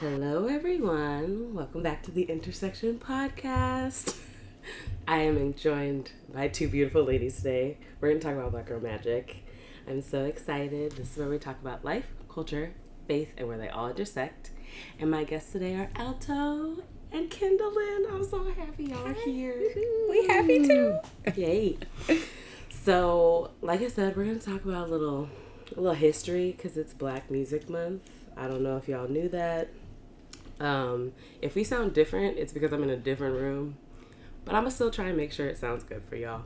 Hello, 0.00 0.46
everyone. 0.46 1.54
Welcome 1.54 1.82
back 1.82 2.02
to 2.02 2.10
the 2.10 2.24
Intersection 2.24 2.98
Podcast. 2.98 4.14
I 5.08 5.20
am 5.20 5.54
joined 5.54 6.12
by 6.34 6.48
two 6.48 6.68
beautiful 6.68 7.02
ladies 7.02 7.38
today. 7.38 7.78
We're 7.98 8.10
going 8.10 8.20
to 8.20 8.26
talk 8.26 8.36
about 8.36 8.52
Black 8.52 8.66
Girl 8.66 8.78
Magic. 8.78 9.42
I'm 9.88 10.02
so 10.02 10.26
excited. 10.26 10.92
This 10.92 11.12
is 11.12 11.16
where 11.16 11.30
we 11.30 11.38
talk 11.38 11.58
about 11.62 11.82
life, 11.82 12.04
culture, 12.28 12.74
faith, 13.08 13.32
and 13.38 13.48
where 13.48 13.56
they 13.56 13.70
all 13.70 13.88
intersect. 13.88 14.50
And 14.98 15.10
my 15.10 15.24
guests 15.24 15.52
today 15.52 15.76
are 15.76 15.88
Alto 15.96 16.82
and 17.10 17.30
Kendolyn. 17.30 18.12
I'm 18.12 18.22
so 18.22 18.44
happy 18.50 18.84
y'all 18.84 19.06
are 19.06 19.14
here. 19.14 19.72
We 20.10 20.26
happy 20.26 20.66
too. 20.66 20.98
Yay. 21.36 21.78
So, 22.68 23.50
like 23.62 23.80
I 23.80 23.88
said, 23.88 24.14
we're 24.14 24.24
going 24.24 24.40
to 24.40 24.44
talk 24.44 24.62
about 24.66 24.88
a 24.88 24.90
little, 24.90 25.30
a 25.74 25.80
little 25.80 25.96
history 25.96 26.52
because 26.54 26.76
it's 26.76 26.92
Black 26.92 27.30
Music 27.30 27.70
Month. 27.70 28.02
I 28.36 28.46
don't 28.46 28.60
know 28.60 28.76
if 28.76 28.88
y'all 28.88 29.08
knew 29.08 29.30
that. 29.30 29.70
Um, 30.60 31.12
if 31.42 31.54
we 31.54 31.64
sound 31.64 31.92
different, 31.92 32.38
it's 32.38 32.52
because 32.52 32.72
I'm 32.72 32.82
in 32.82 32.90
a 32.90 32.96
different 32.96 33.36
room. 33.36 33.76
But 34.44 34.54
I'm 34.54 34.62
gonna 34.62 34.70
still 34.70 34.90
try 34.90 35.06
and 35.06 35.16
make 35.16 35.32
sure 35.32 35.46
it 35.46 35.58
sounds 35.58 35.82
good 35.82 36.02
for 36.04 36.16
y'all. 36.16 36.42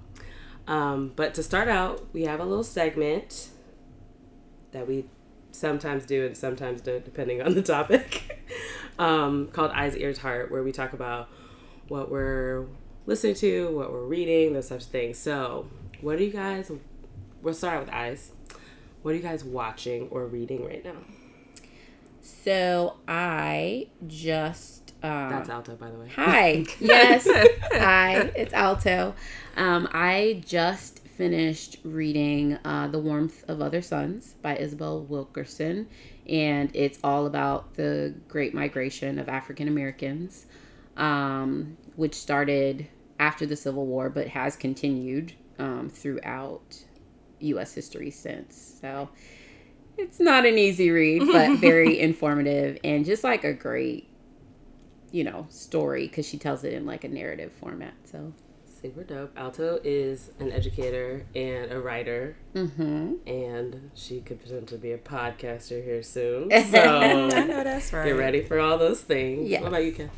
Um, 0.66 1.12
but 1.16 1.34
to 1.34 1.42
start 1.42 1.68
out, 1.68 2.12
we 2.12 2.22
have 2.22 2.40
a 2.40 2.44
little 2.44 2.64
segment 2.64 3.48
that 4.72 4.86
we 4.86 5.06
sometimes 5.52 6.06
do 6.06 6.26
and 6.26 6.36
sometimes 6.36 6.80
don't, 6.80 7.04
depending 7.04 7.42
on 7.42 7.54
the 7.54 7.62
topic, 7.62 8.40
um, 8.98 9.48
called 9.48 9.72
Eyes, 9.72 9.96
Ears, 9.96 10.18
Heart, 10.18 10.50
where 10.50 10.62
we 10.62 10.72
talk 10.72 10.92
about 10.92 11.28
what 11.88 12.10
we're 12.10 12.66
listening 13.06 13.34
to, 13.34 13.76
what 13.76 13.92
we're 13.92 14.04
reading, 14.04 14.52
those 14.52 14.68
such 14.68 14.84
things. 14.84 15.18
So, 15.18 15.68
what 16.00 16.18
are 16.18 16.22
you 16.22 16.32
guys? 16.32 16.70
We'll 17.42 17.54
start 17.54 17.80
with 17.80 17.90
Eyes. 17.90 18.32
What 19.02 19.12
are 19.12 19.16
you 19.16 19.22
guys 19.22 19.42
watching 19.44 20.08
or 20.10 20.26
reading 20.26 20.64
right 20.64 20.84
now? 20.84 20.96
So 22.44 22.96
I 23.06 23.88
just 24.06 24.80
um, 25.02 25.30
That's 25.30 25.48
Alto, 25.48 25.76
by 25.76 25.90
the 25.90 25.98
way. 25.98 26.08
Hi. 26.14 26.64
Yes. 26.80 27.26
Hi. 27.72 28.30
It's 28.36 28.52
Alto. 28.52 29.14
Um, 29.56 29.88
I 29.92 30.42
just 30.46 31.06
finished 31.06 31.78
reading 31.84 32.58
uh, 32.64 32.88
The 32.88 32.98
Warmth 32.98 33.44
of 33.48 33.60
Other 33.60 33.82
Suns 33.82 34.34
by 34.42 34.56
Isabel 34.56 35.02
Wilkerson. 35.02 35.88
And 36.28 36.70
it's 36.74 36.98
all 37.02 37.26
about 37.26 37.74
the 37.74 38.14
Great 38.28 38.54
Migration 38.54 39.18
of 39.18 39.28
African 39.28 39.68
Americans, 39.68 40.46
um, 40.96 41.76
which 41.96 42.14
started 42.14 42.86
after 43.18 43.46
the 43.46 43.56
Civil 43.56 43.86
War 43.86 44.10
but 44.10 44.28
has 44.28 44.56
continued 44.56 45.34
um, 45.58 45.88
throughout 45.88 46.84
U.S. 47.40 47.74
history 47.74 48.10
since. 48.10 48.78
So 48.80 49.08
it's 49.98 50.20
not 50.20 50.46
an 50.46 50.58
easy 50.58 50.90
read, 50.90 51.22
but 51.30 51.56
very 51.58 51.98
informative 51.98 52.78
and 52.84 53.04
just 53.04 53.24
like 53.24 53.44
a 53.44 53.52
great, 53.52 54.08
you 55.10 55.24
know, 55.24 55.46
story 55.50 56.06
because 56.06 56.26
she 56.26 56.38
tells 56.38 56.64
it 56.64 56.72
in 56.72 56.86
like 56.86 57.04
a 57.04 57.08
narrative 57.08 57.52
format. 57.52 57.94
So, 58.04 58.32
Super 58.80 59.04
dope. 59.04 59.36
Alto 59.36 59.78
is 59.84 60.30
an 60.38 60.50
educator 60.52 61.26
and 61.34 61.70
a 61.70 61.78
writer, 61.78 62.34
mm-hmm. 62.54 63.12
and 63.26 63.90
she 63.94 64.20
could 64.20 64.40
potentially 64.40 64.80
be 64.80 64.92
a 64.92 64.98
podcaster 64.98 65.84
here 65.84 66.02
soon. 66.02 66.50
So 66.70 66.78
I 66.78 67.44
know 67.44 67.62
that's 67.62 67.92
right. 67.92 68.06
get 68.06 68.12
ready 68.12 68.42
for 68.42 68.58
all 68.58 68.78
those 68.78 69.02
things. 69.02 69.50
Yes. 69.50 69.60
What 69.60 69.68
about 69.68 69.84
you, 69.84 69.92
Ken? 69.92 70.10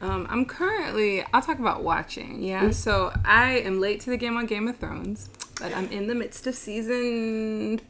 Um, 0.00 0.26
I'm 0.30 0.44
currently. 0.44 1.24
I'll 1.32 1.42
talk 1.42 1.58
about 1.58 1.82
watching. 1.82 2.42
Yeah. 2.42 2.70
So 2.70 3.12
I 3.24 3.58
am 3.60 3.80
late 3.80 4.00
to 4.00 4.10
the 4.10 4.16
game 4.16 4.36
on 4.36 4.46
Game 4.46 4.68
of 4.68 4.76
Thrones, 4.76 5.28
but 5.58 5.74
I'm 5.74 5.88
in 5.88 6.06
the 6.06 6.14
midst 6.14 6.46
of 6.46 6.54
season 6.54 7.80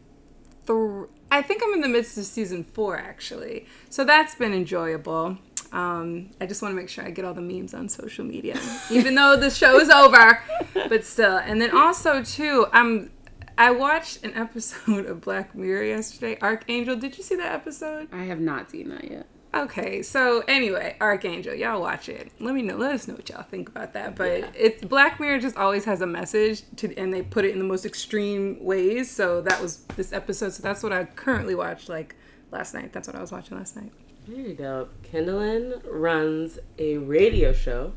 three. 0.65 1.07
I 1.35 1.43
think 1.43 1.63
I'm 1.65 1.73
in 1.75 1.81
the 1.81 1.89
midst 1.89 2.17
of 2.17 2.25
season 2.25 2.63
four 2.63 2.97
actually. 2.97 3.67
So 3.91 4.05
that's 4.05 4.37
been 4.37 4.55
enjoyable. 4.55 5.37
Um, 5.73 6.31
I 6.41 6.47
just 6.47 6.63
want 6.63 6.71
to 6.73 6.77
make 6.77 6.89
sure 6.89 7.05
I 7.05 7.11
get 7.11 7.25
all 7.25 7.35
the 7.35 7.41
memes 7.41 7.75
on 7.75 7.89
social 7.89 8.25
media, 8.25 8.61
even 8.91 9.17
though 9.17 9.37
the 9.37 9.51
show 9.51 9.81
is 9.81 9.91
over, 9.91 10.41
but 10.75 11.05
still. 11.05 11.39
And 11.39 11.61
then 11.61 11.77
also 11.77 12.23
too, 12.23 12.67
I'm. 12.73 13.11
I 13.57 13.71
watched 13.71 14.25
an 14.25 14.35
episode 14.35 15.07
of 15.07 15.21
Black 15.21 15.55
Mirror 15.55 15.85
yesterday. 15.85 16.37
Archangel, 16.41 16.97
did 16.97 17.17
you 17.17 17.23
see 17.23 17.37
that 17.37 17.53
episode? 17.53 18.09
I 18.13 18.25
have 18.25 18.41
not 18.41 18.71
seen 18.71 18.89
that 18.89 19.09
yet. 19.09 19.27
Okay, 19.55 20.03
so 20.03 20.43
anyway, 20.49 20.97
Archangel, 21.01 21.55
y'all 21.55 21.81
watch 21.81 22.09
it. 22.09 22.33
Let 22.41 22.55
me 22.55 22.63
know. 22.63 22.77
Let 22.77 22.95
us 22.95 23.07
know 23.07 23.15
what 23.15 23.29
y'all 23.29 23.43
think 23.45 23.69
about 23.69 23.93
that. 23.93 24.17
But 24.17 24.41
Yeah. 24.41 24.51
it's 24.55 24.85
Black 24.85 25.21
Mirror 25.21 25.39
just 25.39 25.57
always 25.57 25.85
has 25.85 26.01
a 26.01 26.07
message 26.07 26.63
to, 26.77 26.95
and 26.97 27.13
they 27.15 27.23
put 27.23 27.45
it 27.45 27.53
in 27.53 27.59
the 27.59 27.65
most 27.65 27.87
extreme 27.87 28.63
ways. 28.65 29.11
So 29.11 29.41
that 29.43 29.63
was 29.63 29.85
this 29.97 30.13
episode. 30.13 30.53
So 30.55 30.63
that's 30.63 30.83
what 30.83 30.93
I 30.93 31.05
currently 31.05 31.55
watched 31.55 31.89
like 31.89 32.17
last 32.51 32.75
night. 32.75 32.93
That's 32.93 33.07
what 33.07 33.17
I 33.17 33.21
was 33.21 33.31
watching 33.31 33.57
last 33.57 33.77
night. 33.77 33.93
Very 34.27 34.55
dope. 34.55 34.91
Kendolyn 35.13 35.81
runs 35.89 36.59
a 36.79 36.97
radio 36.99 37.53
show 37.53 37.93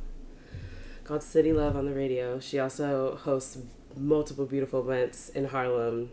called 1.05 1.23
City 1.23 1.53
Love 1.53 1.75
on 1.75 1.85
the 1.85 1.93
radio. 1.93 2.39
She 2.39 2.59
also 2.59 3.15
hosts 3.15 3.57
multiple 3.95 4.45
beautiful 4.45 4.81
events 4.81 5.29
in 5.29 5.45
Harlem. 5.45 6.11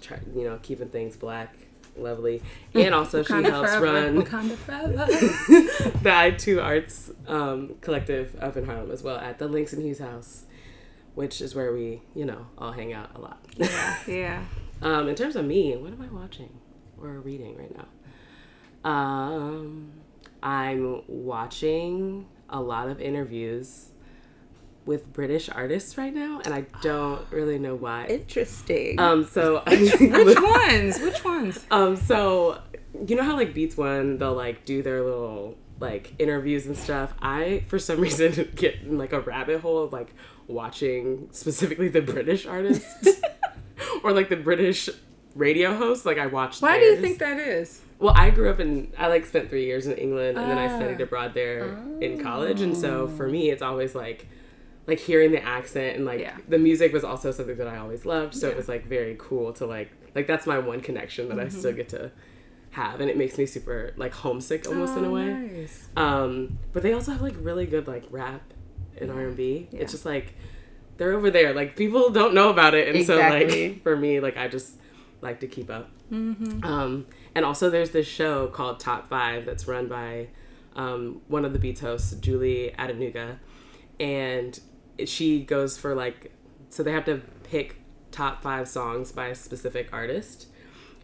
Try, 0.00 0.18
you 0.34 0.44
know, 0.44 0.58
keeping 0.62 0.88
things 0.88 1.16
black, 1.16 1.54
lovely, 1.98 2.42
and 2.74 2.94
also 2.94 3.22
she 3.22 3.32
helps 3.32 3.70
forever, 3.70 3.84
run 3.84 4.14
the 6.02 6.02
I2 6.04 6.62
Arts 6.62 7.10
um, 7.26 7.74
Collective 7.80 8.36
up 8.40 8.56
in 8.56 8.64
Harlem 8.64 8.90
as 8.90 9.02
well 9.02 9.16
at 9.16 9.38
the 9.38 9.48
Langston 9.48 9.82
Hughes 9.82 9.98
House, 9.98 10.44
which 11.14 11.40
is 11.40 11.54
where 11.54 11.72
we, 11.72 12.02
you 12.14 12.24
know, 12.24 12.46
all 12.58 12.72
hang 12.72 12.92
out 12.92 13.10
a 13.14 13.20
lot. 13.20 13.40
yeah, 13.56 13.96
yeah. 14.06 14.44
um, 14.82 15.08
in 15.08 15.14
terms 15.14 15.36
of 15.36 15.44
me, 15.44 15.76
what 15.76 15.92
am 15.92 16.02
I 16.02 16.08
watching 16.08 16.50
or 17.00 17.20
reading 17.20 17.56
right 17.56 17.74
now? 17.76 18.90
Um, 18.90 19.92
I'm 20.42 21.02
watching 21.08 22.26
a 22.48 22.60
lot 22.60 22.88
of 22.88 23.00
interviews 23.00 23.90
with 24.86 25.12
British 25.12 25.48
artists 25.50 25.98
right 25.98 26.14
now, 26.14 26.40
and 26.44 26.54
I 26.54 26.62
don't 26.80 27.20
really 27.30 27.58
know 27.58 27.74
why. 27.74 28.06
Interesting. 28.06 28.98
Um, 28.98 29.24
so 29.24 29.62
Which 29.66 30.00
ones? 30.40 30.98
Which 31.00 31.24
ones? 31.24 31.64
um, 31.70 31.96
so 31.96 32.60
you 33.06 33.14
know 33.16 33.22
how 33.24 33.36
like 33.36 33.52
Beats 33.52 33.76
One, 33.76 34.16
they'll 34.18 34.32
like 34.34 34.64
do 34.64 34.82
their 34.82 35.02
little 35.02 35.56
like 35.80 36.14
interviews 36.18 36.66
and 36.66 36.76
stuff. 36.76 37.12
I 37.20 37.64
for 37.68 37.78
some 37.78 38.00
reason 38.06 38.50
get 38.54 38.76
in 38.82 38.96
like 38.96 39.12
a 39.12 39.20
rabbit 39.20 39.60
hole 39.60 39.82
of 39.84 39.92
like 39.92 40.14
watching 40.46 41.28
specifically 41.32 41.88
the 41.88 42.00
British 42.00 42.46
artists 42.46 43.20
or 44.02 44.12
like 44.12 44.28
the 44.28 44.36
British 44.36 44.88
radio 45.34 45.74
hosts. 45.74 46.06
Like 46.06 46.18
I 46.18 46.26
watched. 46.26 46.62
Why 46.62 46.78
do 46.78 46.84
you 46.84 46.96
think 47.00 47.18
that 47.18 47.38
is? 47.38 47.82
Well, 47.98 48.14
I 48.16 48.30
grew 48.30 48.50
up 48.50 48.60
in 48.60 48.92
I 48.96 49.08
like 49.08 49.26
spent 49.26 49.48
three 49.50 49.64
years 49.66 49.86
in 49.86 49.94
England 49.96 50.38
and 50.38 50.50
then 50.50 50.58
I 50.58 50.66
Ah. 50.72 50.76
studied 50.78 51.00
abroad 51.00 51.34
there 51.34 51.78
in 52.00 52.22
college, 52.22 52.60
and 52.60 52.76
so 52.76 53.08
for 53.08 53.26
me, 53.28 53.50
it's 53.50 53.62
always 53.62 53.94
like 53.94 54.26
like 54.86 54.98
hearing 55.00 55.32
the 55.32 55.42
accent 55.42 55.96
and 55.96 56.04
like 56.04 56.20
Yeah. 56.20 56.36
the 56.48 56.58
music 56.58 56.92
was 56.92 57.02
also 57.04 57.30
something 57.32 57.56
that 57.56 57.68
I 57.68 57.78
always 57.78 58.06
loved. 58.06 58.34
So 58.34 58.48
it 58.48 58.56
was 58.56 58.68
like 58.68 58.86
very 58.86 59.16
cool 59.18 59.52
to 59.54 59.66
like 59.66 59.90
like 60.14 60.26
that's 60.26 60.46
my 60.46 60.58
one 60.58 60.80
connection 60.80 61.28
that 61.28 61.38
I 61.40 61.48
still 61.48 61.70
Mm-hmm. 61.70 61.76
get 61.76 61.88
to 61.90 62.10
have, 62.70 63.00
and 63.00 63.08
it 63.10 63.16
makes 63.16 63.38
me 63.38 63.46
super 63.46 63.92
like 63.96 64.12
homesick 64.12 64.66
almost 64.68 64.96
in 64.96 65.04
a 65.04 65.08
Oh, 65.08 65.12
way. 65.14 65.26
nice. 65.32 65.88
Um, 65.96 66.58
but 66.72 66.82
they 66.82 66.92
also 66.92 67.12
have 67.12 67.22
like 67.22 67.34
really 67.38 67.66
good 67.66 67.86
like 67.88 68.04
rap 68.10 68.42
and 69.00 69.10
R 69.10 69.20
and 69.20 69.36
B. 69.36 69.68
Yeah. 69.72 69.80
It's 69.80 69.92
just 69.92 70.04
like 70.04 70.34
they're 70.98 71.12
over 71.12 71.30
there. 71.30 71.52
Like 71.54 71.74
people 71.76 72.10
don't 72.10 72.34
know 72.34 72.50
about 72.50 72.74
it, 72.74 72.94
and 72.94 73.04
so 73.06 73.16
like 73.18 73.82
for 73.82 73.96
me, 73.96 74.20
like 74.20 74.36
I 74.36 74.48
just 74.48 74.74
like 75.22 75.40
to 75.40 75.46
keep 75.46 75.70
up. 75.70 75.90
Mm-hmm. 76.12 76.62
Um, 76.64 77.06
and 77.34 77.44
also 77.44 77.68
there's 77.70 77.90
this 77.90 78.06
show 78.06 78.46
called 78.48 78.78
Top 78.78 79.08
Five 79.08 79.44
that's 79.46 79.66
run 79.66 79.88
by 79.88 80.28
um, 80.76 81.20
one 81.28 81.44
of 81.44 81.52
the 81.52 81.58
Beats 81.58 81.80
hosts, 81.80 82.12
Julie 82.20 82.74
Adenuga, 82.78 83.38
and 83.98 84.58
she 85.04 85.42
goes 85.42 85.76
for 85.78 85.94
like 85.94 86.32
so 86.70 86.82
they 86.82 86.92
have 86.92 87.04
to 87.06 87.20
pick 87.44 87.76
top 88.10 88.42
five 88.42 88.66
songs 88.68 89.12
by 89.12 89.28
a 89.28 89.34
specific 89.34 89.88
artist. 89.92 90.48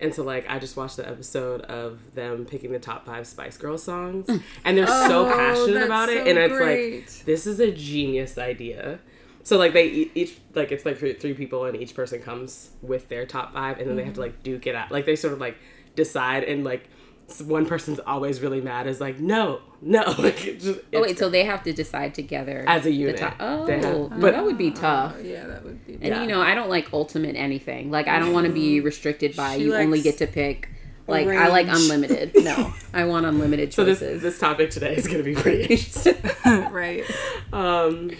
And 0.01 0.13
so, 0.13 0.25
like, 0.25 0.51
I 0.51 0.59
just 0.59 0.77
watched 0.77 0.97
the 0.97 1.09
episode 1.09 1.61
of 1.63 2.01
them 2.17 2.45
picking 2.45 2.73
the 2.73 2.81
top 2.81 3.07
five 3.07 3.25
Spice 3.25 3.57
Girls 3.57 3.85
songs, 3.85 4.29
and 4.65 4.77
they're 4.77 4.85
so 4.89 5.27
Oh, 5.29 5.33
passionate 5.33 5.75
that's 5.75 5.85
about 5.87 6.09
it, 6.09 6.25
so 6.25 6.31
and 6.31 6.39
it's 6.41 6.53
great. 6.55 7.01
like 7.07 7.25
this 7.25 7.47
is 7.47 7.61
a 7.61 7.71
genius 7.71 8.37
idea. 8.37 8.99
So 9.45 9.59
like 9.59 9.73
they 9.75 9.87
each 10.15 10.39
like 10.55 10.73
it's 10.73 10.85
like 10.85 10.99
three, 10.99 11.35
people 11.35 11.67
and 11.67 11.77
each 11.81 11.95
person 11.95 12.21
comes 12.21 12.71
with 12.83 13.09
their 13.09 13.27
top 13.27 13.53
five 13.53 13.79
and 13.79 13.89
then 13.89 13.97
they 13.97 14.03
have 14.05 14.15
to 14.15 14.21
Mm-hmm. 14.21 14.31
like 14.31 14.43
duke 14.43 14.67
it 14.67 14.75
out. 14.75 14.91
Like 14.91 15.07
they 15.07 15.15
sort 15.15 15.33
of 15.35 15.39
like 15.41 15.57
decide 15.95 16.43
and 16.45 16.65
like 16.65 16.89
one 17.47 17.65
person's 17.67 17.99
always 18.01 18.41
really 18.41 18.61
mad 18.61 18.87
is 18.87 19.01
like 19.01 19.19
no 19.19 19.61
no 19.81 20.03
like 20.19 20.47
it 20.47 20.61
just, 20.61 20.81
oh 20.93 21.01
wait, 21.03 21.19
so 21.19 21.29
they 21.31 21.45
have 21.45 21.63
to 21.65 21.73
decide 21.73 22.15
together 22.15 22.65
As 22.69 22.83
a 22.83 22.85
the 22.85 22.95
unit. 22.95 23.17
top- 23.19 23.37
Oh, 23.41 23.67
have- 23.67 23.81
but 24.11 24.21
but- 24.21 24.33
that 24.33 24.45
would 24.45 24.59
be 24.59 24.71
tough. 24.71 25.15
Oh, 25.17 25.23
yeah, 25.23 25.47
that 25.47 25.65
would 25.65 25.87
be. 25.87 25.95
And 25.95 26.05
Yeah. 26.05 26.21
you 26.23 26.29
know, 26.29 26.41
I 26.43 26.55
don't 26.55 26.69
like 26.69 26.93
ultimate 26.93 27.35
anything. 27.37 27.91
Like 27.91 28.07
I 28.09 28.19
don't 28.19 28.33
want 28.33 28.47
to 28.47 28.53
be 28.53 28.81
restricted 28.81 29.35
by 29.35 29.57
She 29.57 29.65
you 29.65 29.75
only 29.75 30.03
get 30.03 30.19
to 30.19 30.27
pick. 30.27 30.69
Like 31.07 31.27
I 31.27 31.49
like 31.49 31.67
unlimited. 31.69 32.33
No, 32.45 32.73
I 32.93 33.05
want 33.05 33.27
unlimited 33.27 33.73
choices 33.73 33.99
so 33.99 34.05
this 34.07 34.23
this 34.23 34.39
topic 34.39 34.71
today 34.71 34.95
is 34.95 35.07
gonna 35.09 35.23
be 35.25 35.35
pretty 35.35 35.63
interesting. 35.75 36.17
right. 36.71 37.05
um, 37.53 38.11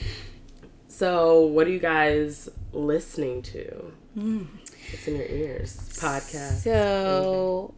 so 0.89 1.41
what 1.43 1.67
are 1.67 1.71
you 1.71 1.79
guys 1.79 2.49
listening 2.73 3.43
to? 3.43 3.93
Hmm. 4.15 4.43
What's 4.91 5.07
in 5.09 5.17
your 5.17 5.27
ears? 5.27 5.77
Podcast. 6.01 6.63
So, 6.65 7.73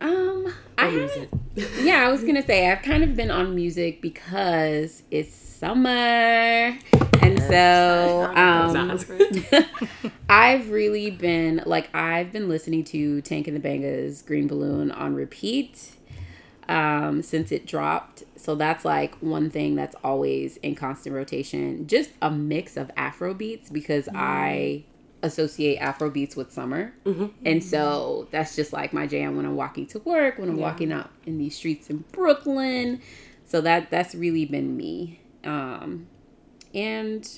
um, 0.00 0.52
I 0.78 0.90
music. 0.90 1.28
yeah, 1.82 2.06
I 2.06 2.10
was 2.10 2.22
gonna 2.22 2.44
say 2.44 2.70
I've 2.70 2.82
kind 2.82 3.02
of 3.02 3.16
been 3.16 3.30
on 3.30 3.54
music 3.54 4.02
because 4.02 5.02
it's 5.10 5.34
summer, 5.34 5.88
and 7.22 7.42
so 7.48 8.30
um, 8.34 9.00
I've 10.28 10.70
really 10.70 11.10
been 11.10 11.62
like 11.64 11.94
I've 11.94 12.32
been 12.32 12.48
listening 12.48 12.84
to 12.84 13.20
Tank 13.22 13.48
and 13.48 13.56
the 13.56 13.68
Bangas 13.68 14.24
Green 14.24 14.46
Balloon 14.46 14.90
on 14.90 15.14
repeat 15.14 15.96
um, 16.68 17.22
since 17.22 17.52
it 17.52 17.66
dropped. 17.66 18.24
So 18.36 18.54
that's 18.54 18.84
like 18.84 19.16
one 19.16 19.50
thing 19.50 19.74
that's 19.74 19.96
always 20.04 20.56
in 20.58 20.74
constant 20.74 21.14
rotation. 21.14 21.86
Just 21.86 22.10
a 22.20 22.30
mix 22.30 22.76
of 22.76 22.90
Afro 22.96 23.34
beats 23.34 23.70
because 23.70 24.08
I 24.14 24.84
associate 25.26 25.76
Afro 25.78 26.08
beats 26.10 26.34
with 26.36 26.52
summer. 26.52 26.94
And 27.44 27.62
so 27.62 28.28
that's 28.30 28.56
just 28.56 28.72
like 28.72 28.92
my 28.92 29.06
jam 29.06 29.36
when 29.36 29.44
I'm 29.44 29.56
walking 29.56 29.86
to 29.88 29.98
work, 30.00 30.38
when 30.38 30.48
I'm 30.48 30.56
walking 30.56 30.92
out 30.92 31.10
in 31.26 31.36
these 31.38 31.54
streets 31.56 31.90
in 31.90 32.04
Brooklyn. 32.12 33.00
So 33.44 33.60
that 33.60 33.90
that's 33.90 34.14
really 34.14 34.44
been 34.46 34.76
me. 34.76 35.20
Um, 35.44 36.08
and 36.74 37.28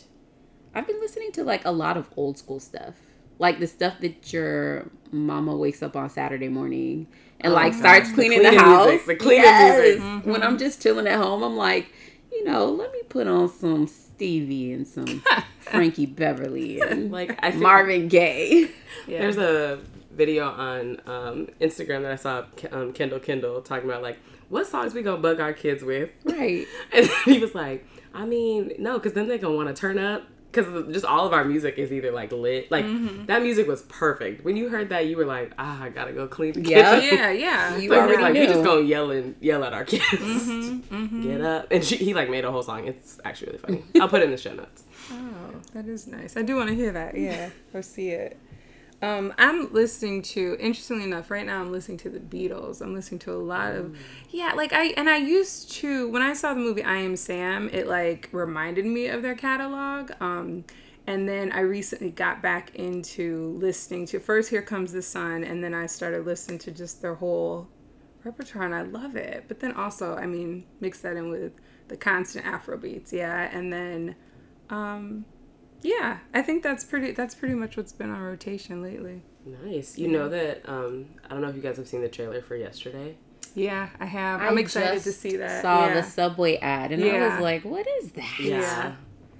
I've 0.75 0.87
been 0.87 1.00
listening 1.00 1.32
to 1.32 1.44
like 1.44 1.64
a 1.64 1.70
lot 1.70 1.96
of 1.96 2.08
old 2.17 2.38
school 2.38 2.61
stuff. 2.61 2.94
Like 3.38 3.61
the 3.61 3.67
stuff 3.67 4.00
that 4.00 4.32
your 4.32 4.90
mama 5.12 5.55
wakes 5.56 5.82
up 5.82 5.94
on 5.96 6.11
Saturday 6.11 6.49
morning 6.49 7.06
and 7.40 7.52
like 7.52 7.73
starts 7.75 8.08
The 8.08 8.14
cleaning 8.14 8.43
the, 8.43 8.58
house. 8.58 8.87
music, 8.87 9.06
the 9.06 9.17
cleaning 9.17 9.44
Yes. 9.44 10.00
music. 10.00 10.26
When 10.26 10.43
I'm 10.43 10.58
just 10.58 10.82
chilling 10.82 11.06
at 11.06 11.19
home, 11.19 11.43
I'm 11.44 11.56
like, 11.56 11.93
you 12.32 12.44
know, 12.44 12.67
let 12.67 12.93
me 12.93 13.00
put 13.08 13.26
on 13.29 13.49
some 13.49 13.87
Stevie 13.87 14.73
and 14.73 14.87
some 14.87 15.23
Frankie 15.70 16.06
Beverly 16.06 16.81
and 16.88 17.11
Like 17.12 17.38
I 17.43 17.50
think 17.50 17.62
Marvin 17.62 18.09
Gaye. 18.09 18.70
Yeah. 19.06 19.20
There's 19.20 19.38
a 19.38 19.79
video 20.12 20.49
on 20.49 21.00
um, 21.06 21.49
Instagram 21.61 22.03
that 22.03 22.12
I 22.12 22.17
saw 22.17 22.44
um, 22.73 22.93
Kendall 22.93 23.20
Kendall 23.20 23.61
talking 23.62 23.88
about 23.88 24.03
like 24.03 24.19
what 24.49 24.67
songs 24.67 24.94
we 24.94 25.03
gonna 25.03 25.19
bug 25.20 25.41
our 25.41 25.53
kids 25.53 25.82
with, 25.82 26.11
Right. 26.25 26.67
and 26.93 27.06
he 27.25 27.38
was 27.38 27.55
like, 27.55 27.87
I 28.15 28.25
mean, 28.25 28.73
no, 28.79 28.94
because 28.99 29.12
then 29.12 29.29
they 29.29 29.38
gonna 29.38 29.55
want 29.56 29.69
to 29.69 29.75
turn 29.81 29.99
up. 29.99 30.25
Because 30.50 30.91
just 30.94 31.05
all 31.05 31.26
of 31.26 31.35
our 31.35 31.44
music 31.44 31.76
is 31.76 31.93
either 31.93 32.11
like 32.11 32.32
lit, 32.32 32.71
like 32.71 32.87
Mm-hmm. 32.87 33.26
that 33.26 33.43
music 33.43 33.69
was 33.69 33.82
perfect. 33.82 34.43
When 34.47 34.56
you 34.56 34.71
heard 34.71 34.88
that, 34.88 35.06
you 35.06 35.19
were 35.19 35.26
like, 35.26 35.53
"Ah, 35.59 35.82
I 35.82 35.91
gotta 35.91 36.12
go 36.14 36.26
clean 36.26 36.55
the 36.55 36.62
Yeah. 36.62 36.99
kitchen." 36.99 37.19
yeah, 37.19 37.31
yeah. 37.31 37.76
You 37.82 37.91
Like, 37.91 37.99
already 37.99 38.17
we're 38.17 38.23
like 38.23 38.32
we 38.32 38.47
just 38.47 38.64
gonna 38.64 38.81
yell 38.81 39.11
and 39.11 39.35
yell 39.41 39.62
at 39.62 39.75
our 39.75 39.85
kids. 39.85 40.03
Mm-hmm, 40.49 41.23
Get 41.23 41.41
up, 41.43 41.67
and 41.71 41.85
she, 41.85 41.97
he 41.97 42.14
like 42.14 42.31
made 42.31 42.47
a 42.47 42.50
whole 42.50 42.62
song. 42.62 42.87
It's 42.88 43.21
actually 43.26 43.49
really 43.49 43.59
funny. 43.59 43.85
I'll 44.00 44.09
put 44.09 44.23
it 44.23 44.25
in 44.25 44.31
the 44.31 44.38
show 44.38 44.55
notes. 44.55 44.85
Oh, 45.12 45.17
that 45.72 45.87
is 45.87 46.06
nice. 46.06 46.37
I 46.37 46.43
do 46.43 46.56
want 46.56 46.69
to 46.69 46.75
hear 46.75 46.93
that. 46.93 47.14
Yeah, 47.19 47.50
or 47.75 47.82
see 47.82 48.10
it. 48.10 48.38
Um, 49.00 49.32
I'm 49.38 49.72
listening 49.72 50.22
to. 50.22 50.56
Interestingly 50.58 51.05
enough, 51.05 51.31
right 51.31 51.46
now 51.46 51.60
I'm 51.60 51.70
listening 51.70 51.99
to 51.99 52.10
the 52.10 52.19
Beatles. 52.19 52.81
I'm 52.81 52.94
listening 52.94 53.20
to 53.20 53.32
a 53.32 53.38
lot 53.38 53.75
of, 53.75 53.96
yeah, 54.31 54.55
like 54.55 54.72
I 54.72 54.87
and 54.96 55.08
I 55.08 55.19
used 55.19 55.70
to 55.72 56.08
when 56.08 56.22
I 56.22 56.32
saw 56.32 56.52
the 56.52 56.60
movie 56.60 56.82
I 56.82 56.96
Am 56.96 57.16
Sam. 57.16 57.69
It 57.72 57.87
like 57.87 58.28
reminded 58.32 58.87
me 58.87 59.06
of 59.06 59.22
their 59.22 59.37
catalog. 59.37 60.10
Um, 60.20 60.64
and 61.06 61.28
then 61.28 61.52
I 61.52 61.61
recently 61.61 62.11
got 62.11 62.43
back 62.43 62.75
into 62.75 63.56
listening 63.58 64.04
to 64.06 64.20
first 64.20 64.50
Here 64.50 64.62
Comes 64.62 64.93
the 64.93 65.00
Sun, 65.00 65.44
and 65.44 65.62
then 65.62 65.75
I 65.75 65.87
started 65.87 66.26
listening 66.26 66.58
to 66.61 66.70
just 66.72 67.00
their 67.00 67.14
whole 67.14 67.69
repertoire, 68.25 68.64
and 68.64 68.75
I 68.75 68.82
love 68.82 69.16
it. 69.16 69.44
But 69.49 69.61
then 69.61 69.72
also, 69.72 70.16
I 70.16 70.26
mean, 70.26 70.66
mix 70.81 71.00
that 71.00 71.16
in 71.16 71.31
with 71.31 71.52
the 71.87 71.96
constant 71.96 72.44
Afro 72.44 72.76
beats, 72.76 73.12
yeah, 73.12 73.49
and 73.56 73.72
then. 73.72 74.16
Um, 74.70 75.25
yeah, 75.82 76.19
I 76.34 76.42
think 76.42 76.62
that's 76.62 76.84
pretty. 76.84 77.12
That's 77.12 77.34
pretty 77.34 77.54
much 77.54 77.76
what's 77.76 77.92
been 77.92 78.10
on 78.10 78.20
rotation 78.20 78.82
lately. 78.82 79.22
Nice. 79.64 79.98
You 79.98 80.08
know 80.08 80.28
that 80.28 80.69
um, 80.69 81.06
I 81.25 81.28
don't 81.30 81.40
know 81.40 81.48
if 81.48 81.56
you 81.56 81.62
guys 81.62 81.76
have 81.76 81.88
seen 81.88 82.02
the 82.02 82.08
trailer 82.08 82.42
for 82.42 82.56
yesterday. 82.56 83.16
Yeah, 83.54 83.88
I 83.98 84.04
have. 84.04 84.40
I 84.40 84.48
I'm 84.48 84.58
excited 84.58 85.02
to 85.02 85.12
see 85.12 85.36
that. 85.36 85.62
Saw 85.62 85.86
yeah. 85.86 85.94
the 85.94 86.02
subway 86.02 86.56
ad 86.58 86.92
and 86.92 87.02
I 87.02 87.28
was 87.28 87.40
like, 87.40 87.64
what 87.64 87.86
is 88.00 88.12
that? 88.12 88.38
Yeah. 88.38 88.60
Yeah. 88.60 88.92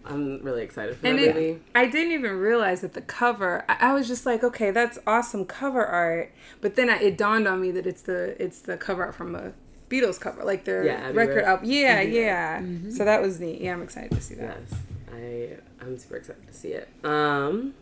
I'm 0.05 0.43
really 0.43 0.63
excited 0.63 0.97
for 0.97 1.07
and 1.07 1.19
that 1.19 1.29
it, 1.29 1.35
movie. 1.35 1.61
I 1.75 1.87
didn't 1.87 2.13
even 2.13 2.39
realize 2.39 2.81
that 2.81 2.95
the 2.95 3.03
cover. 3.03 3.65
I, 3.69 3.91
I 3.91 3.93
was 3.93 4.09
just 4.09 4.25
like, 4.25 4.43
okay, 4.43 4.71
that's 4.71 4.99
awesome 5.07 5.45
cover 5.45 5.85
art. 5.85 6.33
But 6.63 6.77
then 6.77 6.89
I, 6.89 6.99
it 6.99 7.19
dawned 7.19 7.47
on 7.47 7.61
me 7.61 7.71
that 7.73 7.87
it's 7.87 8.03
the 8.03 8.43
it's 8.43 8.61
the 8.61 8.77
cover 8.79 9.05
art 9.05 9.15
from 9.15 9.35
a 9.35 9.53
Beatles 9.91 10.19
cover, 10.19 10.45
like 10.45 10.65
their 10.65 10.85
Yeah, 10.85 11.11
record 11.11 11.37
Road. 11.37 11.45
album. 11.45 11.71
Yeah, 11.71 11.89
Abbey 11.89 12.07
Road. 12.07 12.25
yeah. 12.25 12.63
So 12.91 13.05
that 13.05 13.21
was 13.21 13.39
neat. 13.39 13.61
Yeah, 13.61 13.75
I'm 13.75 13.83
excited 13.83 14.13
to 14.13 14.21
see 14.21 14.35
that. 14.37 14.57
Yes, 14.71 14.81
I 15.19 15.57
I'm 15.81 15.99
super 15.99 16.17
excited 16.17 16.47
to 16.47 16.53
see 16.53 16.69
it. 16.69 16.89
Um, 17.05 17.75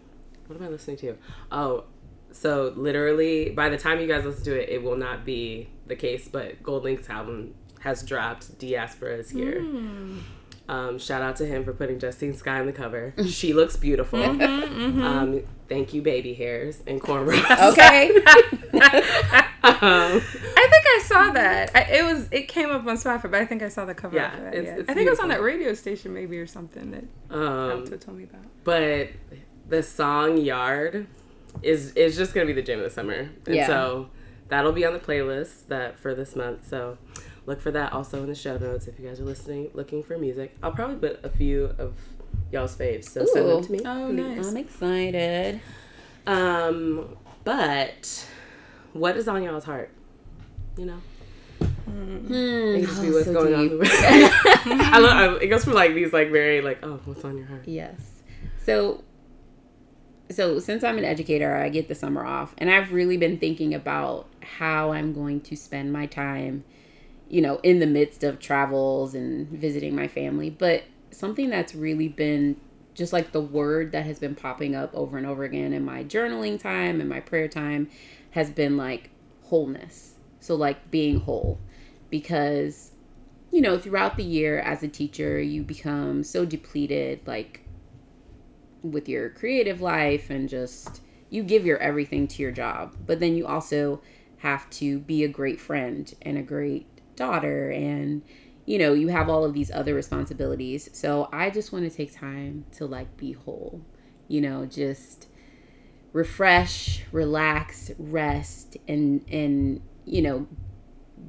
what 0.47 0.59
am 0.59 0.67
I 0.67 0.69
listening 0.69 0.97
to? 0.99 1.17
Oh, 1.53 1.85
so 2.33 2.73
literally 2.77 3.51
by 3.51 3.69
the 3.69 3.79
time 3.79 4.01
you 4.01 4.07
guys 4.07 4.25
listen 4.25 4.45
to 4.45 4.61
it, 4.63 4.69
it 4.69 4.83
will 4.83 4.97
not 4.97 5.25
be 5.25 5.69
the 5.87 5.97
case. 5.97 6.29
But 6.29 6.63
GoldLink's 6.63 7.09
album 7.11 7.55
has 7.81 8.03
dropped. 8.03 8.59
Diaspora 8.59 9.17
is 9.17 9.31
here. 9.31 9.61
Um, 10.69 10.99
shout 10.99 11.23
out 11.23 11.37
to 11.37 11.47
him 11.47 11.65
for 11.65 11.73
putting 11.73 11.99
Justine 12.01 12.35
Skye 12.35 12.59
on 12.61 12.67
the 12.67 12.73
cover. 12.73 13.15
She 13.29 13.53
looks 13.53 13.77
beautiful. 13.77 14.21
Um, 14.23 15.43
thank 15.69 15.95
you, 15.95 16.03
baby 16.03 16.35
hairs 16.35 16.83
and 16.87 17.01
cornrows. 17.01 17.73
Okay. 17.73 18.11
um, 18.17 18.23
I 19.63 20.69
think 20.71 20.85
I 20.87 21.03
saw 21.05 21.31
that. 21.33 21.71
I, 21.75 21.81
it 21.99 22.05
was 22.05 22.29
it 22.31 22.49
came 22.49 22.71
up 22.71 22.87
on 22.87 22.97
Spotify, 22.97 23.23
but 23.31 23.35
I 23.35 23.45
think 23.47 23.63
I 23.63 23.69
saw 23.69 23.85
the 23.85 23.95
cover. 23.95 24.17
Yeah, 24.17 24.35
of 24.37 24.43
that, 24.43 24.55
it's- 24.55 24.67
yeah. 24.67 24.81
it's 24.81 24.91
I 24.91 24.95
think 24.95 25.07
it 25.07 25.11
was 25.11 25.21
on 25.21 25.29
that 25.29 25.43
radio 25.43 25.75
station 25.75 26.13
maybe 26.15 26.39
or 26.39 26.47
something 26.47 26.91
that 26.91 27.05
um, 27.37 27.71
Alto 27.71 27.97
told 27.97 28.17
me 28.19 28.25
about. 28.25 28.43
but 28.65 29.11
the 29.69 29.83
song 29.83 30.37
Yard 30.39 31.07
is 31.63 31.93
is 31.95 32.17
just 32.17 32.35
gonna 32.35 32.47
be 32.47 32.53
the 32.53 32.63
jam 32.63 32.79
of 32.79 32.85
the 32.85 32.91
summer, 32.91 33.31
and 33.47 33.55
Yeah. 33.55 33.67
so 33.67 34.09
that'll 34.49 34.73
be 34.73 34.85
on 34.85 34.93
the 34.93 34.99
playlist 35.01 35.69
that 35.69 35.99
for 35.99 36.15
this 36.15 36.35
month. 36.37 36.69
So 36.69 36.99
look 37.47 37.61
for 37.61 37.71
that 37.71 37.93
also 37.93 38.23
in 38.23 38.29
the 38.29 38.35
show 38.35 38.59
notes 38.59 38.87
if 38.87 38.99
you 38.99 39.07
guys 39.09 39.21
are 39.21 39.25
listening, 39.25 39.71
looking 39.75 40.03
for 40.03 40.19
music. 40.19 40.57
I'll 40.63 40.73
probably 40.73 40.97
put 40.97 41.25
a 41.25 41.29
few 41.31 41.75
of 41.79 41.95
y'all's 42.53 42.77
faves, 42.77 43.05
so 43.09 43.25
send 43.25 43.49
them 43.49 43.63
to 43.65 43.73
me. 43.73 43.81
Oh, 43.85 44.11
nice. 44.11 44.47
I'm 44.49 44.57
excited. 44.57 45.61
Um, 46.27 47.17
but 47.45 48.27
what 48.93 49.17
is 49.17 49.29
on 49.29 49.43
y'all's 49.43 49.65
heart? 49.65 49.91
You 50.77 50.87
know, 50.87 51.01
Hmm. 51.87 52.27
it 52.77 52.85
can 52.85 52.87
just 52.87 53.01
be 53.03 53.09
Oh, 53.09 53.13
what's 53.13 53.25
so 53.27 53.33
going 53.33 53.69
deep. 53.69 53.81
on. 53.81 53.87
I 54.93 54.99
love. 54.99 55.35
I, 55.41 55.45
it 55.45 55.47
goes 55.47 55.65
from 55.65 55.75
like 55.75 55.95
these 55.95 56.13
like 56.13 56.31
very 56.31 56.61
like 56.61 56.81
oh 56.83 57.01
what's 57.05 57.25
on 57.25 57.39
your 57.39 57.47
heart. 57.47 57.63
Yes. 57.67 57.95
So 58.65 59.05
so 60.31 60.59
since 60.59 60.83
I'm 60.83 60.99
an 60.99 61.05
educator, 61.05 61.55
I 61.57 61.69
get 61.69 61.87
the 61.89 61.95
summer 61.95 62.27
off 62.27 62.55
and 62.59 62.69
I've 62.71 62.93
really 62.93 63.17
been 63.17 63.39
thinking 63.39 63.73
about 63.75 64.27
how 64.43 64.91
I'm 64.93 65.13
going 65.13 65.41
to 65.43 65.57
spend 65.57 65.93
my 65.93 66.07
time, 66.07 66.65
you 67.29 67.41
know, 67.41 67.57
in 67.63 67.79
the 67.81 67.87
midst 67.87 68.25
of 68.25 68.39
travels 68.39 69.15
and 69.15 69.49
visiting 69.49 69.95
my 69.95 70.09
family. 70.09 70.51
But 70.51 70.85
something 71.11 71.51
that's 71.51 71.75
really 71.75 72.09
been 72.09 72.61
just 72.95 73.13
like 73.13 73.33
the 73.33 73.41
word 73.41 73.93
that 73.93 74.07
has 74.07 74.19
been 74.19 74.35
popping 74.35 74.75
up 74.75 74.91
over 74.95 75.19
and 75.19 75.27
over 75.27 75.45
again 75.45 75.73
in 75.73 75.85
my 75.85 76.03
journaling 76.03 76.59
time 76.59 77.01
and 77.01 77.09
my 77.09 77.21
prayer 77.21 77.49
time 77.49 77.89
has 78.31 78.51
been 78.51 78.77
like 78.77 79.11
wholeness. 79.45 80.15
So 80.41 80.55
like 80.55 80.91
being 80.91 81.21
whole 81.21 81.59
because 82.11 82.93
you 83.51 83.61
know, 83.61 83.79
throughout 83.79 84.17
the 84.17 84.25
year 84.25 84.59
as 84.59 84.83
a 84.83 84.89
teacher, 84.89 85.41
you 85.41 85.63
become 85.63 86.23
so 86.25 86.45
depleted, 86.45 87.21
like 87.27 87.63
with 88.83 89.09
your 89.09 89.31
creative 89.31 89.81
life, 89.81 90.31
and 90.31 90.49
just 90.49 91.01
you 91.31 91.43
give 91.43 91.65
your 91.65 91.79
everything 91.79 92.27
to 92.29 92.43
your 92.43 92.53
job. 92.53 92.95
But 93.07 93.21
then 93.21 93.37
you 93.37 93.47
also 93.47 94.03
have 94.39 94.69
to 94.71 94.99
be 94.99 95.25
a 95.25 95.29
great 95.29 95.61
friend 95.61 96.13
and 96.23 96.37
a 96.37 96.43
great 96.43 96.87
daughter, 97.17 97.71
and 97.71 98.23
you 98.67 98.79
know, 98.79 98.93
you 98.93 99.09
have 99.09 99.29
all 99.29 99.45
of 99.45 99.55
these 99.55 99.71
other 99.71 99.95
responsibilities. 99.95 100.91
So 100.93 101.29
I 101.33 101.51
just 101.51 101.73
want 101.73 101.91
to 101.91 101.97
take 101.97 102.15
time 102.15 102.67
to 102.73 102.87
like 102.87 103.17
be 103.17 103.33
whole, 103.33 103.81
you 104.29 104.41
know, 104.41 104.67
just 104.67 105.29
refresh, 106.13 107.05
relax, 107.13 107.93
rest, 107.99 108.77
and, 108.89 109.25
and, 109.31 109.81
you 110.05 110.21
know, 110.21 110.49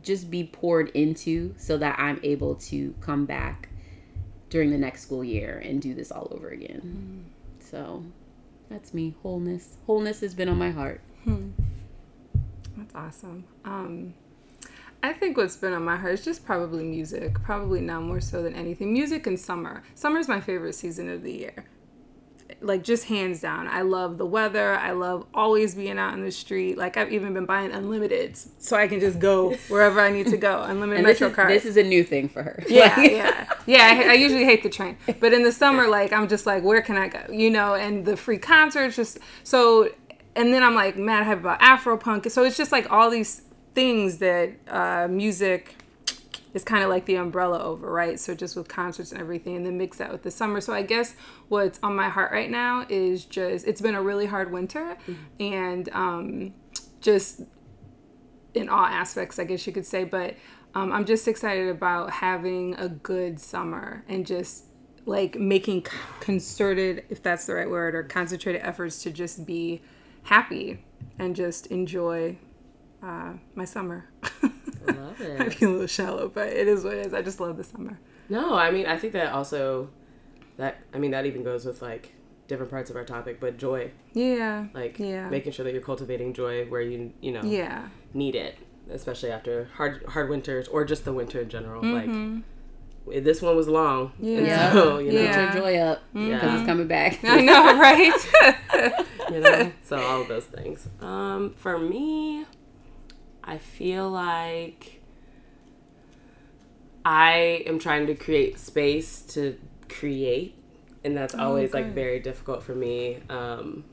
just 0.01 0.31
be 0.31 0.45
poured 0.45 0.89
into 0.89 1.53
so 1.57 1.77
that 1.77 1.99
I'm 1.99 2.19
able 2.23 2.55
to 2.55 2.95
come 3.01 3.25
back 3.25 3.69
during 4.49 4.71
the 4.71 4.77
next 4.77 5.03
school 5.03 5.23
year 5.23 5.61
and 5.63 5.81
do 5.81 5.93
this 5.93 6.11
all 6.11 6.27
over 6.31 6.49
again. 6.49 7.25
So 7.59 8.03
that's 8.69 8.93
me. 8.93 9.15
Wholeness. 9.21 9.77
Wholeness 9.85 10.21
has 10.21 10.33
been 10.33 10.49
on 10.49 10.57
my 10.57 10.71
heart. 10.71 11.01
That's 12.77 12.95
awesome. 12.95 13.43
Um, 13.65 14.13
I 15.03 15.13
think 15.13 15.37
what's 15.37 15.55
been 15.55 15.73
on 15.73 15.83
my 15.85 15.95
heart 15.95 16.13
is 16.13 16.25
just 16.25 16.45
probably 16.45 16.83
music. 16.83 17.41
Probably 17.43 17.81
now 17.81 18.01
more 18.01 18.19
so 18.19 18.41
than 18.43 18.55
anything. 18.55 18.91
Music 18.93 19.27
and 19.27 19.39
summer. 19.39 19.83
Summer's 19.95 20.27
my 20.27 20.41
favorite 20.41 20.73
season 20.73 21.09
of 21.09 21.23
the 21.23 21.31
year. 21.31 21.65
Like 22.61 22.81
just 22.83 23.03
hands 23.05 23.41
down. 23.41 23.67
I 23.67 23.81
love 23.81 24.17
the 24.17 24.25
weather. 24.25 24.73
I 24.75 24.91
love 24.91 25.25
always 25.33 25.75
being 25.75 25.99
out 25.99 26.13
in 26.13 26.23
the 26.23 26.31
street. 26.31 26.77
Like 26.77 26.97
I've 26.97 27.11
even 27.11 27.33
been 27.33 27.45
buying 27.45 27.71
unlimited 27.71 28.37
so 28.57 28.75
I 28.75 28.87
can 28.87 28.99
just 28.99 29.19
go 29.19 29.53
wherever 29.67 29.99
I 29.99 30.11
need 30.11 30.27
to 30.27 30.37
go. 30.37 30.63
Unlimited 30.63 30.97
And 30.99 31.07
metro 31.07 31.27
is, 31.27 31.35
cards. 31.35 31.53
this 31.53 31.65
is 31.65 31.77
a 31.77 31.83
new 31.83 32.03
thing 32.03 32.29
for 32.29 32.41
her. 32.43 32.63
yeah, 32.67 32.99
yeah, 33.01 33.49
yeah. 33.67 34.01
I, 34.05 34.11
I 34.11 34.13
usually 34.13 34.45
hate 34.45 34.63
the 34.63 34.69
train, 34.69 34.97
but 35.19 35.33
in 35.33 35.43
the 35.43 35.51
summer, 35.51 35.87
like 35.87 36.11
I'm 36.13 36.27
just 36.27 36.45
like, 36.45 36.63
where 36.63 36.81
can 36.81 36.97
I 36.97 37.09
go? 37.09 37.21
You 37.31 37.49
know, 37.51 37.75
and 37.75 38.05
the 38.05 38.17
free 38.17 38.39
concerts, 38.39 38.95
just 38.95 39.19
so. 39.43 39.89
And 40.35 40.53
then 40.53 40.63
I'm 40.63 40.75
like 40.75 40.97
mad 40.97 41.25
hype 41.25 41.39
about 41.39 41.59
Afropunk. 41.59 42.29
So 42.31 42.43
it's 42.43 42.57
just 42.57 42.71
like 42.71 42.91
all 42.91 43.09
these 43.09 43.41
things 43.77 44.17
that 44.17 44.49
uh, 44.69 45.07
music 45.07 45.75
is 46.55 46.63
kind 46.63 46.83
of 46.83 46.89
like 46.89 47.05
the 47.05 47.13
umbrella 47.13 47.61
over, 47.61 47.91
right? 47.91 48.19
So 48.19 48.33
just 48.33 48.55
with 48.55 48.67
concerts 48.67 49.11
and 49.11 49.21
everything, 49.21 49.55
and 49.55 49.63
then 49.63 49.77
mix 49.77 49.99
that 49.99 50.11
with 50.11 50.23
the 50.23 50.31
summer. 50.31 50.61
So 50.61 50.73
I 50.73 50.81
guess 50.81 51.13
what's 51.47 51.77
on 51.83 51.95
my 51.95 52.09
heart 52.09 52.31
right 52.31 52.49
now 52.49 52.87
is 52.89 53.23
just 53.23 53.67
it's 53.67 53.79
been 53.79 53.93
a 53.93 54.01
really 54.01 54.25
hard 54.25 54.51
winter, 54.51 54.97
mm-hmm. 55.07 55.13
and 55.39 55.89
um, 55.93 56.53
just 57.01 57.41
in 58.55 58.67
all 58.67 58.83
aspects, 58.83 59.37
I 59.37 59.43
guess 59.43 59.67
you 59.67 59.73
could 59.73 59.85
say. 59.85 60.05
But 60.05 60.37
um, 60.73 60.91
I'm 60.91 61.05
just 61.05 61.27
excited 61.27 61.69
about 61.69 62.09
having 62.09 62.73
a 62.79 62.89
good 62.89 63.39
summer 63.39 64.03
and 64.09 64.25
just 64.25 64.63
like 65.05 65.37
making 65.39 65.85
concerted, 66.19 67.05
if 67.11 67.21
that's 67.21 67.45
the 67.45 67.53
right 67.53 67.69
word, 67.69 67.93
or 67.93 68.01
concentrated 68.01 68.63
efforts 68.63 69.03
to 69.03 69.11
just 69.11 69.45
be 69.45 69.83
happy 70.23 70.83
and 71.19 71.35
just 71.35 71.67
enjoy 71.67 72.37
uh, 73.01 73.33
my 73.55 73.65
summer. 73.65 74.09
love 74.87 75.21
it. 75.21 75.41
I 75.41 75.49
feel 75.49 75.69
a 75.69 75.71
little 75.71 75.87
shallow, 75.87 76.29
but 76.29 76.47
it 76.47 76.67
is 76.67 76.83
what 76.83 76.93
it 76.93 77.05
is. 77.05 77.13
I 77.13 77.21
just 77.21 77.39
love 77.39 77.57
the 77.57 77.63
summer. 77.63 77.99
No, 78.29 78.55
I 78.55 78.71
mean, 78.71 78.85
I 78.85 78.97
think 78.97 79.13
that 79.13 79.33
also, 79.33 79.89
that, 80.57 80.77
I 80.93 80.97
mean, 80.97 81.11
that 81.11 81.25
even 81.25 81.43
goes 81.43 81.65
with 81.65 81.81
like 81.81 82.13
different 82.47 82.71
parts 82.71 82.89
of 82.89 82.95
our 82.95 83.05
topic, 83.05 83.39
but 83.39 83.57
joy. 83.57 83.91
Yeah. 84.13 84.67
Like, 84.73 84.99
yeah. 84.99 85.29
making 85.29 85.51
sure 85.53 85.63
that 85.63 85.73
you're 85.73 85.81
cultivating 85.81 86.33
joy 86.33 86.65
where 86.65 86.81
you, 86.81 87.13
you 87.21 87.31
know, 87.31 87.43
yeah. 87.43 87.87
need 88.13 88.35
it, 88.35 88.57
especially 88.89 89.31
after 89.31 89.69
hard, 89.75 90.03
hard 90.09 90.29
winters 90.29 90.67
or 90.67 90.83
just 90.85 91.05
the 91.05 91.13
winter 91.13 91.41
in 91.41 91.49
general. 91.49 91.81
Mm-hmm. 91.81 92.35
Like, 92.35 93.23
this 93.23 93.41
one 93.41 93.55
was 93.55 93.69
long. 93.69 94.11
Yeah. 94.19 94.73
So, 94.73 94.97
you 94.97 95.13
know, 95.13 95.19
yeah. 95.21 95.45
Get 95.45 95.53
your 95.53 95.63
joy 95.63 95.77
up 95.77 96.03
because 96.13 96.29
yeah. 96.29 96.57
it's 96.57 96.65
coming 96.65 96.87
back. 96.87 97.19
I 97.23 97.41
know, 97.41 97.79
right? 97.79 99.05
you 99.31 99.39
know, 99.39 99.71
so 99.83 99.97
all 99.97 100.21
of 100.21 100.27
those 100.27 100.45
things. 100.45 100.87
Um, 100.99 101.53
for 101.55 101.79
me, 101.79 102.45
I 103.47 103.57
feel 103.57 104.09
like 104.09 105.01
I 107.05 107.63
am 107.65 107.79
trying 107.79 108.07
to 108.07 108.15
create 108.15 108.59
space 108.59 109.21
to 109.29 109.57
create, 109.87 110.55
and 111.05 111.15
that's 111.15 111.33
oh, 111.33 111.39
always 111.39 111.73
like 111.73 111.93
very 111.93 112.19
difficult 112.19 112.61
for 112.61 112.75
me. 112.75 113.19
Um, 113.29 113.85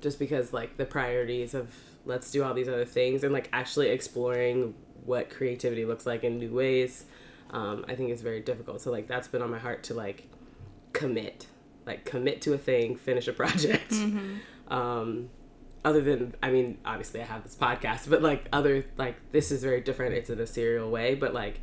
just 0.00 0.18
because 0.18 0.52
like 0.52 0.76
the 0.76 0.84
priorities 0.84 1.54
of 1.54 1.74
let's 2.04 2.30
do 2.30 2.44
all 2.44 2.54
these 2.54 2.68
other 2.68 2.84
things 2.84 3.24
and 3.24 3.32
like 3.32 3.48
actually 3.52 3.88
exploring 3.88 4.74
what 5.04 5.30
creativity 5.30 5.84
looks 5.84 6.06
like 6.06 6.22
in 6.22 6.38
new 6.38 6.52
ways, 6.52 7.06
um, 7.50 7.84
I 7.88 7.94
think 7.94 8.10
is 8.10 8.22
very 8.22 8.40
difficult. 8.40 8.80
So 8.80 8.92
like 8.92 9.08
that's 9.08 9.26
been 9.26 9.42
on 9.42 9.50
my 9.50 9.58
heart 9.58 9.82
to 9.84 9.94
like 9.94 10.28
commit, 10.92 11.46
like 11.86 12.04
commit 12.04 12.40
to 12.42 12.52
a 12.52 12.58
thing, 12.58 12.96
finish 12.96 13.26
a 13.26 13.32
project. 13.32 13.90
Mm-hmm. 13.90 14.36
Um, 14.66 15.28
other 15.84 16.00
than 16.00 16.34
I 16.42 16.50
mean, 16.50 16.78
obviously 16.84 17.20
I 17.20 17.24
have 17.24 17.42
this 17.42 17.54
podcast, 17.54 18.08
but 18.08 18.22
like 18.22 18.48
other 18.52 18.84
like 18.96 19.16
this 19.32 19.50
is 19.50 19.62
very 19.62 19.80
different. 19.80 20.14
It's 20.14 20.30
in 20.30 20.40
a 20.40 20.46
serial 20.46 20.90
way, 20.90 21.14
but 21.14 21.34
like 21.34 21.60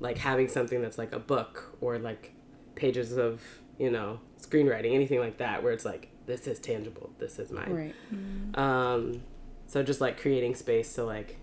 like 0.00 0.18
having 0.18 0.48
something 0.48 0.80
that's 0.80 0.98
like 0.98 1.12
a 1.12 1.18
book 1.18 1.76
or 1.80 1.98
like 1.98 2.32
pages 2.74 3.16
of 3.16 3.42
you 3.78 3.90
know 3.90 4.20
screenwriting, 4.40 4.94
anything 4.94 5.20
like 5.20 5.38
that, 5.38 5.62
where 5.62 5.72
it's 5.72 5.84
like 5.84 6.10
this 6.26 6.46
is 6.46 6.58
tangible, 6.58 7.10
this 7.18 7.38
is 7.38 7.50
mine. 7.50 7.72
Right. 7.72 7.94
Mm-hmm. 8.14 8.60
Um, 8.60 9.22
so 9.66 9.82
just 9.82 10.00
like 10.00 10.20
creating 10.20 10.54
space 10.54 10.94
to 10.94 11.04
like 11.04 11.36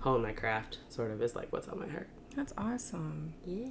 hone 0.00 0.22
my 0.22 0.32
craft, 0.32 0.78
sort 0.88 1.10
of, 1.10 1.22
is 1.22 1.34
like 1.34 1.52
what's 1.52 1.68
on 1.68 1.78
my 1.78 1.88
heart. 1.88 2.08
That's 2.34 2.52
awesome. 2.58 3.34
Yeah. 3.44 3.68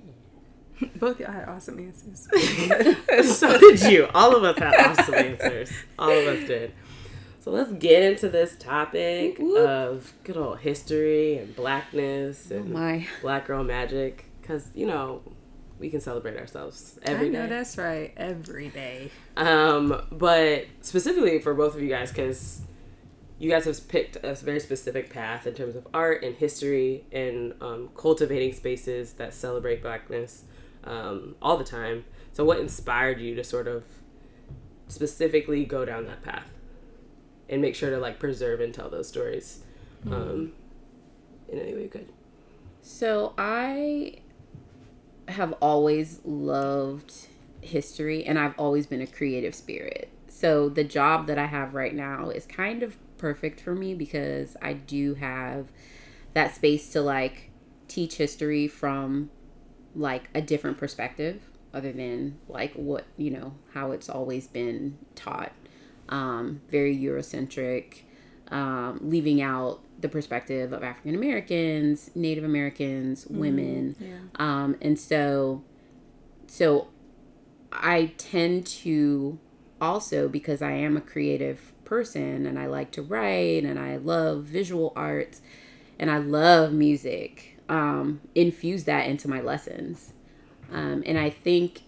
Both 0.95 1.19
y'all 1.19 1.31
had 1.31 1.47
awesome 1.47 1.79
answers. 1.79 2.27
so 3.37 3.57
did 3.57 3.81
you. 3.83 4.07
All 4.13 4.35
of 4.35 4.43
us 4.43 4.57
had 4.57 4.75
awesome 4.97 5.13
answers. 5.15 5.71
All 5.97 6.11
of 6.11 6.27
us 6.27 6.47
did. 6.47 6.73
So 7.45 7.51
let's 7.51 7.71
get 7.73 8.01
into 8.01 8.27
this 8.27 8.55
topic 8.55 9.39
of 9.39 10.11
good 10.23 10.35
old 10.35 10.61
history 10.61 11.37
and 11.37 11.55
blackness 11.55 12.51
oh 12.51 12.55
and 12.55 12.75
oh 12.75 13.03
black 13.21 13.45
girl 13.45 13.63
magic. 13.63 14.25
Because, 14.41 14.71
you 14.73 14.87
know, 14.87 15.21
we 15.77 15.91
can 15.91 16.01
celebrate 16.01 16.37
ourselves 16.37 16.97
every 17.03 17.27
I 17.27 17.29
know 17.29 17.43
day. 17.43 17.49
that's 17.49 17.77
right. 17.77 18.11
Every 18.17 18.69
day. 18.69 19.11
Um, 19.37 20.07
but 20.11 20.65
specifically 20.81 21.37
for 21.37 21.53
both 21.53 21.75
of 21.75 21.83
you 21.83 21.87
guys, 21.87 22.09
because 22.09 22.61
you 23.37 23.51
guys 23.51 23.65
have 23.65 23.87
picked 23.89 24.17
a 24.23 24.33
very 24.33 24.59
specific 24.59 25.11
path 25.11 25.45
in 25.45 25.53
terms 25.53 25.75
of 25.75 25.85
art 25.93 26.23
and 26.23 26.35
history 26.35 27.05
and 27.11 27.53
um, 27.61 27.89
cultivating 27.95 28.53
spaces 28.53 29.13
that 29.13 29.35
celebrate 29.35 29.83
blackness 29.83 30.45
um, 30.83 31.35
all 31.43 31.57
the 31.57 31.63
time. 31.63 32.05
So, 32.33 32.43
what 32.43 32.57
inspired 32.57 33.21
you 33.21 33.35
to 33.35 33.43
sort 33.43 33.67
of 33.67 33.83
specifically 34.87 35.63
go 35.63 35.85
down 35.85 36.05
that 36.05 36.23
path? 36.23 36.54
And 37.49 37.61
make 37.61 37.75
sure 37.75 37.89
to 37.89 37.97
like 37.97 38.19
preserve 38.19 38.59
and 38.59 38.73
tell 38.73 38.89
those 38.89 39.07
stories 39.07 39.63
um, 40.07 40.53
in 41.49 41.59
any 41.59 41.73
way 41.73 41.83
you 41.83 41.89
could. 41.89 42.09
So 42.81 43.33
I 43.37 44.17
have 45.27 45.53
always 45.61 46.21
loved 46.23 47.13
history 47.61 48.23
and 48.25 48.37
I've 48.37 48.57
always 48.57 48.85
been 48.85 49.01
a 49.01 49.07
creative 49.07 49.55
spirit. 49.55 50.09
So 50.27 50.69
the 50.69 50.83
job 50.83 51.27
that 51.27 51.39
I 51.39 51.45
have 51.45 51.73
right 51.73 51.95
now 51.95 52.29
is 52.29 52.45
kind 52.45 52.83
of 52.83 52.97
perfect 53.17 53.59
for 53.59 53.73
me 53.73 53.95
because 53.95 54.55
I 54.61 54.73
do 54.73 55.15
have 55.15 55.67
that 56.33 56.53
space 56.53 56.91
to 56.91 57.01
like 57.01 57.49
teach 57.87 58.15
history 58.17 58.67
from 58.67 59.31
like 59.95 60.29
a 60.35 60.41
different 60.41 60.77
perspective 60.77 61.41
other 61.73 61.91
than 61.91 62.37
like 62.47 62.73
what, 62.73 63.05
you 63.17 63.31
know, 63.31 63.55
how 63.73 63.91
it's 63.91 64.09
always 64.09 64.47
been 64.47 64.97
taught 65.15 65.53
um, 66.09 66.61
very 66.69 66.95
Eurocentric, 66.95 68.01
um, 68.49 68.99
leaving 69.01 69.41
out 69.41 69.81
the 69.99 70.09
perspective 70.09 70.73
of 70.73 70.83
African 70.83 71.15
Americans, 71.15 72.11
Native 72.15 72.43
Americans, 72.43 73.25
mm, 73.25 73.37
women, 73.37 73.95
yeah. 73.99 74.17
um, 74.35 74.75
and 74.81 74.99
so, 74.99 75.63
so 76.47 76.87
I 77.71 78.13
tend 78.17 78.65
to 78.67 79.39
also 79.81 80.27
because 80.27 80.61
I 80.61 80.71
am 80.71 80.95
a 80.95 81.01
creative 81.01 81.73
person 81.85 82.45
and 82.45 82.57
I 82.57 82.67
like 82.67 82.91
to 82.91 83.01
write 83.01 83.63
and 83.63 83.79
I 83.79 83.97
love 83.97 84.43
visual 84.43 84.93
arts 84.95 85.41
and 85.99 86.09
I 86.09 86.17
love 86.17 86.71
music. 86.71 87.57
Um, 87.67 88.21
infuse 88.35 88.83
that 88.83 89.07
into 89.07 89.27
my 89.27 89.41
lessons, 89.41 90.13
um, 90.71 91.01
and 91.03 91.17
I 91.17 91.31
think, 91.31 91.81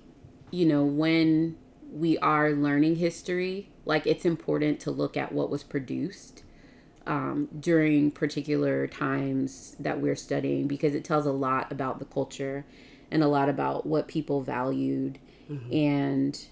you 0.49 0.65
know, 0.65 0.83
when 0.83 1.55
we 1.91 2.17
are 2.17 2.51
learning 2.51 2.95
history 2.95 3.69
like 3.87 4.05
it's 4.05 4.25
important 4.25 4.79
to 4.81 4.91
look 4.91 5.17
at 5.17 5.31
what 5.31 5.49
was 5.49 5.63
produced 5.63 6.43
um, 7.07 7.47
during 7.57 8.11
particular 8.11 8.85
times 8.85 9.75
that 9.79 10.01
we're 10.01 10.15
studying 10.15 10.67
because 10.67 10.93
it 10.93 11.03
tells 11.03 11.25
a 11.25 11.31
lot 11.31 11.71
about 11.71 11.99
the 11.99 12.05
culture 12.05 12.65
and 13.09 13.23
a 13.23 13.27
lot 13.27 13.47
about 13.47 13.85
what 13.85 14.07
people 14.07 14.41
valued 14.41 15.17
mm-hmm. 15.49 15.73
and 15.73 16.45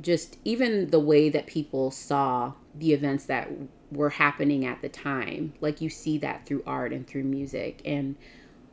just 0.00 0.38
even 0.44 0.90
the 0.90 0.98
way 0.98 1.28
that 1.28 1.46
people 1.46 1.90
saw 1.90 2.52
the 2.74 2.92
events 2.92 3.26
that 3.26 3.48
were 3.92 4.10
happening 4.10 4.64
at 4.64 4.80
the 4.80 4.88
time 4.88 5.52
like 5.60 5.80
you 5.80 5.90
see 5.90 6.18
that 6.18 6.46
through 6.46 6.62
art 6.66 6.92
and 6.92 7.06
through 7.06 7.22
music 7.22 7.80
and 7.84 8.16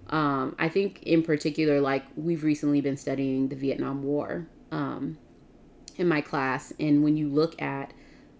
um, 0.09 0.55
i 0.57 0.67
think 0.67 1.03
in 1.03 1.21
particular 1.21 1.79
like 1.79 2.03
we've 2.15 2.43
recently 2.43 2.81
been 2.81 2.97
studying 2.97 3.49
the 3.49 3.55
vietnam 3.55 4.01
war 4.01 4.47
um, 4.71 5.17
in 5.97 6.07
my 6.07 6.21
class 6.21 6.73
and 6.79 7.03
when 7.03 7.17
you 7.17 7.27
look 7.27 7.61
at 7.61 7.93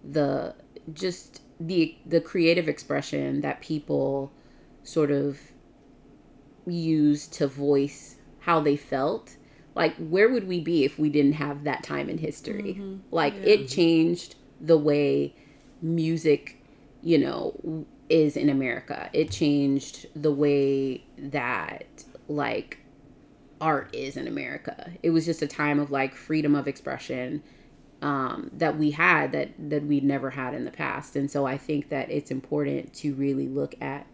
the 0.04 0.54
just 0.92 1.42
the 1.60 1.96
the 2.04 2.20
creative 2.20 2.68
expression 2.68 3.40
that 3.40 3.60
people 3.60 4.32
sort 4.82 5.10
of 5.10 5.38
use 6.66 7.26
to 7.26 7.46
voice 7.46 8.16
how 8.40 8.60
they 8.60 8.76
felt 8.76 9.36
like 9.74 9.94
where 9.96 10.28
would 10.28 10.46
we 10.46 10.60
be 10.60 10.84
if 10.84 10.98
we 10.98 11.08
didn't 11.08 11.34
have 11.34 11.64
that 11.64 11.82
time 11.82 12.08
in 12.08 12.18
history 12.18 12.76
mm-hmm. 12.78 12.96
like 13.10 13.34
yeah. 13.34 13.54
it 13.54 13.68
changed 13.68 14.34
the 14.60 14.78
way 14.78 15.34
music 15.80 16.62
you 17.02 17.18
know 17.18 17.86
is 18.08 18.36
in 18.36 18.48
america 18.48 19.08
it 19.12 19.30
changed 19.30 20.06
the 20.14 20.32
way 20.32 21.04
that 21.18 22.04
like 22.28 22.78
art 23.62 23.94
is 23.94 24.16
in 24.16 24.26
America. 24.26 24.90
It 25.02 25.10
was 25.10 25.24
just 25.24 25.40
a 25.40 25.46
time 25.46 25.78
of 25.78 25.90
like 25.90 26.14
freedom 26.14 26.54
of 26.54 26.68
expression 26.68 27.42
um, 28.02 28.50
that 28.54 28.76
we 28.76 28.90
had 28.90 29.32
that 29.32 29.50
that 29.70 29.84
we'd 29.84 30.04
never 30.04 30.30
had 30.30 30.52
in 30.52 30.64
the 30.64 30.70
past. 30.70 31.16
And 31.16 31.30
so 31.30 31.46
I 31.46 31.56
think 31.56 31.88
that 31.88 32.10
it's 32.10 32.30
important 32.30 32.92
to 32.94 33.14
really 33.14 33.48
look 33.48 33.76
at 33.80 34.06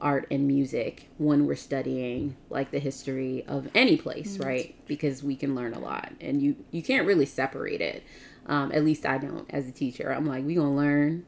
art 0.00 0.26
and 0.30 0.46
music 0.46 1.08
when 1.18 1.46
we're 1.46 1.56
studying 1.56 2.36
like 2.48 2.70
the 2.70 2.78
history 2.78 3.44
of 3.48 3.68
any 3.74 3.96
place, 3.96 4.34
mm-hmm. 4.34 4.48
right? 4.48 4.86
Because 4.86 5.22
we 5.22 5.34
can 5.34 5.54
learn 5.54 5.72
a 5.72 5.78
lot, 5.78 6.12
and 6.20 6.42
you 6.42 6.56
you 6.70 6.82
can't 6.82 7.06
really 7.06 7.26
separate 7.26 7.80
it. 7.80 8.02
Um, 8.46 8.70
at 8.72 8.84
least 8.84 9.06
I 9.06 9.16
don't 9.16 9.46
as 9.50 9.66
a 9.66 9.72
teacher. 9.72 10.12
I'm 10.12 10.26
like, 10.26 10.44
we 10.44 10.54
gonna 10.54 10.76
learn 10.76 11.24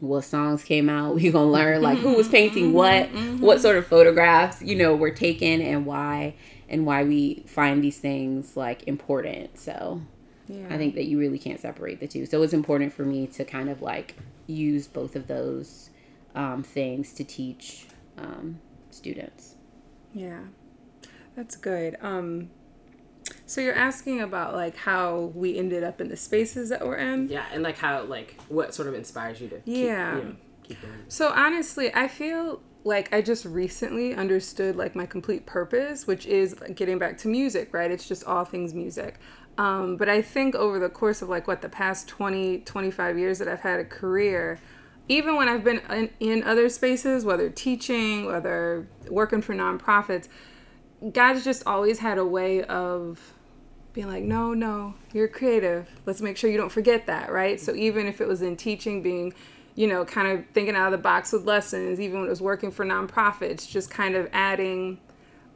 what 0.00 0.22
songs 0.22 0.64
came 0.64 0.88
out. 0.88 1.14
We 1.16 1.30
gonna 1.30 1.50
learn 1.50 1.82
like 1.82 1.98
who 1.98 2.14
was 2.14 2.28
painting 2.28 2.64
mm-hmm. 2.68 2.74
what, 2.74 3.12
mm-hmm. 3.12 3.40
what 3.40 3.60
sort 3.60 3.76
of 3.76 3.86
photographs 3.86 4.62
you 4.62 4.76
know 4.76 4.96
were 4.96 5.10
taken, 5.10 5.60
and 5.60 5.84
why 5.84 6.36
and 6.70 6.86
why 6.86 7.02
we 7.04 7.42
find 7.46 7.82
these 7.82 7.98
things 7.98 8.56
like 8.56 8.84
important. 8.86 9.58
So 9.58 10.00
yeah. 10.48 10.66
I 10.70 10.78
think 10.78 10.94
that 10.94 11.04
you 11.04 11.18
really 11.18 11.38
can't 11.38 11.60
separate 11.60 12.00
the 12.00 12.08
two. 12.08 12.26
So 12.26 12.42
it's 12.42 12.52
important 12.52 12.92
for 12.92 13.04
me 13.04 13.26
to 13.28 13.44
kind 13.44 13.68
of 13.68 13.82
like 13.82 14.14
use 14.46 14.86
both 14.86 15.16
of 15.16 15.26
those 15.26 15.90
um, 16.34 16.62
things 16.62 17.12
to 17.14 17.24
teach 17.24 17.86
um, 18.16 18.60
students. 18.90 19.56
Yeah, 20.14 20.40
that's 21.36 21.56
good. 21.56 21.96
Um, 22.00 22.50
so 23.46 23.60
you're 23.60 23.74
asking 23.74 24.20
about 24.20 24.54
like 24.54 24.76
how 24.76 25.32
we 25.34 25.56
ended 25.58 25.84
up 25.84 26.00
in 26.00 26.08
the 26.08 26.16
spaces 26.16 26.68
that 26.70 26.86
we're 26.86 26.96
in. 26.96 27.28
Yeah, 27.28 27.44
and 27.52 27.62
like 27.62 27.78
how 27.78 28.02
like 28.04 28.40
what 28.48 28.74
sort 28.74 28.88
of 28.88 28.94
inspires 28.94 29.40
you 29.40 29.48
to 29.48 29.56
keep, 29.56 29.86
Yeah. 29.86 30.16
you 30.16 30.22
know, 30.22 30.36
keep 30.62 30.80
doing. 30.80 30.94
So 31.08 31.30
honestly, 31.32 31.92
I 31.94 32.08
feel 32.08 32.60
like 32.84 33.12
I 33.12 33.20
just 33.20 33.44
recently 33.44 34.14
understood 34.14 34.76
like 34.76 34.94
my 34.94 35.06
complete 35.06 35.46
purpose, 35.46 36.06
which 36.06 36.26
is 36.26 36.54
getting 36.74 36.98
back 36.98 37.18
to 37.18 37.28
music, 37.28 37.72
right? 37.72 37.90
It's 37.90 38.08
just 38.08 38.24
all 38.24 38.44
things 38.44 38.72
music. 38.74 39.18
Um, 39.58 39.96
but 39.96 40.08
I 40.08 40.22
think 40.22 40.54
over 40.54 40.78
the 40.78 40.88
course 40.88 41.20
of 41.20 41.28
like 41.28 41.46
what 41.46 41.60
the 41.60 41.68
past 41.68 42.08
20, 42.08 42.60
25 42.60 43.18
years 43.18 43.38
that 43.38 43.48
I've 43.48 43.60
had 43.60 43.80
a 43.80 43.84
career, 43.84 44.58
even 45.08 45.36
when 45.36 45.48
I've 45.48 45.64
been 45.64 45.82
in, 45.90 46.10
in 46.20 46.42
other 46.44 46.68
spaces, 46.68 47.24
whether 47.24 47.50
teaching, 47.50 48.26
whether 48.26 48.86
working 49.10 49.42
for 49.42 49.54
nonprofits, 49.54 50.28
God's 51.12 51.44
just 51.44 51.66
always 51.66 51.98
had 51.98 52.16
a 52.16 52.24
way 52.24 52.62
of 52.64 53.34
being 53.92 54.06
like, 54.06 54.22
no, 54.22 54.54
no, 54.54 54.94
you're 55.12 55.28
creative. 55.28 55.88
Let's 56.06 56.20
make 56.20 56.36
sure 56.36 56.48
you 56.48 56.56
don't 56.56 56.70
forget 56.70 57.06
that, 57.06 57.32
right? 57.32 57.58
So 57.60 57.74
even 57.74 58.06
if 58.06 58.20
it 58.20 58.28
was 58.28 58.40
in 58.40 58.56
teaching, 58.56 59.02
being, 59.02 59.34
you 59.74 59.86
know, 59.86 60.04
kind 60.04 60.28
of 60.28 60.44
thinking 60.52 60.74
out 60.74 60.86
of 60.86 60.92
the 60.92 61.02
box 61.02 61.32
with 61.32 61.44
lessons, 61.44 62.00
even 62.00 62.20
when 62.20 62.26
it 62.26 62.30
was 62.30 62.42
working 62.42 62.70
for 62.70 62.84
nonprofits, 62.84 63.68
just 63.68 63.90
kind 63.90 64.14
of 64.14 64.28
adding, 64.32 64.98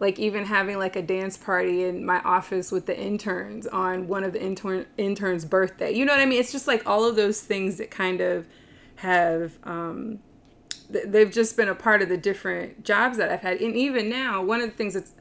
like 0.00 0.18
even 0.18 0.44
having 0.44 0.78
like 0.78 0.96
a 0.96 1.02
dance 1.02 1.36
party 1.36 1.84
in 1.84 2.04
my 2.04 2.20
office 2.20 2.70
with 2.70 2.86
the 2.86 2.98
interns 2.98 3.66
on 3.66 4.08
one 4.08 4.24
of 4.24 4.32
the 4.32 4.42
intern 4.42 4.86
interns' 4.96 5.44
birthday. 5.44 5.92
You 5.92 6.04
know 6.04 6.12
what 6.12 6.20
I 6.20 6.26
mean? 6.26 6.40
It's 6.40 6.52
just 6.52 6.66
like 6.66 6.86
all 6.86 7.04
of 7.04 7.16
those 7.16 7.40
things 7.40 7.76
that 7.76 7.90
kind 7.90 8.20
of 8.20 8.46
have 8.96 9.58
um, 9.64 10.20
th- 10.92 11.06
they've 11.08 11.30
just 11.30 11.56
been 11.56 11.68
a 11.68 11.74
part 11.74 12.02
of 12.02 12.08
the 12.08 12.16
different 12.16 12.84
jobs 12.84 13.18
that 13.18 13.30
I've 13.30 13.40
had. 13.40 13.60
And 13.60 13.76
even 13.76 14.08
now, 14.08 14.42
one 14.42 14.60
of 14.60 14.70
the 14.70 14.76
things 14.76 14.94
that's 14.94 15.12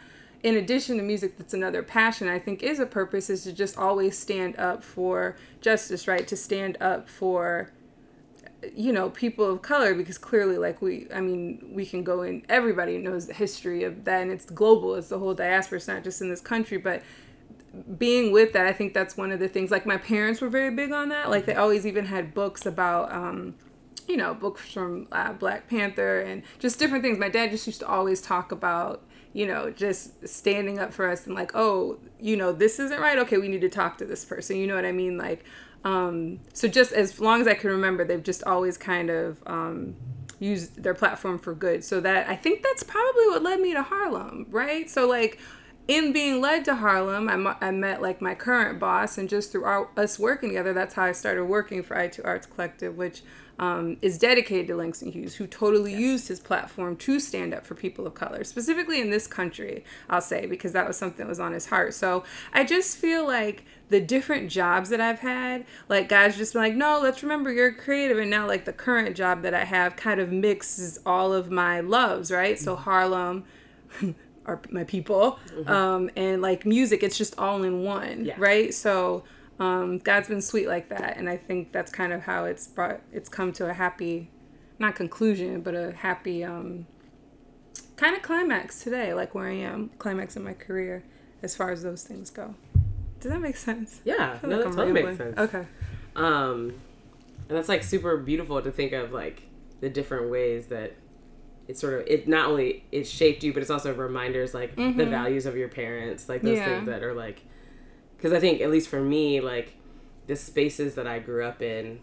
in 0.44 0.56
addition 0.56 0.98
to 0.98 1.04
music 1.04 1.38
that's 1.38 1.54
another 1.54 1.82
passion 1.82 2.28
I 2.28 2.38
think 2.38 2.62
is 2.62 2.80
a 2.80 2.86
purpose 2.86 3.30
is 3.30 3.44
to 3.44 3.54
just 3.54 3.78
always 3.78 4.18
stand 4.18 4.58
up 4.60 4.84
for 4.84 5.38
justice, 5.62 6.08
right? 6.08 6.28
To 6.28 6.36
stand 6.36 6.78
up 6.82 7.10
for 7.10 7.72
you 8.75 8.91
know 8.91 9.10
people 9.10 9.50
of 9.50 9.62
color 9.62 9.93
because 9.93 10.17
clearly 10.17 10.58
like 10.58 10.82
we 10.82 11.08
i 11.13 11.20
mean 11.20 11.72
we 11.74 11.86
can 11.86 12.03
go 12.03 12.22
in 12.22 12.43
everybody 12.50 12.98
knows 12.98 13.27
the 13.27 13.34
history 13.34 13.84
of 13.84 14.05
that 14.05 14.22
and 14.22 14.32
it's 14.32 14.46
global 14.46 14.96
it's 14.96 15.10
the 15.10 15.20
whole 15.20 15.34
diaspora 15.34 15.77
it's 15.77 15.88
not 15.88 16.03
just 16.03 16.22
in 16.22 16.29
this 16.29 16.41
country 16.41 16.77
but 16.77 17.01
being 17.98 18.32
with 18.32 18.53
that 18.53 18.65
i 18.67 18.74
think 18.74 18.93
that's 18.93 19.17
one 19.17 19.32
of 19.32 19.39
the 19.39 19.48
things 19.48 19.72
like 19.72 19.86
my 19.86 19.98
parents 19.98 20.41
were 20.41 20.50
very 20.50 20.74
big 20.74 20.91
on 20.91 21.10
that 21.10 21.29
like 21.29 21.46
they 21.46 21.55
always 21.55 21.88
even 21.88 22.05
had 22.05 22.34
books 22.34 22.65
about 22.65 23.12
um 23.12 23.55
you 24.08 24.17
know 24.17 24.34
books 24.34 24.62
from 24.72 25.08
uh, 25.12 25.34
black 25.34 25.67
panther 25.70 26.20
and 26.22 26.43
just 26.60 26.79
different 26.79 27.03
things. 27.03 27.17
My 27.17 27.29
dad 27.29 27.51
just 27.51 27.67
used 27.67 27.79
to 27.79 27.88
always 27.88 28.22
talk 28.22 28.51
about 28.51 29.03
you 29.34 29.48
know 29.48 29.72
just 29.72 30.27
standing 30.27 30.79
up 30.79 30.93
for 30.93 31.10
us 31.10 31.25
and 31.25 31.36
like 31.36 31.51
oh 31.55 31.98
you 32.20 32.38
know 32.38 32.51
this 32.51 32.79
isn't 32.79 33.00
right. 33.00 33.17
Okay 33.20 33.38
we 33.38 33.48
need 33.48 33.62
to 33.62 33.70
talk 33.70 33.98
to 34.00 34.05
this 34.05 34.25
person. 34.25 34.58
You 34.58 34.67
know 34.67 34.75
what 34.75 34.86
i 34.86 34.91
mean? 34.91 35.17
Like 35.17 35.46
um 35.84 36.40
so 36.54 36.68
just 36.68 36.94
as 36.94 37.20
long 37.20 37.42
as 37.42 37.48
i 37.48 37.54
can 37.54 37.70
remember 37.70 38.06
they've 38.06 38.24
just 38.24 38.44
always 38.44 38.78
kind 38.78 39.10
of 39.10 39.42
um 39.46 39.96
used 40.40 40.84
their 40.84 40.94
platform 40.94 41.40
for 41.40 41.54
good. 41.54 41.84
So 41.84 42.02
that 42.02 42.28
i 42.30 42.36
think 42.36 42.63
that's 42.63 42.84
probably 42.84 43.28
what 43.28 43.44
led 43.44 43.60
me 43.60 43.74
to 43.74 43.84
harlem 43.84 44.48
right? 44.50 44.90
So 44.90 45.08
like 45.08 45.40
in 45.88 46.13
being 46.13 46.40
led 46.40 46.63
to 46.66 46.75
Harlem, 46.75 47.28
I, 47.28 47.68
I 47.68 47.72
met 47.72 48.02
like 48.02 48.22
my 48.22 48.36
current 48.36 48.80
boss, 48.80 49.18
and 49.18 49.28
just 49.28 49.52
through 49.52 49.66
our, 49.66 49.90
us 49.98 50.18
working 50.18 50.50
together, 50.50 50.74
that's 50.74 50.94
how 50.94 51.04
I 51.04 51.12
started 51.12 51.46
working 51.46 51.84
for 51.84 51.96
I2 51.96 52.22
Arts 52.24 52.46
Collective, 52.46 52.96
which 52.96 53.22
um, 53.60 53.98
is 54.02 54.18
dedicated 54.18 54.68
to 54.68 54.76
Langston 54.76 55.12
Hughes, 55.12 55.36
who 55.36 55.46
totally 55.48 55.94
used 55.94 56.28
his 56.28 56.40
platform 56.40 56.96
to 56.98 57.20
stand 57.20 57.54
up 57.54 57.66
for 57.66 57.76
people 57.76 58.08
of 58.08 58.13
color, 58.16 58.44
specifically 58.44 59.00
in 59.00 59.10
this 59.12 59.28
country, 59.28 59.84
I'll 60.10 60.22
say, 60.22 60.46
because 60.48 60.72
that 60.74 60.88
was 60.88 60.98
something 60.98 61.20
that 61.20 61.28
was 61.28 61.39
on 61.39 61.54
his 61.54 61.68
heart. 61.68 61.94
So 61.94 62.24
I 62.52 62.63
just 62.63 62.98
feel 62.98 63.26
like 63.28 63.63
the 63.89 64.02
different 64.02 64.50
jobs 64.50 64.89
that 64.89 65.00
I've 65.00 65.20
had, 65.20 65.66
like 65.88 66.10
guys 66.10 66.36
just 66.36 66.54
been 66.54 66.63
like, 66.63 66.76
no, 66.76 67.00
let's 67.02 67.22
remember 67.22 67.52
you're 67.52 67.72
creative. 67.74 68.18
And 68.18 68.30
now, 68.32 68.48
like, 68.48 68.66
the 68.66 68.74
current 68.74 69.16
job 69.16 69.44
that 69.44 69.54
I 69.54 69.66
have 69.66 69.96
kind 69.96 70.20
of 70.20 70.32
mixes 70.32 71.00
all 71.06 71.32
of 71.32 71.52
my 71.52 71.80
loves, 71.80 72.32
right? 72.32 72.58
So 72.60 72.76
Harlem. 72.76 73.44
are 74.46 74.60
my 74.72 74.84
people 74.84 75.39
um 75.68 76.10
and 76.18 76.42
like 76.42 76.66
music 76.66 77.02
it's 77.02 77.18
just 77.18 77.38
all 77.39 77.63
in 77.63 77.82
one 77.84 78.26
Yeah. 78.26 78.36
right 78.38 78.74
so 78.74 79.24
um 79.63 79.97
god's 79.99 80.28
been 80.28 80.41
sweet 80.41 80.67
like 80.67 80.89
that 80.89 81.15
and 81.17 81.30
i 81.30 81.38
think 81.38 81.71
that's 81.71 81.91
kind 81.91 82.12
of 82.12 82.21
how 82.23 82.45
it's 82.45 82.67
brought 82.67 82.99
it's 83.12 83.30
come 83.30 83.52
to 83.54 83.69
a 83.69 83.73
happy 83.73 84.30
not 84.80 84.95
conclusion 84.95 85.62
but 85.62 85.73
a 85.76 85.91
happy 85.93 86.43
um 86.43 86.86
kind 87.95 88.15
of 88.15 88.21
climax 88.21 88.84
today 88.84 89.13
like 89.13 89.34
where 89.36 89.47
i 89.47 89.54
am 89.54 89.89
climax 89.99 90.36
in 90.36 90.43
my 90.43 90.54
career 90.54 91.04
as 91.41 91.56
far 91.56 91.71
as 91.71 91.84
those 91.84 92.04
things 92.04 92.30
go 92.30 92.56
does 93.19 93.32
that 93.32 93.39
make 93.41 93.56
sense 93.56 94.02
Yeah, 94.04 94.38
no, 94.43 94.49
like 94.49 94.60
that 94.60 94.65
I'm 94.67 94.76
totally 94.76 95.04
makes 95.04 95.17
sense. 95.17 95.38
okay 95.39 95.65
Um, 96.15 96.73
and 97.47 97.58
that's 97.58 97.69
like 97.69 97.84
super 97.84 98.17
beautiful 98.17 98.62
to 98.62 98.71
think 98.71 98.91
of 98.93 99.12
like 99.13 99.43
the 99.80 99.89
different 99.89 100.30
ways 100.30 100.67
that 100.67 100.93
it 101.67 101.78
sort 101.78 101.93
of 101.93 102.08
it 102.08 102.28
not 102.28 102.47
only 102.49 102.84
it 102.91 103.06
shaped 103.08 103.43
you, 103.43 103.54
but 103.54 103.62
it's 103.62 103.71
also 103.71 103.93
reminders 103.93 104.54
like 104.54 104.76
the 104.76 105.06
values 105.06 105.45
of 105.45 105.56
your 105.56 105.69
parents, 105.69 106.28
like 106.28 106.41
those 106.41 106.58
Yeah. 106.58 106.65
things 106.65 106.88
that 106.88 107.02
are 107.04 107.13
like. 107.13 107.41
Because 108.24 108.38
I 108.38 108.40
think 108.40 108.62
at 108.62 108.72
least 108.72 108.88
for 108.88 109.02
me, 109.02 109.42
like 109.42 109.76
the 110.28 110.38
spaces 110.38 110.96
that 110.96 111.06
I 111.06 111.20
grew 111.20 111.44
up 111.44 111.62
in 111.62 112.00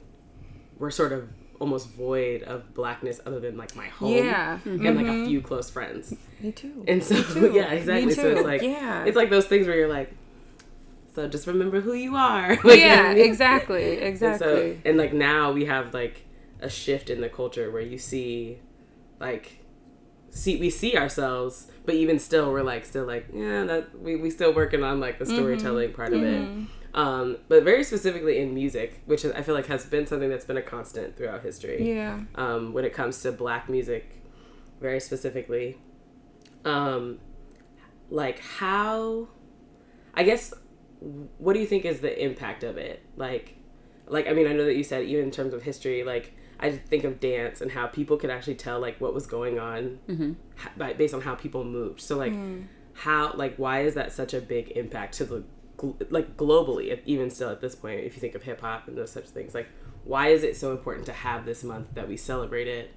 were 0.78 0.90
sort 0.90 1.12
of 1.12 1.30
almost 1.58 1.88
void 1.88 2.42
of 2.42 2.74
blackness 2.74 3.20
other 3.24 3.40
than 3.40 3.56
like 3.56 3.74
my 3.76 3.86
home 3.86 4.14
yeah 4.14 4.58
and 4.64 4.82
like 4.82 5.06
a 5.06 5.10
mm-hmm. 5.10 5.26
few 5.26 5.40
close 5.40 5.70
friends. 5.70 6.14
me 6.40 6.52
too 6.52 6.84
And 6.86 7.02
so 7.02 7.22
too. 7.22 7.52
yeah, 7.54 7.72
exactly. 7.72 8.06
Me 8.06 8.12
So 8.12 8.28
it's 8.28 8.42
like 8.44 8.60
Yeah. 8.60 9.04
it's 9.04 9.16
like 9.16 9.30
those 9.30 9.46
things 9.46 9.66
where 9.66 9.76
you're 9.76 9.88
like, 9.88 10.12
so 11.14 11.26
just 11.26 11.46
remember 11.46 11.80
who 11.80 11.94
you 11.94 12.16
are. 12.16 12.48
Like, 12.50 12.58
you 12.58 12.62
know 12.64 12.68
what 12.68 12.78
yeah 12.80 13.02
I 13.12 13.14
mean? 13.14 13.24
exactly 13.24 13.94
And 13.98 14.02
exactly 14.08 14.46
so 14.46 14.76
and 14.84 14.98
like 14.98 15.14
now 15.14 15.52
we 15.52 15.64
have 15.64 15.94
like 15.94 16.26
a 16.60 16.68
shift 16.68 17.08
in 17.08 17.22
the 17.22 17.30
culture 17.30 17.70
where 17.70 17.80
you 17.82 17.96
see 17.96 18.58
like 19.18 19.64
see 20.28 20.58
we 20.60 20.68
see 20.68 20.98
ourselves 20.98 21.70
but 21.90 21.96
even 22.04 22.18
still 22.20 22.52
we're 22.52 22.62
like 22.74 22.84
still 22.84 23.04
like 23.14 23.26
yeah 23.32 23.64
that 23.64 23.82
we, 24.00 24.14
we 24.14 24.30
still 24.30 24.52
working 24.54 24.82
on 24.84 25.00
like 25.00 25.18
the 25.18 25.24
Mm-hmm. 25.24 25.34
storytelling 25.34 25.92
part 25.92 26.12
of 26.12 26.22
it. 26.22 26.42
Um 26.94 27.26
but 27.48 27.64
very 27.64 27.82
specifically 27.92 28.38
in 28.38 28.48
music 28.54 28.88
which 29.10 29.22
i 29.24 29.42
feel 29.42 29.56
like 29.58 29.66
has 29.66 29.84
been 29.94 30.06
something 30.06 30.30
that's 30.32 30.44
been 30.50 30.56
a 30.56 30.62
constant 30.62 31.16
throughout 31.16 31.42
history. 31.42 31.80
Yeah. 31.96 32.20
Um 32.44 32.62
when 32.74 32.84
it 32.84 32.92
comes 33.00 33.14
to 33.22 33.32
black 33.32 33.68
music 33.68 34.04
very 34.80 35.00
specifically. 35.00 35.78
Um 36.64 37.18
like 38.08 38.38
how 38.60 39.28
i 40.14 40.22
guess 40.22 40.52
what 41.44 41.52
do 41.54 41.60
you 41.60 41.66
think 41.72 41.84
is 41.84 41.98
the 42.00 42.12
impact 42.28 42.62
of 42.70 42.76
it? 42.76 42.98
Like 43.16 43.46
like 44.06 44.26
i 44.28 44.32
mean 44.32 44.46
i 44.46 44.52
know 44.52 44.64
that 44.64 44.76
you 44.76 44.84
said 44.84 45.04
even 45.04 45.24
in 45.24 45.30
terms 45.30 45.52
of 45.54 45.62
history 45.62 46.02
like 46.04 46.26
i 46.60 46.70
just 46.70 46.82
think 46.82 47.04
of 47.04 47.20
dance 47.20 47.60
and 47.60 47.72
how 47.72 47.86
people 47.86 48.16
could 48.16 48.30
actually 48.30 48.54
tell 48.54 48.78
like 48.78 49.00
what 49.00 49.14
was 49.14 49.26
going 49.26 49.58
on 49.58 49.98
mm-hmm. 50.08 50.32
ha- 50.56 50.72
by, 50.76 50.92
based 50.92 51.14
on 51.14 51.20
how 51.22 51.34
people 51.34 51.64
moved. 51.64 52.00
So 52.00 52.16
like 52.16 52.32
mm. 52.32 52.66
how 52.94 53.32
like 53.34 53.56
why 53.56 53.82
is 53.82 53.94
that 53.94 54.12
such 54.12 54.34
a 54.34 54.40
big 54.40 54.70
impact 54.72 55.14
to 55.14 55.24
the 55.24 55.44
gl- 55.76 56.06
like 56.10 56.36
globally 56.36 57.00
even 57.06 57.30
still 57.30 57.50
at 57.50 57.60
this 57.60 57.74
point 57.74 58.00
if 58.00 58.14
you 58.14 58.20
think 58.20 58.34
of 58.34 58.42
hip-hop 58.42 58.88
and 58.88 58.96
those 58.96 59.10
such 59.10 59.28
things? 59.28 59.54
Like 59.54 59.68
why 60.04 60.28
is 60.28 60.42
it 60.42 60.56
so 60.56 60.72
important 60.72 61.06
to 61.06 61.12
have 61.12 61.44
this 61.44 61.64
month 61.64 61.88
that 61.94 62.08
we 62.08 62.16
celebrate 62.16 62.68
it 62.68 62.94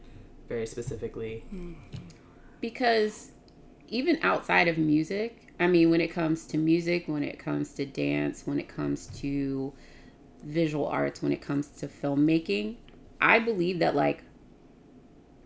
very 0.47 0.65
specifically? 0.65 1.43
Mm. 1.53 1.75
Because 2.61 3.31
even 3.87 4.19
outside 4.23 4.67
of 4.67 4.77
music, 4.77 5.53
I 5.59 5.67
mean, 5.67 5.89
when 5.89 6.01
it 6.01 6.07
comes 6.07 6.45
to 6.47 6.57
music, 6.57 7.07
when 7.07 7.23
it 7.23 7.37
comes 7.37 7.73
to 7.73 7.85
dance, 7.85 8.43
when 8.45 8.59
it 8.59 8.67
comes 8.67 9.07
to 9.19 9.73
visual 10.43 10.87
arts, 10.87 11.21
when 11.21 11.31
it 11.31 11.41
comes 11.41 11.67
to 11.67 11.87
filmmaking, 11.87 12.77
I 13.23 13.39
believe 13.39 13.79
that 13.79 13.95
like 13.95 14.23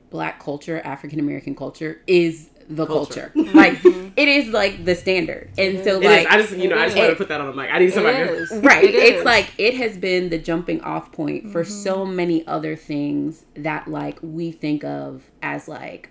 black 0.09 0.41
culture, 0.43 0.81
African 0.83 1.19
American 1.19 1.55
culture 1.55 2.01
is 2.07 2.49
the 2.69 2.85
Culture. 2.85 3.31
culture. 3.33 3.51
like 3.53 3.79
it 3.85 4.27
is 4.27 4.49
like 4.49 4.83
the 4.83 4.93
standard. 4.95 5.49
And 5.57 5.83
so 5.85 5.97
It 6.01 6.03
is. 6.03 6.05
like 6.05 6.27
I 6.27 6.37
just 6.41 6.57
you 6.57 6.67
know 6.67 6.77
I 6.77 6.85
just 6.85 6.97
it 6.97 6.99
wanted 6.99 7.11
to 7.11 7.15
put 7.17 7.29
that 7.29 7.39
on 7.39 7.47
the 7.47 7.53
mic. 7.53 7.69
I 7.71 7.79
need 7.79 7.93
somebody 7.93 8.17
It 8.17 8.47
to 8.49 8.59
right. 8.61 8.83
It 8.83 8.93
it's 8.95 9.23
like 9.25 9.53
it 9.57 9.75
has 9.75 9.97
been 9.97 10.29
the 10.29 10.37
jumping 10.37 10.81
off 10.81 11.11
point 11.13 11.49
for 11.49 11.63
so 11.63 12.05
many 12.05 12.45
other 12.45 12.75
things 12.75 13.45
that 13.55 13.87
like 13.87 14.19
we 14.21 14.51
think 14.51 14.83
of 14.83 15.23
as 15.41 15.67
like 15.69 16.09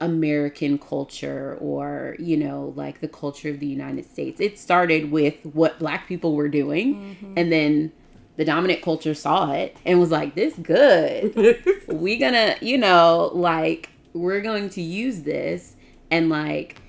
american 0.00 0.76
culture 0.76 1.56
or 1.60 2.16
you 2.18 2.36
know 2.36 2.72
like 2.76 3.00
the 3.00 3.08
culture 3.08 3.48
of 3.50 3.60
the 3.60 3.66
united 3.66 4.04
states. 4.10 4.40
It 4.40 4.58
started 4.58 5.10
with 5.10 5.36
what 5.44 5.78
black 5.78 6.08
people 6.08 6.34
were 6.34 6.48
doing 6.48 7.34
and 7.36 7.52
then 7.52 7.92
the 8.36 8.44
dominant 8.44 8.82
culture 8.82 9.14
saw 9.14 9.52
it 9.52 9.76
and 9.84 10.00
was 10.00 10.10
like 10.10 10.34
this 10.34 10.54
good 10.54 11.64
we 11.88 12.16
gonna 12.16 12.56
you 12.60 12.76
know 12.76 13.30
like 13.34 13.90
we're 14.12 14.40
going 14.40 14.68
to 14.70 14.80
use 14.80 15.22
this 15.22 15.74
and 16.10 16.28
like 16.28 16.80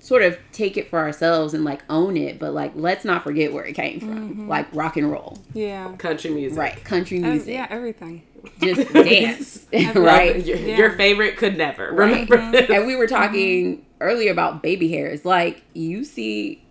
sort 0.00 0.22
of 0.22 0.38
take 0.50 0.76
it 0.76 0.88
for 0.88 0.98
ourselves 0.98 1.54
and 1.54 1.64
like 1.64 1.82
own 1.90 2.16
it, 2.16 2.38
but 2.38 2.54
like 2.54 2.72
let's 2.74 3.04
not 3.04 3.22
forget 3.22 3.52
where 3.52 3.64
it 3.64 3.74
came 3.74 4.00
from. 4.00 4.30
Mm-hmm. 4.30 4.48
Like 4.48 4.66
rock 4.74 4.96
and 4.96 5.10
roll, 5.10 5.38
Yeah. 5.52 5.94
Country 5.96 6.30
music. 6.30 6.58
right? 6.58 6.84
Country 6.84 7.18
Ev- 7.18 7.24
music, 7.24 7.54
yeah, 7.54 7.66
everything. 7.70 8.22
just 8.60 8.92
dance, 8.92 9.66
right? 9.94 10.44
Your, 10.44 10.56
Yeah. 10.56 10.76
your 10.76 10.90
favorite 10.92 11.36
could 11.36 11.56
never. 11.58 11.92
Right. 11.92 12.28
Remember 12.28 12.38
mm-hmm. 12.38 12.50
this? 12.52 12.70
and 12.70 12.86
we 12.86 12.96
were 12.96 13.06
mm-hmm. 13.06 13.14
talking 13.14 13.86
earlier 14.00 14.32
about 14.32 14.62
baby 14.62 14.90
hairs. 14.90 15.24
Like 15.24 15.62
you 15.74 16.04
see 16.04 16.64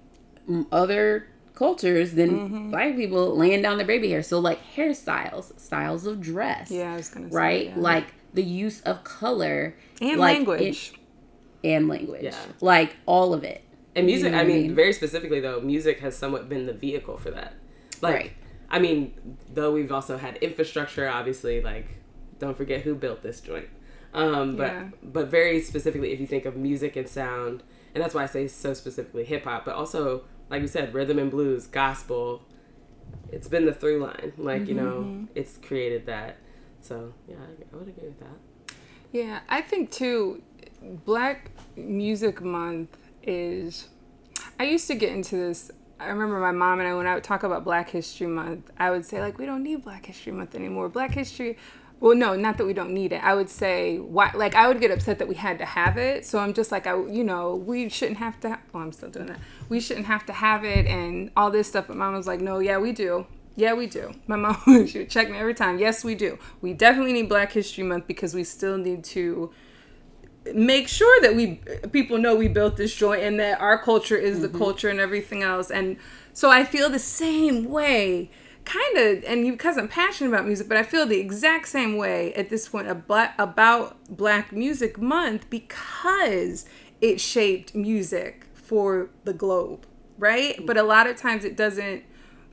other 0.72 1.28
cultures 1.60 2.14
than 2.14 2.72
black 2.72 2.96
people 2.96 3.38
laying 3.38 3.62
down 3.62 3.78
their 3.78 3.86
baby 3.86 4.10
hair. 4.10 4.24
So 4.24 4.40
like 4.40 4.60
hairstyles, 4.76 5.60
styles 5.60 6.06
of 6.08 6.22
dress, 6.22 6.72
Yeah, 6.72 6.94
I 6.94 6.96
was 6.96 7.10
gonna 7.10 7.30
say. 7.30 7.36
right? 7.36 7.66
yeah. 7.68 7.74
Like 7.78 8.06
the 8.34 8.44
use 8.44 8.82
of 8.82 9.04
color 9.04 9.76
and 10.02 10.18
like, 10.20 10.38
language. 10.38 10.94
it- 10.94 11.00
and 11.76 11.90
language, 11.90 12.24
Yeah. 12.24 12.36
like 12.62 12.96
all 13.06 13.34
of 13.34 13.44
it. 13.44 13.62
And 13.94 14.06
music, 14.06 14.26
You 14.28 14.32
know 14.32 14.38
I 14.38 14.44
what 14.44 14.50
I 14.50 14.54
mean, 14.54 14.62
mean? 14.68 14.76
very 14.76 14.94
specifically 14.94 15.42
though, 15.42 15.60
music 15.60 16.00
has 16.00 16.16
somewhat 16.16 16.48
been 16.48 16.66
the 16.66 16.74
vehicle 16.74 17.18
for 17.18 17.32
that. 17.32 17.54
Like, 18.02 18.16
Right. 18.16 18.32
I 18.72 18.80
mean, 18.80 19.14
though 19.54 19.74
we've 19.74 19.92
also 19.92 20.16
had 20.18 20.38
infrastructure, 20.38 21.10
obviously, 21.10 21.62
like, 21.62 21.98
don't 22.40 22.56
forget 22.56 22.82
who 22.84 22.96
built 22.96 23.22
this 23.24 23.42
joint. 23.42 23.68
Um, 24.14 24.56
but 24.56 24.68
Yeah. 24.72 24.84
but 25.04 25.28
very 25.28 25.60
specifically, 25.62 26.14
if 26.14 26.20
you 26.22 26.28
think 26.28 26.46
of 26.46 26.56
music 26.56 26.96
and 26.96 27.08
sound, 27.10 27.64
and 27.94 28.02
that's 28.02 28.16
why 28.16 28.24
I 28.24 28.28
say 28.28 28.48
so 28.48 28.74
specifically 28.74 29.26
hip 29.26 29.44
hop, 29.44 29.66
but 29.66 29.76
also 29.76 30.24
like 30.50 30.62
you 30.62 30.68
said, 30.68 30.94
rhythm 30.94 31.20
and 31.20 31.30
blues, 31.32 31.68
gospel. 31.68 32.44
It's 33.32 33.48
been 33.48 33.66
the 33.66 33.74
through 33.74 34.00
line, 34.04 34.34
like 34.38 34.68
you 34.68 34.76
know, 34.76 35.02
Mm-hmm. 35.08 35.26
it's 35.36 35.58
created 35.58 36.06
that. 36.08 36.38
So 36.82 37.14
yeah, 37.28 37.36
I, 37.38 37.76
I 37.76 37.78
would 37.78 37.88
agree 37.88 38.08
with 38.10 38.20
that. 38.20 38.76
Yeah, 39.12 39.40
I 39.50 39.62
think 39.62 39.92
too, 39.92 40.42
Black 41.06 41.52
Music 41.76 42.42
Month 42.42 42.98
is. 43.24 43.88
I 44.60 44.64
used 44.64 44.88
to 44.88 44.96
get 44.96 45.12
into 45.12 45.36
this. 45.36 45.72
I 46.00 46.08
remember 46.08 46.40
my 46.40 46.52
mom 46.52 46.80
and 46.80 46.88
I, 46.88 46.94
when 46.96 47.08
I 47.08 47.14
would 47.16 47.24
talk 47.26 47.44
about 47.44 47.64
Black 47.66 47.90
History 47.90 48.28
Month, 48.28 48.72
I 48.78 48.90
would 48.90 49.06
say, 49.06 49.20
like, 49.20 49.38
we 49.38 49.46
don't 49.46 49.64
need 49.64 49.84
Black 49.84 50.06
History 50.06 50.32
Month 50.32 50.56
anymore. 50.56 50.88
Black 50.90 51.12
History. 51.12 51.58
Well, 52.00 52.16
no, 52.16 52.36
not 52.36 52.58
that 52.58 52.66
we 52.66 52.74
don't 52.74 52.94
need 52.94 53.12
it. 53.12 53.22
I 53.24 53.34
would 53.34 53.50
say, 53.50 53.98
why? 53.98 54.32
Like, 54.34 54.56
I 54.56 54.68
would 54.68 54.80
get 54.80 54.90
upset 54.90 55.20
that 55.20 55.28
we 55.28 55.36
had 55.36 55.58
to 55.60 55.66
have 55.66 55.98
it. 55.98 56.26
So 56.26 56.40
I'm 56.40 56.54
just 56.54 56.72
like, 56.72 56.88
I, 56.88 56.96
you 56.96 57.24
know, 57.24 57.56
we 57.56 57.90
shouldn't 57.90 58.20
have 58.20 58.40
to. 58.42 58.58
Oh, 58.74 58.80
I'm 58.80 58.94
still 58.94 59.10
doing 59.10 59.26
that. 59.26 59.40
We 59.68 59.82
shouldn't 59.82 60.06
have 60.06 60.26
to 60.28 60.34
have 60.34 60.64
it 60.64 60.86
and 60.86 61.30
all 61.36 61.52
this 61.52 61.68
stuff. 61.68 61.88
But 61.88 61.98
mom 61.98 62.14
was 62.14 62.28
like, 62.28 62.40
no, 62.40 62.60
yeah, 62.60 62.78
we 62.78 62.94
do. 62.94 63.28
Yeah, 63.58 63.74
we 63.74 63.88
do. 63.88 64.14
My 64.28 64.38
mom, 64.38 64.88
she 64.88 65.00
would 65.00 65.10
check 65.10 65.30
me 65.30 65.38
every 65.38 65.54
time. 65.54 65.78
Yes, 65.78 66.04
we 66.04 66.16
do. 66.16 66.40
We 66.62 66.74
definitely 66.74 67.12
need 67.12 67.28
Black 67.28 67.52
History 67.52 67.84
Month 67.84 68.08
because 68.08 68.34
we 68.34 68.46
still 68.46 68.78
need 68.78 69.04
to 69.06 69.52
make 70.54 70.88
sure 70.88 71.22
that 71.22 71.36
we 71.36 71.60
people 71.92 72.18
know 72.18 72.36
we 72.36 72.48
built 72.48 72.78
this 72.78 72.96
joint 72.96 73.22
and 73.22 73.40
that 73.40 73.60
our 73.60 73.78
culture 73.78 74.16
is 74.16 74.40
the 74.40 74.48
mm-hmm. 74.48 74.58
culture 74.58 74.90
and 74.90 75.00
everything 75.00 75.44
else. 75.44 75.70
And 75.70 75.98
so 76.34 76.50
I 76.50 76.64
feel 76.64 76.90
the 76.90 77.00
same 77.00 77.66
way, 77.66 78.32
kind 78.70 78.98
of, 78.98 79.24
and 79.26 79.50
because 79.50 79.78
I'm 79.78 79.88
passionate 79.88 80.30
about 80.30 80.46
music, 80.46 80.68
but 80.68 80.78
I 80.78 80.84
feel 80.84 81.06
the 81.06 81.20
exact 81.20 81.68
same 81.68 81.98
way 81.98 82.34
at 82.36 82.50
this 82.50 82.70
point 82.70 82.88
about 82.88 83.98
Black 84.16 84.52
Music 84.52 85.00
Month 85.00 85.50
because 85.50 86.66
it 87.02 87.20
shaped 87.20 87.74
music 87.74 88.46
for 88.54 89.10
the 89.24 89.34
globe, 89.34 89.88
right? 90.20 90.64
But 90.66 90.78
a 90.78 90.84
lot 90.84 91.08
of 91.08 91.16
times 91.16 91.46
it 91.46 91.58
doesn't 91.58 92.04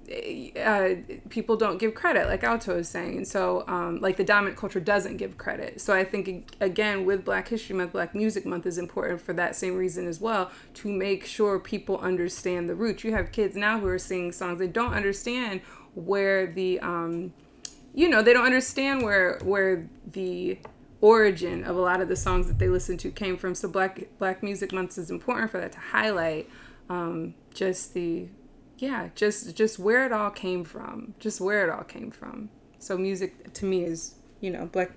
uh, 0.08 0.94
people 1.30 1.56
don't 1.56 1.78
give 1.78 1.94
credit, 1.94 2.28
like 2.28 2.44
Alto 2.44 2.78
is 2.78 2.88
saying. 2.88 3.16
And 3.16 3.26
so, 3.26 3.64
um, 3.66 4.00
like, 4.00 4.16
the 4.16 4.24
dominant 4.24 4.56
culture 4.56 4.78
doesn't 4.78 5.16
give 5.16 5.36
credit. 5.36 5.80
So, 5.80 5.94
I 5.94 6.04
think, 6.04 6.54
again, 6.60 7.04
with 7.04 7.24
Black 7.24 7.48
History 7.48 7.74
Month, 7.74 7.92
Black 7.92 8.14
Music 8.14 8.46
Month 8.46 8.66
is 8.66 8.78
important 8.78 9.20
for 9.20 9.32
that 9.32 9.56
same 9.56 9.74
reason 9.74 10.06
as 10.06 10.20
well 10.20 10.50
to 10.74 10.88
make 10.88 11.26
sure 11.26 11.58
people 11.58 11.98
understand 11.98 12.68
the 12.68 12.74
roots. 12.74 13.02
You 13.02 13.12
have 13.12 13.32
kids 13.32 13.56
now 13.56 13.80
who 13.80 13.88
are 13.88 13.98
singing 13.98 14.30
songs 14.30 14.58
they 14.58 14.68
don't 14.68 14.94
understand 14.94 15.60
where 15.96 16.46
the, 16.46 16.78
um, 16.80 17.32
you 17.92 18.08
know, 18.08 18.22
they 18.22 18.32
don't 18.32 18.46
understand 18.46 19.02
where 19.02 19.40
where 19.42 19.88
the 20.12 20.58
origin 21.00 21.64
of 21.64 21.76
a 21.76 21.80
lot 21.80 22.00
of 22.00 22.08
the 22.08 22.16
songs 22.16 22.46
that 22.46 22.58
they 22.58 22.68
listen 22.68 22.96
to 22.98 23.10
came 23.10 23.36
from. 23.36 23.54
So, 23.54 23.68
Black 23.68 24.06
Black 24.18 24.42
Music 24.42 24.72
Month 24.72 24.96
is 24.98 25.10
important 25.10 25.50
for 25.50 25.58
that 25.58 25.72
to 25.72 25.80
highlight 25.80 26.48
um, 26.88 27.34
just 27.52 27.94
the 27.94 28.28
yeah 28.78 29.08
just 29.14 29.56
just 29.56 29.78
where 29.78 30.04
it 30.06 30.12
all 30.12 30.30
came 30.30 30.62
from 30.62 31.14
just 31.18 31.40
where 31.40 31.66
it 31.66 31.70
all 31.70 31.82
came 31.82 32.10
from 32.10 32.50
so 32.78 32.98
music 32.98 33.50
to 33.54 33.64
me 33.64 33.82
is 33.82 34.16
you 34.42 34.50
know 34.50 34.66
black 34.66 34.90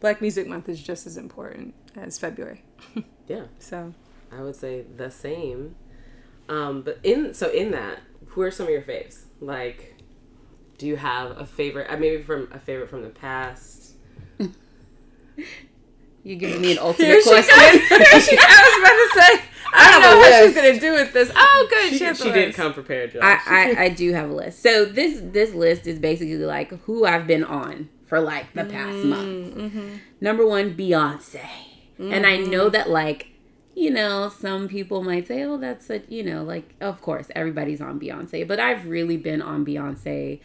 black 0.00 0.22
music 0.22 0.46
month 0.46 0.66
is 0.66 0.82
just 0.82 1.06
as 1.06 1.18
important 1.18 1.74
as 1.94 2.18
february 2.18 2.64
Yeah, 3.28 3.44
so 3.58 3.92
I 4.32 4.40
would 4.40 4.56
say 4.56 4.82
the 4.96 5.10
same. 5.10 5.76
Um, 6.48 6.80
but 6.82 6.98
in 7.02 7.34
so 7.34 7.50
in 7.50 7.70
that, 7.72 8.00
who 8.28 8.40
are 8.40 8.50
some 8.50 8.66
of 8.66 8.72
your 8.72 8.82
faves? 8.82 9.24
Like, 9.40 9.94
do 10.78 10.86
you 10.86 10.96
have 10.96 11.38
a 11.38 11.44
favorite? 11.44 11.90
Uh, 11.90 11.96
maybe 11.96 12.22
from 12.22 12.48
a 12.52 12.58
favorite 12.58 12.88
from 12.88 13.02
the 13.02 13.10
past. 13.10 13.94
You 16.24 16.36
giving 16.36 16.60
me 16.60 16.72
an 16.72 16.78
ultimate 16.82 17.22
she 17.22 17.30
question? 17.30 17.56
goes. 17.56 17.78
She- 18.28 18.36
I 18.38 18.58
was 18.64 18.78
about 18.80 19.38
to 19.38 19.38
say 19.38 19.48
i 19.74 19.82
have 19.82 20.02
don't 20.02 20.10
know 20.10 20.18
what 20.18 20.44
she's 20.44 20.54
gonna 20.54 20.80
do 20.80 20.92
with 20.92 21.12
this 21.12 21.30
oh 21.34 21.66
good 21.70 21.90
She, 21.90 21.98
she, 21.98 22.14
she 22.14 22.30
did 22.32 22.46
list. 22.46 22.56
come 22.56 22.72
prepared, 22.72 23.12
Josh. 23.12 23.22
I, 23.22 23.38
I 23.46 23.82
I 23.84 23.88
do 23.90 24.12
have 24.12 24.30
a 24.30 24.32
list. 24.32 24.62
So 24.62 24.84
this 24.84 25.20
this 25.22 25.52
list 25.54 25.86
is 25.86 25.98
basically 25.98 26.36
like 26.36 26.70
who 26.84 27.04
I've 27.04 27.26
been 27.26 27.44
on 27.44 27.88
for 28.06 28.20
like 28.20 28.52
the 28.54 28.64
past 28.64 28.96
mm, 28.96 29.04
month. 29.04 29.54
Mm-hmm. 29.54 29.88
Number 30.20 30.46
one, 30.46 30.74
Beyonce, 30.74 31.46
and 31.98 32.26
I 32.26 32.38
know 32.38 32.64
mm-hmm. 32.64 32.72
that 32.72 32.90
like 32.90 33.28
you 33.74 33.90
know 33.90 34.30
some 34.30 34.68
people 34.68 35.02
might 35.02 35.28
say, 35.28 35.44
oh, 35.44 35.58
that's 35.58 35.90
a 35.90 36.02
you 36.08 36.22
know 36.22 36.42
like 36.42 36.74
of 36.80 37.00
course 37.02 37.28
everybody's 37.34 37.80
on 37.80 38.00
Beyonce, 38.00 38.46
but 38.46 38.58
I've 38.58 38.86
really 38.86 39.16
been 39.16 39.42
on 39.42 39.64
Beyonce 39.66 40.40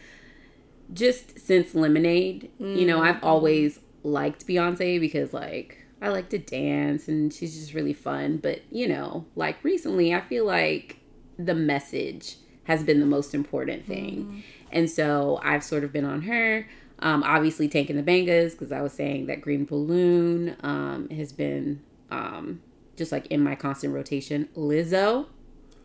just 0.92 1.38
since 1.38 1.74
Lemonade. 1.74 2.50
You 2.58 2.86
know, 2.86 3.02
I've 3.02 3.22
always 3.22 3.80
liked 4.02 4.46
Beyonce 4.46 5.00
because 5.00 5.32
like 5.32 5.78
I 6.00 6.08
like 6.08 6.28
to 6.30 6.38
dance 6.38 7.08
and 7.08 7.32
she's 7.32 7.58
just 7.58 7.74
really 7.74 7.94
fun. 7.94 8.38
But 8.38 8.62
you 8.70 8.88
know, 8.88 9.26
like 9.36 9.62
recently, 9.64 10.14
I 10.14 10.20
feel 10.20 10.44
like 10.44 10.98
the 11.38 11.54
message 11.54 12.36
has 12.64 12.82
been 12.82 13.00
the 13.00 13.06
most 13.06 13.34
important 13.34 13.86
thing, 13.86 14.42
and 14.70 14.90
so 14.90 15.40
I've 15.42 15.64
sort 15.64 15.84
of 15.84 15.92
been 15.92 16.04
on 16.04 16.22
her. 16.22 16.68
Um, 17.00 17.22
obviously, 17.22 17.68
Tank 17.68 17.90
and 17.90 17.98
the 17.98 18.02
Bangas 18.02 18.52
because 18.52 18.72
I 18.72 18.80
was 18.80 18.92
saying 18.92 19.26
that 19.26 19.40
Green 19.40 19.64
Balloon 19.64 20.56
um, 20.62 21.08
has 21.10 21.32
been 21.32 21.82
um, 22.10 22.60
just 22.96 23.12
like 23.12 23.26
in 23.26 23.42
my 23.42 23.54
constant 23.54 23.94
rotation. 23.94 24.48
Lizzo. 24.56 25.26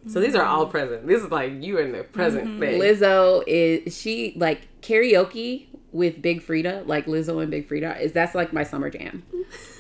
So 0.08 0.20
these 0.22 0.34
are 0.36 0.46
all 0.46 0.66
present. 0.68 1.06
This 1.08 1.22
is 1.24 1.30
like 1.30 1.62
you 1.62 1.78
in 1.78 1.92
the 1.92 2.04
present 2.04 2.60
thing. 2.60 2.80
Lizzo 2.80 3.44
is 3.46 3.96
she 3.98 4.34
like 4.38 4.62
karaoke 4.82 5.66
with 5.92 6.22
Big 6.22 6.42
Freedia, 6.42 6.86
like 6.88 7.06
Lizzo 7.06 7.42
and 7.42 7.52
Big 7.52 7.68
Freedia 7.68 8.00
is 8.00 8.12
that's 8.14 8.34
like 8.36 8.54
my 8.54 8.64
summer 8.64 8.90
jam. 8.90 9.24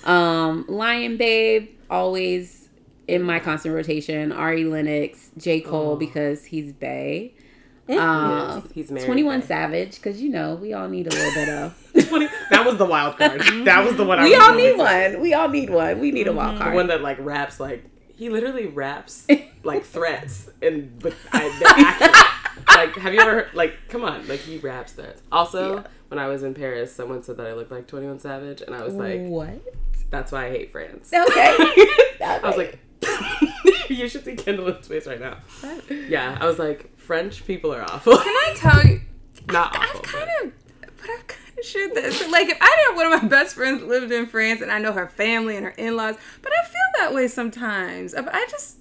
Um, 0.05 0.65
Lion 0.69 1.17
Babe 1.17 1.69
always 1.89 2.69
in 3.07 3.21
my 3.21 3.39
constant 3.39 3.75
rotation. 3.75 4.31
Ari 4.31 4.63
Lennox, 4.63 5.29
J 5.37 5.59
Cole 5.61 5.97
because 5.97 6.45
he's 6.45 6.71
Bay. 6.71 7.33
Um, 7.89 7.97
Yes, 7.97 8.63
he's 8.73 8.91
married. 8.91 9.05
Twenty 9.05 9.23
One 9.23 9.41
though. 9.41 9.45
Savage 9.47 9.95
because 9.95 10.21
you 10.21 10.29
know 10.29 10.55
we 10.55 10.73
all 10.73 10.87
need 10.87 11.07
a 11.07 11.09
little 11.09 11.33
bit 11.33 11.49
of. 11.49 12.07
20 12.09 12.27
that 12.49 12.65
was 12.65 12.77
the 12.77 12.85
wild 12.85 13.17
card. 13.17 13.41
that 13.65 13.85
was 13.85 13.97
the 13.97 14.05
one. 14.05 14.19
I 14.19 14.23
we 14.23 14.35
all 14.35 14.55
need 14.55 14.77
one. 14.77 15.21
We 15.21 15.33
all 15.33 15.49
need 15.49 15.69
one. 15.69 15.99
We 15.99 16.11
need 16.11 16.27
a 16.27 16.33
wild 16.33 16.55
The 16.57 16.61
card. 16.63 16.75
one 16.75 16.87
that 16.87 17.01
like 17.01 17.17
raps 17.19 17.59
like 17.59 17.83
he 18.19 18.27
literally 18.29 18.67
raps 18.67 19.25
like 19.63 19.83
threats 19.85 20.49
and 20.61 20.99
but 20.99 21.13
I, 21.31 22.25
like 22.67 22.95
have 22.97 23.13
you 23.13 23.21
ever 23.21 23.31
heard, 23.31 23.53
like 23.53 23.75
come 23.87 24.03
on 24.03 24.27
like 24.27 24.41
he 24.41 24.57
raps 24.57 24.91
threats. 24.91 25.21
Also 25.31 25.77
Yeah. 25.77 25.83
when 26.09 26.19
I 26.19 26.27
was 26.27 26.43
in 26.43 26.53
Paris, 26.53 26.93
someone 26.93 27.23
said 27.23 27.37
that 27.37 27.47
I 27.47 27.53
looked 27.53 27.71
like 27.71 27.87
Twenty 27.87 28.07
One 28.07 28.19
Savage, 28.19 28.61
and 28.61 28.75
I 28.75 28.83
was 28.83 28.93
like, 28.95 29.21
what? 29.21 29.61
that's 30.09 30.31
why 30.33 30.47
I 30.47 30.49
hate 30.49 30.71
France. 30.71 31.11
Okay. 31.13 31.55
I 32.21 32.39
was 32.43 32.57
like, 32.57 32.79
you 33.89 34.09
should 34.09 34.25
see 34.25 34.35
Kendall's 34.35 34.87
face 34.87 35.07
right 35.07 35.19
now. 35.21 35.37
Yeah, 35.89 36.37
I 36.41 36.45
was 36.45 36.59
like, 36.59 36.97
French 36.97 37.45
people 37.47 37.73
are 37.73 37.83
awful. 37.83 38.17
can 38.17 38.27
i 38.27 38.53
tell 38.57 38.85
you 38.85 39.01
Not 39.47 39.75
I've 39.75 39.89
awful. 39.91 40.01
kind 40.01 40.29
of, 40.43 40.51
but 40.81 41.09
I've 41.09 41.27
kind 41.27 41.48
of 41.59 41.65
shared 41.65 41.93
this. 41.95 42.27
Like, 42.29 42.49
if 42.49 42.57
I 42.61 42.65
didn't 42.65 42.87
have 42.87 42.95
one 42.95 43.13
of 43.13 43.23
my 43.23 43.27
best 43.29 43.55
friends 43.55 43.83
lived 43.83 44.11
in 44.11 44.25
France, 44.27 44.61
and 44.61 44.71
I 44.71 44.79
know 44.79 44.91
her 44.93 45.07
family 45.07 45.55
and 45.55 45.65
her 45.65 45.71
in-laws, 45.77 46.15
but 46.41 46.51
I 46.51 46.63
feel 46.65 46.73
that 46.99 47.13
way 47.13 47.27
sometimes. 47.27 48.13
I 48.15 48.21
I 48.21 48.47
just, 48.49 48.77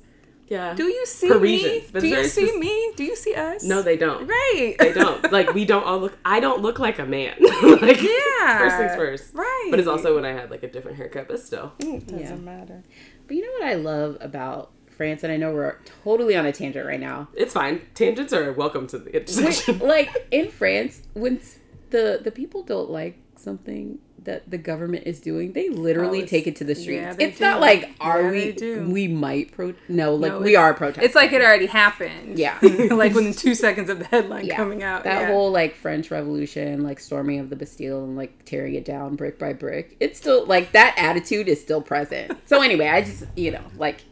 yeah. 0.48 0.74
do 0.74 0.84
you 0.84 1.04
see 1.06 1.28
Parisians, 1.28 1.92
me? 1.92 2.00
Do 2.00 2.06
you 2.08 2.24
see 2.24 2.46
spec- 2.48 2.60
me? 2.60 2.92
Do 2.96 3.04
you 3.04 3.16
see 3.16 3.34
us? 3.34 3.62
No, 3.64 3.82
they 3.82 3.96
don't. 3.96 4.26
Right. 4.26 4.76
They 4.78 4.92
don't. 4.92 5.30
Like 5.32 5.52
we 5.54 5.64
don't 5.64 5.84
all 5.84 5.98
look. 5.98 6.16
I 6.24 6.40
don't 6.40 6.62
look 6.62 6.78
like 6.78 6.98
a 6.98 7.04
man. 7.06 7.34
like 7.40 8.00
Yeah. 8.00 8.58
First 8.58 8.76
things 8.78 8.94
first. 8.96 9.34
Right. 9.34 9.68
But 9.70 9.78
it's 9.78 9.88
also 9.88 10.14
when 10.14 10.24
I 10.24 10.32
had 10.32 10.50
like 10.50 10.62
a 10.62 10.68
different 10.70 10.96
haircut, 10.96 11.28
but 11.28 11.40
still. 11.40 11.72
Mm, 11.80 11.98
it 11.98 12.06
doesn't 12.06 12.20
Yeah. 12.20 12.34
matter. 12.36 12.82
But 13.26 13.36
you 13.36 13.42
know 13.42 13.52
what 13.52 13.64
I 13.68 13.74
love 13.74 14.16
about 14.20 14.70
France, 14.96 15.22
and 15.22 15.30
I 15.32 15.36
know 15.36 15.52
we're 15.52 15.76
totally 16.02 16.34
on 16.34 16.44
a 16.46 16.52
tangent 16.52 16.84
right 16.86 16.98
now. 16.98 17.28
It's 17.34 17.52
fine. 17.52 17.82
Tangents 17.94 18.32
are 18.32 18.52
welcome 18.52 18.86
to 18.88 18.98
the 18.98 19.14
intersection. 19.20 19.78
like 19.80 20.26
in 20.30 20.48
France, 20.50 21.02
when 21.14 21.40
the 21.90 22.20
the 22.22 22.30
people 22.30 22.62
don't 22.62 22.90
like 22.90 23.18
something 23.36 23.98
that 24.24 24.50
the 24.50 24.58
government 24.58 25.04
is 25.06 25.20
doing, 25.20 25.52
they 25.52 25.68
literally 25.70 26.24
Oh, 26.24 26.26
take 26.26 26.46
it 26.48 26.56
to 26.56 26.64
the 26.64 26.74
streets. 26.74 27.16
yeah, 27.18 27.26
it's 27.26 27.40
not 27.40 27.60
like 27.60 27.88
are 28.00 28.22
Yeah, 28.24 28.30
we 28.46 28.52
do. 28.52 28.88
we 28.90 29.06
might 29.08 29.52
pro 29.52 29.74
no 29.88 30.16
like 30.16 30.32
No, 30.32 30.40
we 30.40 30.56
are 30.56 30.74
protesting. 30.74 31.04
It's 31.04 31.14
like 31.14 31.32
it 31.32 31.40
already 31.40 31.66
happened. 31.66 32.36
Yeah. 32.38 32.58
like 32.90 33.14
within 33.14 33.32
two 33.32 33.54
seconds 33.54 33.88
of 33.88 34.00
the 34.00 34.04
headline 34.06 34.44
Yeah. 34.44 34.56
coming 34.56 34.82
out. 34.82 35.04
that 35.04 35.28
whole 35.28 35.52
like 35.52 35.76
French 35.76 36.10
Revolution, 36.10 36.82
like 36.82 36.98
storming 36.98 37.38
of 37.38 37.48
the 37.48 37.56
Bastille 37.56 38.02
and 38.04 38.16
like 38.16 38.44
tearing 38.44 38.74
it 38.74 38.84
down 38.84 39.14
brick 39.14 39.38
by 39.38 39.52
brick. 39.52 39.96
It's 40.00 40.18
still 40.18 40.44
like 40.44 40.72
that 40.72 40.94
attitude 40.98 41.48
is 41.48 41.60
still 41.60 41.80
present. 41.80 42.36
So 42.46 42.60
anyway, 42.60 42.88
I 42.88 43.02
just 43.02 43.24
you 43.36 43.52
know 43.52 43.62
like 43.76 44.02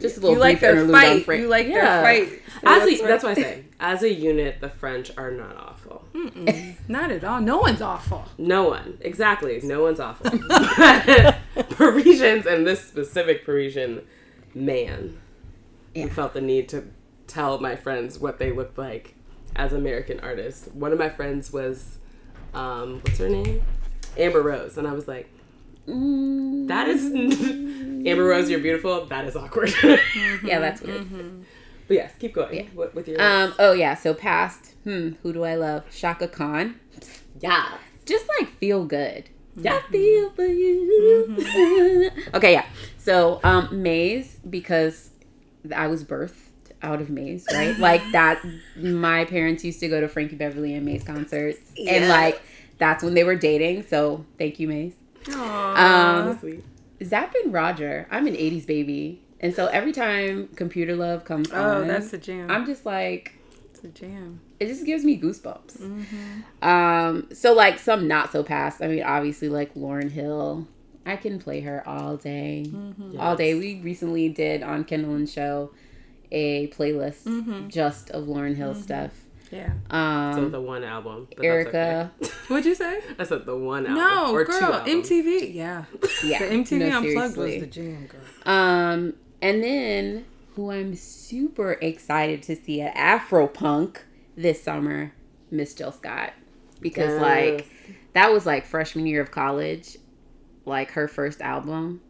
just 0.00 0.16
a 0.16 0.20
little 0.20 0.34
you 0.34 0.40
like 0.40 0.60
brief 0.60 0.60
their 0.60 0.88
fight. 0.88 1.24
Fran- 1.24 1.40
You 1.40 1.48
like 1.48 1.66
Yeah. 1.66 2.02
their 2.02 2.26
fight. 2.26 2.42
As 2.64 2.88
that's, 2.88 3.00
a, 3.00 3.06
that's 3.06 3.24
what 3.24 3.30
I 3.38 3.42
say. 3.42 3.64
As 3.80 4.02
a 4.02 4.12
unit, 4.12 4.60
the 4.60 4.70
French 4.70 5.10
are 5.18 5.30
not 5.30 5.56
awful. 5.56 6.04
Not 6.88 7.10
at 7.10 7.22
all. 7.24 7.40
No 7.40 7.58
one's 7.58 7.82
awful. 7.82 8.24
No 8.38 8.68
one. 8.68 8.96
Exactly. 9.02 9.60
No 9.62 9.82
one's 9.82 10.00
awful. 10.00 10.30
Parisians 11.70 12.46
and 12.46 12.66
this 12.66 12.82
specific 12.84 13.44
Parisian 13.44 14.02
man 14.54 15.18
Yeah. 15.94 16.04
who 16.04 16.10
felt 16.10 16.32
the 16.34 16.40
need 16.40 16.68
to 16.70 16.84
tell 17.26 17.58
my 17.58 17.76
friends 17.76 18.18
what 18.18 18.38
they 18.38 18.52
looked 18.52 18.78
like 18.78 19.14
as 19.56 19.72
American 19.72 20.20
artists. 20.20 20.68
One 20.72 20.92
of 20.92 20.98
my 20.98 21.08
friends 21.10 21.52
was, 21.52 21.98
um, 22.54 23.00
what's 23.02 23.18
her 23.18 23.28
name? 23.28 23.62
Amber 24.16 24.40
Rose. 24.42 24.78
And 24.78 24.86
I 24.86 24.92
was 24.92 25.06
like, 25.08 25.28
Mm, 25.86 26.68
that 26.68 26.88
is. 26.88 27.04
Amber 28.06 28.24
Rose, 28.24 28.50
you're 28.50 28.60
beautiful. 28.60 29.06
That 29.06 29.24
is 29.24 29.36
awkward. 29.36 29.72
yeah, 30.44 30.58
that's 30.58 30.82
weird. 30.82 31.44
but 31.88 31.94
yes, 31.94 32.12
keep 32.18 32.34
going. 32.34 32.70
What, 32.74 32.94
with 32.94 33.08
your. 33.08 33.20
Um. 33.20 33.54
Oh 33.58 33.72
yeah. 33.72 33.94
So 33.94 34.14
past. 34.14 34.74
Hmm. 34.84 35.10
Who 35.22 35.32
do 35.32 35.44
I 35.44 35.54
love? 35.54 35.84
Chaka 35.90 36.28
Khan. 36.28 36.78
yeah. 37.40 37.78
Just 38.04 38.26
like 38.38 38.50
feel 38.58 38.84
good. 38.84 39.30
I 39.64 39.80
feel 39.90 40.30
for 40.30 40.44
you. 40.44 42.10
okay. 42.34 42.52
Yeah. 42.52 42.66
So 42.98 43.40
um, 43.44 43.82
Maze 43.82 44.38
because 44.48 45.10
I 45.74 45.86
was 45.86 46.04
birthed 46.04 46.32
out 46.82 47.00
of 47.00 47.08
Maze, 47.08 47.46
right? 47.52 47.78
like 47.78 48.02
that. 48.12 48.44
My 48.76 49.24
parents 49.24 49.64
used 49.64 49.80
to 49.80 49.88
go 49.88 50.00
to 50.00 50.08
Frankie 50.08 50.36
Beverly 50.36 50.74
and 50.74 50.84
Maze 50.84 51.04
concerts, 51.04 51.58
and 51.78 52.08
like 52.08 52.42
that's 52.78 53.02
when 53.02 53.14
they 53.14 53.24
were 53.24 53.36
dating. 53.36 53.86
So 53.86 54.24
thank 54.38 54.58
you, 54.58 54.68
Maze. 54.68 54.94
Aww. 55.24 55.76
Um, 55.76 56.38
Sweet. 56.38 56.64
Zapp 57.02 57.34
and 57.42 57.52
Roger. 57.52 58.06
I'm 58.10 58.26
an 58.26 58.34
'80s 58.34 58.66
baby, 58.66 59.22
and 59.40 59.54
so 59.54 59.66
every 59.66 59.92
time 59.92 60.48
Computer 60.56 60.96
Love 60.96 61.24
comes 61.24 61.50
oh, 61.52 61.80
on, 61.82 61.88
that's 61.88 62.10
the 62.10 62.18
jam. 62.18 62.50
I'm 62.50 62.66
just 62.66 62.86
like 62.86 63.34
It's 63.70 63.84
a 63.84 63.88
jam. 63.88 64.40
it 64.60 64.66
just 64.66 64.84
gives 64.86 65.04
me 65.04 65.20
goosebumps. 65.20 66.04
Um, 66.62 67.28
so 67.32 67.52
like 67.52 67.78
some 67.78 68.06
not 68.08 68.32
so 68.32 68.42
past. 68.42 68.82
I 68.82 68.88
mean, 68.88 69.02
obviously 69.02 69.48
like 69.48 69.74
Lauryn 69.74 70.10
Hill. 70.10 70.66
I 71.06 71.16
can 71.16 71.38
play 71.38 71.60
her 71.60 71.86
all 71.86 72.16
day, 72.16 72.72
all 73.18 73.36
day. 73.36 73.54
We 73.54 73.80
recently 73.80 74.30
did 74.30 74.62
on 74.62 74.84
Kendall 74.84 75.14
and 75.14 75.28
Show 75.28 75.72
a 76.32 76.68
playlist 76.68 77.68
just 77.68 78.10
of 78.10 78.24
Lauryn 78.24 78.56
Hill 78.56 78.74
stuff. 78.74 79.23
Yeah. 79.54 79.72
So 79.90 79.96
Um, 80.42 80.50
the 80.50 80.60
one 80.60 80.82
album. 80.84 81.26
but 81.28 81.36
that's 81.36 81.44
Erica, 81.46 82.10
okay. 82.20 82.32
What'd 82.48 82.66
you 82.66 82.74
say? 82.74 83.00
I 83.18 83.24
said 83.24 83.46
the 83.46 83.56
one 83.56 83.86
album. 83.86 84.02
No, 84.02 84.32
or 84.34 84.44
girl. 84.44 84.62
albums. 84.62 85.08
MTV. 85.08 85.54
Yeah. 85.54 85.84
yeah, 86.24 86.38
The 86.40 86.44
MTV 86.46 86.78
no, 86.90 86.98
Unplugged 86.98 87.34
seriously. 87.34 87.52
was 87.52 87.60
the 87.60 87.66
jam, 87.66 88.06
girl. 88.06 88.20
Um, 88.52 89.14
and 89.40 89.62
then 89.62 90.24
who 90.56 90.70
I'm 90.70 90.94
super 90.94 91.72
excited 91.80 92.42
to 92.44 92.56
see 92.56 92.80
at 92.80 92.94
Afropunk 92.96 93.98
this 94.36 94.62
summer, 94.62 95.12
Miss 95.50 95.74
Jill 95.74 95.92
Scott, 95.92 96.32
because 96.80 97.12
Yes. 97.12 97.22
like 97.22 97.66
that 98.14 98.32
was 98.32 98.46
like 98.46 98.64
freshman 98.66 99.06
year 99.06 99.20
of 99.20 99.30
college, 99.30 99.96
like 100.64 100.92
her 100.92 101.06
first 101.08 101.40
album, 101.40 102.00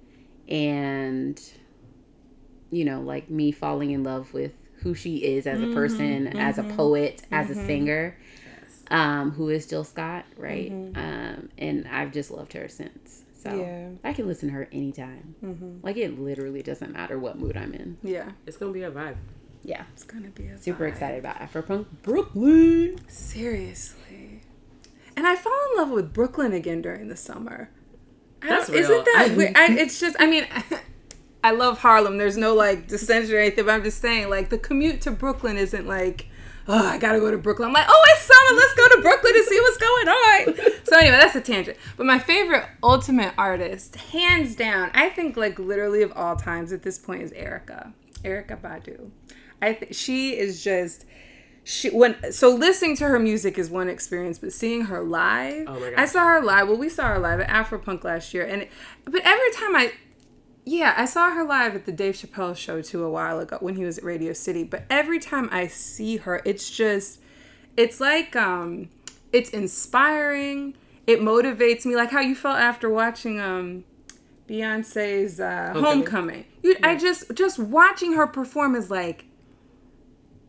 and 0.49 1.41
you 2.71 2.85
know, 2.85 3.01
like 3.01 3.31
me 3.31 3.53
falling 3.53 3.91
in 3.93 4.03
love 4.05 4.33
with 4.35 4.53
who 4.85 4.95
she 4.95 5.17
is 5.17 5.47
as 5.47 5.61
a 5.61 5.67
person, 5.69 6.27
mm-hmm, 6.27 6.39
as 6.39 6.59
a 6.59 6.63
mm-hmm, 6.63 6.77
poet, 6.77 7.23
as 7.33 7.51
a 7.51 7.55
mm-hmm. 7.55 7.67
singer. 7.67 8.17
Um, 8.91 9.31
who 9.31 9.49
is 9.49 9.67
Jill 9.67 9.83
Scott, 9.83 10.27
right? 10.37 10.71
Um, 10.71 11.49
and 11.57 11.89
I've 11.91 12.13
just 12.13 12.31
loved 12.31 12.53
her 12.53 12.69
since. 12.69 13.25
So 13.43 13.59
Yeah. 13.59 13.89
I 14.05 14.13
can 14.13 14.27
listen 14.27 14.51
to 14.51 14.55
her 14.55 14.69
anytime. 14.73 15.81
Like 15.83 15.97
it 15.97 16.21
literally 16.21 16.63
doesn't 16.63 16.93
matter 16.93 17.19
what 17.19 17.39
mood 17.39 17.57
I'm 17.57 17.73
in. 17.73 17.97
Yeah. 18.03 18.33
It's 18.47 18.59
gonna 18.59 18.73
be 18.73 18.83
a 18.83 18.91
vibe. 18.91 19.17
Yeah. 19.63 19.85
It's 19.95 20.05
gonna 20.05 20.29
be 20.29 20.49
a 20.49 20.59
Super 20.59 20.85
vibe. 20.85 20.89
excited 20.93 21.19
about 21.19 21.37
Afropunk 21.37 21.87
Brooklyn. 22.03 22.99
Seriously. 23.09 24.43
And 25.17 25.27
I 25.27 25.35
fall 25.35 25.59
in 25.73 25.79
love 25.79 25.91
with 25.91 26.13
Brooklyn 26.13 26.53
again 26.53 26.83
during 26.83 27.09
the 27.09 27.17
summer. 27.17 27.71
That's 28.43 28.69
real. 28.69 28.81
Isn't 28.81 29.05
that 29.07 29.29
I- 29.31 29.35
weird? 29.35 29.53
I, 29.57 29.73
it's 29.73 29.99
just, 29.99 30.17
I 30.19 30.27
mean, 30.27 30.47
I 31.45 31.51
love 31.51 31.79
Harlem. 31.79 32.17
There's 32.17 32.39
no 32.39 32.55
like 32.55 32.89
dissension 32.89 33.35
or 33.35 33.39
anything, 33.39 33.67
but 33.67 33.73
I'm 33.75 33.85
just 33.85 34.01
saying, 34.01 34.31
like, 34.31 34.49
the 34.49 34.59
commute 34.59 35.03
to 35.03 35.11
Brooklyn 35.11 35.59
isn't 35.59 35.87
like, 35.87 36.27
oh, 36.67 36.87
I 36.89 36.97
gotta 36.99 37.21
go 37.21 37.31
to 37.31 37.37
Brooklyn. 37.37 37.69
I'm 37.69 37.75
like, 37.75 37.87
oh, 37.87 38.05
it's 38.09 38.23
summer. 38.23 38.57
Let's 38.57 38.75
go 38.75 38.89
to 38.97 39.03
Brooklyn 39.03 39.33
and 39.37 39.45
see 39.45 39.61
what's 39.61 39.77
going 39.77 40.09
on. 40.09 40.71
So, 40.85 40.99
anyway, 40.99 41.17
that's 41.17 41.35
a 41.35 41.41
tangent. 41.41 41.79
But 41.97 42.05
my 42.05 42.19
favorite 42.19 42.67
ultimate 42.83 43.33
artist, 43.39 43.97
hands 43.97 44.55
down, 44.55 44.91
I 44.93 45.09
think, 45.09 45.35
like, 45.35 45.59
literally 45.59 46.03
of 46.03 46.13
all 46.15 46.37
times 46.37 46.73
at 46.73 46.83
this 46.83 46.99
point, 46.99 47.23
is 47.23 47.33
Erykah. 47.33 47.93
Erykah 48.23 48.61
Badu. 48.61 49.11
I 49.63 49.73
think 49.73 49.95
she 49.95 50.37
is 50.37 50.63
just 50.63 51.07
she 51.65 51.89
when 51.89 52.31
so 52.33 52.55
listening 52.55 52.95
to 52.99 53.05
her 53.09 53.19
music 53.19 53.59
is 53.59 53.71
one 53.71 53.89
experience, 53.89 54.39
but 54.39 54.53
seeing 54.53 54.83
her 54.83 55.03
live, 55.03 55.65
Oh. 55.67 55.93
I 55.97 56.05
saw 56.05 56.27
her 56.27 56.43
live. 56.43 56.69
Well, 56.69 56.77
we 56.77 56.91
saw 56.91 57.09
her 57.09 57.19
live 57.19 57.41
at 57.41 57.49
Afropunk 57.49 58.05
last 58.05 58.35
year, 58.35 58.45
and 58.45 58.69
but 59.07 59.23
every 59.25 59.51
time 59.53 59.75
I, 59.75 59.93
yeah, 60.65 60.95
I 60.97 61.05
saw 61.05 61.31
her 61.31 61.45
live 61.45 61.75
at 61.75 61.85
the 61.85 61.93
Dave 61.93 62.15
Chappelle 62.15 62.57
show 62.57 62.81
too 62.81 63.05
a 63.05 63.11
while 63.11 63.39
ago 63.39 63.59
when 63.61 63.77
he 63.77 63.85
was 63.85 63.99
at 63.99 64.05
Radio 64.05 64.33
City. 64.33 64.65
But 64.65 64.85
every 64.89 65.19
time 65.19 65.49
I 65.53 65.67
see 65.67 66.19
her, 66.19 66.41
it's 66.45 66.71
just, 66.71 67.21
it's 67.77 68.01
like 68.01 68.35
um, 68.35 68.89
it's 69.33 69.51
inspiring. 69.51 70.75
It 71.07 71.21
motivates 71.21 71.85
me, 71.85 71.97
like 71.97 72.11
how 72.11 72.21
you 72.21 72.35
felt 72.35 72.59
after 72.59 72.89
watching 72.89 73.41
um. 73.41 73.85
Beyonce's 74.47 75.41
uh, 75.41 75.71
Homecoming. 75.73 75.85
Homecoming. 75.85 76.45
You, 76.63 76.77
I 76.83 76.97
just 76.97 77.35
just 77.35 77.59
watching 77.59 78.13
her 78.13 78.27
perform 78.27 78.75
is 78.75 78.91
like 78.91 79.25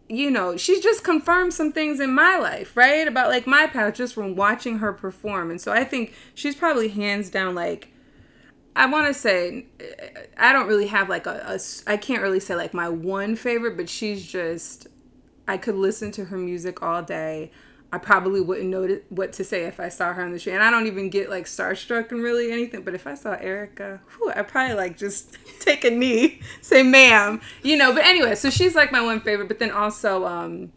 you 0.08 0.30
know, 0.30 0.56
she's 0.56 0.82
just 0.82 1.04
confirmed 1.04 1.54
some 1.54 1.71
things 1.71 1.99
in 1.99 2.13
my 2.13 2.38
life, 2.38 2.78
right? 2.78 3.08
About 3.08 3.30
like 3.30 3.47
my 3.47 3.67
path 3.67 3.95
just 3.95 4.13
from 4.13 4.36
watching 4.36 4.80
her 4.80 4.93
perform. 4.93 5.49
And 5.49 5.60
so 5.60 5.71
I 5.71 5.84
think 5.84 6.13
she's 6.34 6.56
probably 6.56 6.89
hands 6.89 7.30
down 7.30 7.56
like 7.56 7.89
I 8.75 8.88
want 8.88 9.07
to 9.07 9.13
say 9.13 9.65
I 10.38 10.51
don't 10.51 10.67
really 10.67 10.88
have 10.88 11.07
like 11.07 11.25
a, 11.27 11.43
a 11.47 11.59
I 11.88 11.97
can't 11.97 12.21
really 12.21 12.39
say 12.39 12.55
like 12.55 12.73
my 12.73 12.89
one 12.89 13.35
favorite, 13.35 13.77
but 13.77 13.89
she's 13.89 14.25
just 14.25 14.88
I 15.47 15.57
could 15.57 15.75
listen 15.75 16.11
to 16.11 16.25
her 16.25 16.38
music 16.38 16.81
all 16.81 17.01
day. 17.01 17.51
I 17.93 17.97
probably 17.97 18.41
wouldn't 18.41 18.67
know 18.67 18.99
what 19.09 19.31
to 19.33 19.45
say 19.45 19.63
if 19.65 19.79
I 19.79 19.88
saw 19.88 20.11
her 20.11 20.21
on 20.21 20.33
the 20.33 20.39
street. 20.39 20.53
And 20.53 20.63
I 20.63 20.69
don't 20.69 20.88
even 20.88 21.09
get 21.09 21.29
like 21.29 21.45
starstruck 21.45 22.11
and 22.11 22.21
really 22.21 22.51
anything. 22.51 22.81
But 22.81 22.93
if 22.93 23.07
I 23.07 23.13
saw 23.13 23.38
Erykah, 23.38 23.99
whew, 24.17 24.33
I'd 24.35 24.47
probably 24.49 24.75
like 24.75 24.97
just 24.97 25.38
take 25.61 25.85
a 25.85 25.91
knee, 25.91 26.41
say 26.61 26.83
ma'am, 26.83 27.39
you 27.63 27.77
know. 27.77 27.93
But 27.93 28.03
anyway, 28.03 28.35
so 28.35 28.49
she's 28.49 28.75
like 28.75 28.91
my 28.91 29.01
one 29.01 29.21
favorite. 29.21 29.47
But 29.47 29.59
then 29.59 29.71
also, 29.71 30.25
um, 30.25 30.73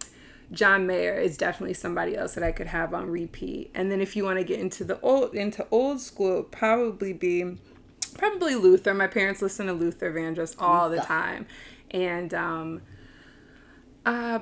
John 0.52 0.86
Mayer 0.86 1.14
is 1.14 1.36
definitely 1.36 1.74
somebody 1.74 2.16
else 2.16 2.34
that 2.34 2.44
I 2.44 2.52
could 2.52 2.68
have 2.68 2.94
on 2.94 3.10
repeat. 3.10 3.70
And 3.74 3.90
then 3.90 4.00
if 4.00 4.14
you 4.14 4.24
want 4.24 4.38
to 4.38 4.44
get 4.44 4.60
into 4.60 4.84
the 4.84 5.00
old 5.00 5.34
into 5.34 5.66
old 5.72 6.00
school, 6.00 6.44
probably 6.44 7.12
be 7.12 7.58
probably 8.08 8.54
Luther. 8.54 8.94
My 8.94 9.06
parents 9.06 9.42
listen 9.42 9.66
to 9.66 9.72
Luther 9.72 10.12
Vandross 10.12 10.54
all 10.58 10.90
the 10.90 10.98
time. 10.98 11.46
And 11.90 12.32
um 12.34 12.82
uh 14.04 14.40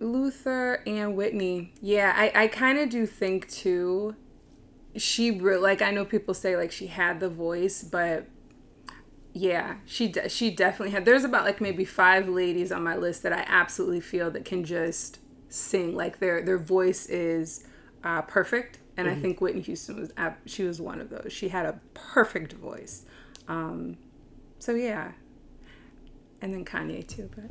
Luther 0.00 0.82
and 0.86 1.16
Whitney. 1.16 1.72
Yeah, 1.82 2.12
I, 2.16 2.44
I 2.44 2.46
kind 2.48 2.78
of 2.78 2.88
do 2.88 3.06
think 3.06 3.48
too. 3.48 4.14
She 4.96 5.30
re- 5.30 5.56
like 5.56 5.82
I 5.82 5.90
know 5.90 6.04
people 6.04 6.34
say 6.34 6.56
like 6.56 6.72
she 6.72 6.86
had 6.86 7.20
the 7.20 7.28
voice, 7.28 7.82
but 7.82 8.26
yeah, 9.32 9.76
she 9.84 10.08
de- 10.08 10.28
she 10.28 10.50
definitely 10.50 10.90
had. 10.92 11.04
There's 11.04 11.24
about 11.24 11.44
like 11.44 11.60
maybe 11.60 11.84
five 11.84 12.28
ladies 12.28 12.72
on 12.72 12.82
my 12.82 12.96
list 12.96 13.22
that 13.22 13.32
I 13.32 13.44
absolutely 13.46 14.00
feel 14.00 14.30
that 14.30 14.44
can 14.44 14.64
just 14.64 15.18
sing. 15.48 15.94
Like 15.94 16.18
their 16.18 16.42
their 16.42 16.58
voice 16.58 17.06
is 17.06 17.64
uh, 18.02 18.22
perfect, 18.22 18.78
and 18.98 19.08
I 19.08 19.14
think 19.14 19.40
Whitney 19.40 19.62
Houston 19.62 19.98
was 20.00 20.12
ab- 20.18 20.36
she 20.44 20.64
was 20.64 20.80
one 20.80 21.00
of 21.00 21.08
those. 21.08 21.32
She 21.32 21.48
had 21.48 21.64
a 21.64 21.80
perfect 21.94 22.52
voice. 22.52 23.04
Um, 23.48 23.96
so 24.58 24.74
yeah, 24.74 25.12
and 26.42 26.52
then 26.52 26.64
Kanye 26.64 27.06
too, 27.06 27.30
but. 27.34 27.44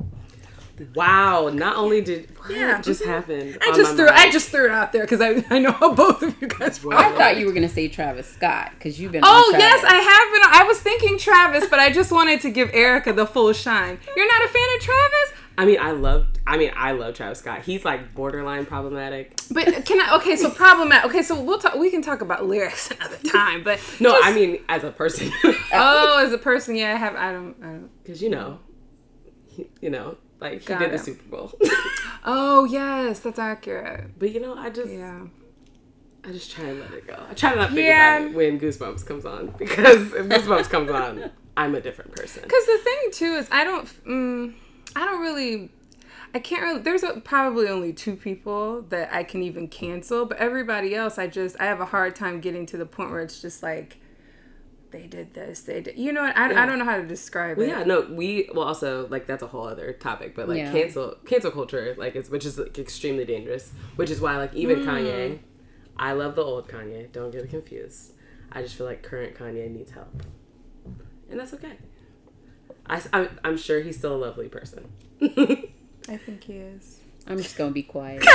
Wow! 0.94 1.48
Not 1.48 1.74
only 1.76 2.00
did 2.02 2.30
what 2.38 2.50
Yeah. 2.52 2.80
just 2.80 3.04
happened. 3.04 3.58
I 3.60 3.72
just 3.74 3.96
threw 3.96 4.06
mind. 4.06 4.16
I 4.16 4.30
just 4.30 4.48
threw 4.50 4.66
it 4.66 4.70
out 4.70 4.92
there 4.92 5.02
because 5.02 5.20
I, 5.20 5.44
I 5.50 5.58
know 5.58 5.72
how 5.72 5.92
both 5.92 6.22
of 6.22 6.40
you 6.40 6.46
guys 6.46 6.78
feel. 6.78 6.92
I 6.92 7.10
thought 7.16 7.36
you 7.36 7.46
were 7.46 7.52
gonna 7.52 7.68
say 7.68 7.88
Travis 7.88 8.28
Scott 8.28 8.70
because 8.74 9.00
you've 9.00 9.10
been. 9.10 9.22
Oh 9.24 9.50
on 9.52 9.58
yes, 9.58 9.82
I 9.84 9.94
have 9.96 10.32
been. 10.52 10.60
I 10.62 10.62
was 10.68 10.78
thinking 10.78 11.18
Travis, 11.18 11.68
but 11.68 11.80
I 11.80 11.90
just 11.90 12.12
wanted 12.12 12.40
to 12.42 12.50
give 12.50 12.68
Erykah 12.70 13.16
the 13.16 13.26
full 13.26 13.52
shine. 13.52 13.98
You're 14.16 14.28
not 14.28 14.44
a 14.44 14.48
fan 14.52 14.68
of 14.76 14.80
Travis? 14.82 15.32
I 15.58 15.64
mean, 15.66 15.78
I 15.80 15.90
loved. 15.90 16.38
I 16.46 16.56
mean, 16.56 16.70
I 16.76 16.92
love 16.92 17.14
Travis 17.14 17.40
Scott. 17.40 17.62
He's 17.62 17.84
like 17.84 18.14
borderline 18.14 18.64
problematic. 18.64 19.38
But 19.50 19.84
can 19.84 20.00
I? 20.00 20.16
Okay, 20.16 20.36
so 20.36 20.48
problematic. 20.50 21.10
Okay, 21.10 21.22
so 21.22 21.38
we'll 21.42 21.58
talk. 21.58 21.74
We 21.74 21.90
can 21.90 22.00
talk 22.00 22.20
about 22.20 22.46
lyrics 22.46 22.90
another 22.92 23.16
time. 23.28 23.64
But 23.64 23.80
No, 23.98 24.10
just- 24.12 24.24
I 24.24 24.32
mean 24.32 24.62
as 24.68 24.84
a 24.84 24.92
person, 24.92 25.32
oh, 25.72 26.22
as 26.24 26.32
a 26.32 26.38
person, 26.38 26.76
yeah, 26.76 26.92
I 26.92 26.96
have. 26.96 27.16
I 27.16 27.32
don't. 27.32 27.56
I 27.60 27.66
don't. 27.66 27.90
because 28.04 28.22
you 28.22 28.30
know, 28.30 28.60
he, 29.48 29.68
you 29.80 29.90
know, 29.90 30.16
like 30.40 30.60
he 30.60 30.66
Got 30.66 30.78
did 30.78 30.92
the. 30.92 30.98
Super 30.98 31.24
Bowl. 31.28 31.52
Oh 32.24 32.64
yes, 32.64 33.20
that's 33.20 33.38
accurate. 33.38 34.18
but 34.18 34.32
you 34.32 34.40
know, 34.40 34.54
I 34.54 34.70
just, 34.70 34.90
Yeah. 34.92 35.22
I 36.24 36.32
just 36.32 36.50
try 36.50 36.64
and 36.66 36.80
let 36.80 36.92
it 36.92 37.06
go. 37.06 37.16
I 37.30 37.32
try 37.32 37.50
to 37.52 37.56
not 37.56 37.68
think 37.68 37.80
Yeah. 37.86 38.18
about 38.18 38.30
it 38.30 38.36
when 38.36 38.60
Goosebumps 38.60 39.06
comes 39.06 39.24
on 39.24 39.54
because 39.56 40.12
if 40.12 40.26
Goosebumps 40.26 40.68
comes 40.68 40.90
on, 40.90 41.30
I'm 41.56 41.74
a 41.74 41.80
different 41.80 42.12
person. 42.14 42.42
Because 42.42 42.66
the 42.66 42.78
thing 42.84 42.98
too 43.12 43.32
is, 43.34 43.48
I 43.50 43.64
don't. 43.64 43.86
Mm, 44.06 44.54
I 44.98 45.04
don't 45.04 45.20
really. 45.20 45.70
I 46.34 46.40
can't 46.40 46.62
really. 46.62 46.80
There's 46.80 47.04
a, 47.04 47.20
probably 47.20 47.68
only 47.68 47.92
two 47.92 48.16
people 48.16 48.82
that 48.88 49.14
I 49.14 49.22
can 49.22 49.42
even 49.42 49.68
cancel, 49.68 50.26
but 50.26 50.38
everybody 50.38 50.94
else, 50.94 51.18
I 51.18 51.28
just 51.28 51.56
I 51.60 51.66
have 51.66 51.80
a 51.80 51.86
hard 51.86 52.16
time 52.16 52.40
getting 52.40 52.66
to 52.66 52.76
the 52.76 52.84
point 52.84 53.10
where 53.10 53.20
it's 53.20 53.40
just 53.40 53.62
like 53.62 53.98
they 54.90 55.06
did 55.06 55.34
this, 55.34 55.60
they 55.60 55.80
did. 55.80 55.96
You 55.96 56.12
know 56.12 56.22
what? 56.22 56.36
I, 56.36 56.64
I 56.64 56.66
don't 56.66 56.80
know 56.80 56.84
how 56.84 56.96
to 56.96 57.06
describe 57.06 57.58
Well, 57.58 57.66
it. 57.66 57.70
yeah, 57.70 57.84
no, 57.84 58.08
we 58.10 58.50
well 58.52 58.66
also 58.66 59.06
like 59.08 59.26
that's 59.28 59.42
a 59.42 59.46
whole 59.46 59.68
other 59.68 59.92
topic, 59.92 60.34
but 60.34 60.48
like 60.48 60.58
Yeah. 60.58 60.72
cancel 60.72 61.16
cancel 61.26 61.52
culture, 61.52 61.94
like 61.96 62.16
it's 62.16 62.28
which 62.28 62.44
is 62.44 62.58
like 62.58 62.76
extremely 62.76 63.24
dangerous. 63.24 63.70
Which 63.94 64.10
is 64.10 64.20
why 64.20 64.36
like 64.36 64.52
even 64.54 64.80
hmm. 64.82 64.88
Kanye, 64.88 65.38
I 65.96 66.12
love 66.12 66.34
the 66.34 66.42
old 66.42 66.68
Kanye. 66.68 67.12
Don't 67.12 67.30
get 67.30 67.48
confused. 67.48 68.14
I 68.50 68.62
just 68.62 68.74
feel 68.74 68.86
like 68.86 69.04
current 69.04 69.36
Kanye 69.36 69.70
needs 69.70 69.92
help, 69.92 70.24
and 71.30 71.38
that's 71.38 71.54
okay. 71.54 71.76
I, 72.88 73.02
am 73.12 73.38
I'm 73.44 73.56
sure 73.56 73.80
he's 73.80 73.98
still 73.98 74.14
a 74.14 74.16
lovely 74.16 74.48
person. 74.48 74.88
I 75.20 76.16
think 76.16 76.44
he 76.44 76.54
is. 76.54 77.00
I'm 77.26 77.38
just 77.38 77.56
gonna 77.56 77.72
be 77.72 77.82
quiet. 77.82 78.24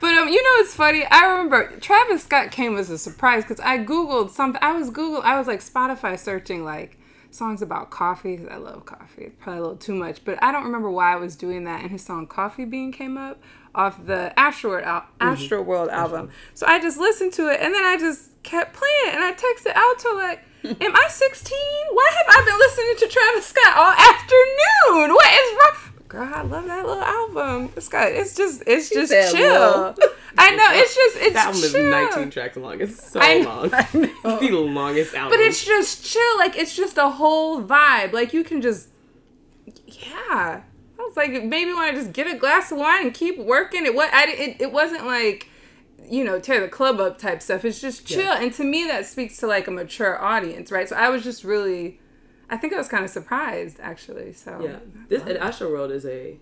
But 0.00 0.14
um, 0.14 0.28
you 0.28 0.42
know 0.42 0.50
it's 0.62 0.74
funny. 0.74 1.04
I 1.06 1.26
remember 1.26 1.78
Travis 1.80 2.24
Scott 2.24 2.50
came 2.50 2.76
as 2.76 2.90
a 2.90 2.98
surprise 2.98 3.44
because 3.44 3.60
I 3.60 3.78
googled 3.78 4.30
something. 4.30 4.60
I 4.62 4.72
was 4.72 4.90
Google. 4.90 5.22
I 5.22 5.38
was 5.38 5.46
like 5.46 5.60
Spotify 5.60 6.18
searching 6.18 6.64
like 6.64 6.98
songs 7.30 7.62
about 7.62 7.90
coffee 7.90 8.36
because 8.36 8.52
I 8.52 8.56
love 8.56 8.84
coffee. 8.84 9.24
It's 9.24 9.36
probably 9.40 9.58
a 9.58 9.62
little 9.62 9.76
too 9.76 9.94
much, 9.94 10.24
but 10.24 10.42
I 10.42 10.52
don't 10.52 10.64
remember 10.64 10.90
why 10.90 11.12
I 11.12 11.16
was 11.16 11.34
doing 11.34 11.64
that. 11.64 11.80
And 11.80 11.90
his 11.90 12.04
song 12.04 12.26
"Coffee 12.26 12.64
Bean" 12.66 12.92
came 12.92 13.16
up 13.16 13.42
off 13.74 14.04
the 14.06 14.38
Astro 14.38 14.70
World, 14.70 14.84
al- 14.84 15.06
Astro 15.20 15.62
World 15.62 15.88
album. 15.88 16.30
So 16.54 16.66
I 16.66 16.78
just 16.78 16.98
listened 16.98 17.32
to 17.34 17.48
it, 17.48 17.60
and 17.60 17.74
then 17.74 17.84
I 17.84 17.96
just 17.98 18.30
kept 18.42 18.74
playing 18.74 18.94
it. 19.06 19.14
And 19.14 19.24
I 19.24 19.32
texted 19.32 19.74
Alto 19.74 20.14
like, 20.14 20.44
"Am 20.80 20.96
I 20.96 21.06
16? 21.08 21.58
Why 21.92 22.10
have 22.18 22.26
I 22.28 22.44
been 22.44 22.58
listening 22.58 22.96
to 22.98 23.08
Travis 23.08 23.46
Scott 23.46 23.76
all 23.76 23.92
afternoon? 23.92 25.14
What 25.14 25.26
is 25.32 25.56
wrong?" 25.56 25.92
Girl, 26.08 26.30
I 26.32 26.42
love 26.42 26.66
that 26.66 26.86
little 26.86 27.02
album. 27.02 27.72
It's 27.76 27.88
got, 27.88 28.12
it's 28.12 28.36
just, 28.36 28.62
it's 28.66 28.90
just 28.90 29.10
chill. 29.10 29.94
little. 29.94 29.94
I 30.38 30.50
know, 30.54 30.66
it's 30.70 30.94
just, 30.94 31.16
it's 31.16 31.34
That 31.34 31.46
album 31.46 31.62
is 31.62 31.74
19 31.74 32.30
tracks 32.30 32.56
long. 32.56 32.80
It's 32.80 33.10
so 33.10 33.18
I 33.20 33.38
long. 33.40 33.70
I. 33.72 33.88
It's 33.92 34.22
the 34.22 34.56
longest 34.56 35.14
album. 35.14 35.36
But 35.36 35.44
it's 35.44 35.64
just 35.64 36.04
chill. 36.04 36.38
Like 36.38 36.56
it's 36.56 36.76
just 36.76 36.96
a 36.98 37.08
whole 37.08 37.62
vibe. 37.62 38.12
Like 38.12 38.32
you 38.32 38.44
can 38.44 38.62
just, 38.62 38.88
yeah. 39.86 40.62
I 40.98 41.02
was 41.02 41.16
like, 41.16 41.32
maybe 41.44 41.72
want 41.72 41.94
to 41.94 42.00
just 42.00 42.12
get 42.12 42.26
a 42.26 42.38
glass 42.38 42.70
of 42.70 42.78
wine 42.78 43.06
and 43.06 43.14
keep 43.14 43.38
working. 43.38 43.84
It 43.84 43.94
what 43.94 44.12
I 44.12 44.30
it, 44.30 44.60
it 44.60 44.72
wasn't 44.72 45.06
like, 45.06 45.48
you 46.08 46.24
know, 46.24 46.38
tear 46.38 46.60
the 46.60 46.68
club 46.68 47.00
up 47.00 47.18
type 47.18 47.42
stuff. 47.42 47.64
It's 47.64 47.80
just 47.80 48.06
chill. 48.06 48.20
Yeah. 48.20 48.40
And 48.40 48.52
to 48.54 48.64
me, 48.64 48.84
that 48.84 49.06
speaks 49.06 49.38
to 49.38 49.46
like 49.46 49.66
a 49.66 49.70
mature 49.70 50.22
audience, 50.22 50.70
right? 50.70 50.88
So 50.88 50.96
I 50.96 51.08
was 51.08 51.24
just 51.24 51.44
really, 51.44 52.00
I 52.50 52.56
think 52.56 52.72
I 52.72 52.76
was 52.76 52.88
kind 52.88 53.04
of 53.04 53.10
surprised 53.10 53.78
actually. 53.80 54.32
So 54.32 54.60
yeah. 54.62 54.78
This 55.08 55.22
and 55.22 55.38
Astro 55.38 55.70
World 55.70 55.90
is 55.90 56.04
a, 56.06 56.38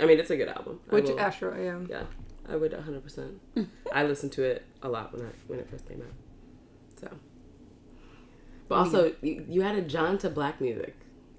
I 0.00 0.06
mean, 0.06 0.18
it's 0.18 0.30
a 0.30 0.36
good 0.36 0.48
album. 0.48 0.80
Which 0.88 1.08
Astro, 1.10 1.56
yeah. 1.60 1.78
Yeah, 1.88 2.04
I 2.48 2.56
would 2.56 2.72
100%. 2.72 3.36
I 3.92 4.04
listened 4.04 4.32
to 4.32 4.42
it 4.42 4.64
a 4.82 4.88
lot 4.88 5.12
when 5.12 5.26
I 5.26 5.30
when 5.46 5.58
it 5.58 5.70
first 5.70 5.88
came 5.88 6.02
out. 6.02 7.00
So, 7.00 7.08
but 8.68 8.76
also 8.76 9.14
you, 9.20 9.44
you 9.48 9.62
added 9.62 9.88
John 9.88 10.18
to 10.18 10.30
black 10.30 10.60
music. 10.60 10.96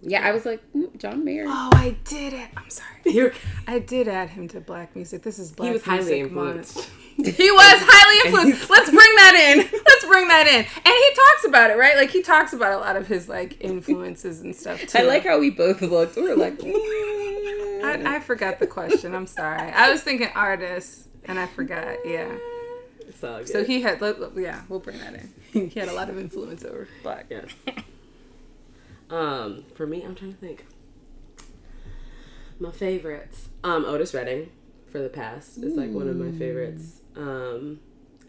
Yeah, 0.08 0.28
I 0.28 0.32
was 0.32 0.46
like, 0.46 0.62
mm, 0.74 0.96
John 1.00 1.26
Mayer. 1.26 1.46
Oh, 1.48 1.70
I 1.74 1.96
did 2.04 2.34
it. 2.34 2.48
I'm 2.56 2.70
sorry. 2.70 2.89
You're, 3.06 3.34
I 3.68 3.80
did 3.80 4.08
add 4.08 4.30
him 4.30 4.48
to 4.50 4.60
black 4.62 4.96
music. 4.96 5.24
This 5.24 5.39
is 5.39 5.52
black 5.52 5.68
he 5.68 5.74
was 5.74 5.84
highly 5.84 6.22
music 6.22 6.32
month. 6.32 6.58
influenced. 6.78 6.89
He 7.18 7.50
was 7.50 7.78
highly 7.82 8.30
influenced. 8.30 8.70
Let's 8.70 8.89
bring 8.89 9.15
that 9.15 9.36
in. 9.56 9.58
Let's 9.88 10.06
bring 10.06 10.28
that 10.28 10.48
in. 10.48 10.60
And 10.65 10.65
he 10.86 11.15
talks 11.15 11.46
about 11.48 11.72
it, 11.72 11.78
right? 11.78 11.96
Like 11.96 12.10
he 12.12 12.22
talks 12.22 12.52
about 12.52 12.74
a 12.74 12.78
lot 12.78 12.98
of 12.98 13.08
his 13.08 13.30
like 13.30 13.56
influences 13.62 14.41
and 14.41 14.54
stuff 14.54 14.82
too. 14.86 14.98
I 14.98 15.04
like 15.04 15.24
how 15.24 15.39
we 15.39 15.50
both 15.50 15.82
looked. 15.82 16.18
We 16.18 16.24
were 16.24 16.36
like. 16.36 16.60
I, 16.62 18.15
I 18.18 18.20
forgot 18.20 18.60
the 18.60 18.68
question. 18.68 19.15
I'm 19.15 19.28
sorry. 19.28 19.72
I 19.72 19.89
was 19.91 20.02
thinking 20.02 20.28
artists, 20.36 21.08
and 21.24 21.39
I 21.39 21.48
forgot. 21.48 21.98
Yeah. 22.06 22.36
So. 23.22 23.46
So 23.46 23.63
he 23.63 23.82
had. 23.82 24.02
let- 24.02 24.20
let- 24.20 24.36
Yeah, 24.38 24.62
we'll 24.68 24.80
bring 24.82 24.98
that 25.00 25.13
in. 25.13 25.70
He 25.70 25.80
had 25.80 25.88
a 25.88 25.94
lot 25.94 26.10
of 26.10 26.20
influence 26.20 26.65
over 26.65 26.88
black. 27.02 27.28
yes. 27.30 27.46
Um, 29.10 29.65
for 29.76 29.86
me, 29.86 30.04
I'm 30.04 30.15
trying 30.15 30.34
to 30.34 30.39
think. 30.39 30.65
My 32.60 32.72
favorites. 32.72 33.50
Um, 33.63 33.86
Otis 33.86 34.13
Redding 34.13 34.50
for 34.91 35.00
the 35.00 35.10
past 35.10 35.58
is 35.58 35.76
like 35.76 35.94
one 35.94 36.08
of 36.08 36.15
my 36.18 36.32
favorites. 36.32 37.02
Um, 37.15 37.80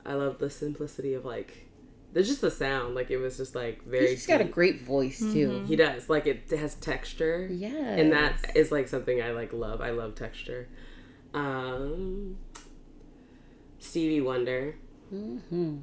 I 0.04 0.14
love 0.14 0.38
the 0.38 0.50
simplicity 0.50 1.14
of 1.14 1.24
like, 1.24 1.66
there's 2.12 2.28
just 2.28 2.40
the 2.40 2.50
sound. 2.50 2.94
Like 2.94 3.10
it 3.10 3.18
was 3.18 3.36
just 3.36 3.54
like 3.54 3.84
very. 3.84 4.10
He's 4.10 4.26
got 4.26 4.40
a 4.40 4.44
great 4.44 4.82
voice 4.82 5.20
too. 5.32 5.62
He 5.66 5.76
does. 5.76 6.08
Like 6.10 6.26
it 6.26 6.50
has 6.50 6.74
texture. 6.76 7.48
Yeah, 7.50 7.68
And 7.68 8.12
that 8.12 8.52
is 8.56 8.72
like 8.72 8.88
something 8.88 9.22
I 9.22 9.30
like 9.30 9.52
love. 9.52 9.80
I 9.80 9.90
love 9.90 10.14
texture. 10.14 10.68
Um 11.34 12.36
Stevie 13.78 14.20
Wonder, 14.20 14.76
hmm 15.10 15.76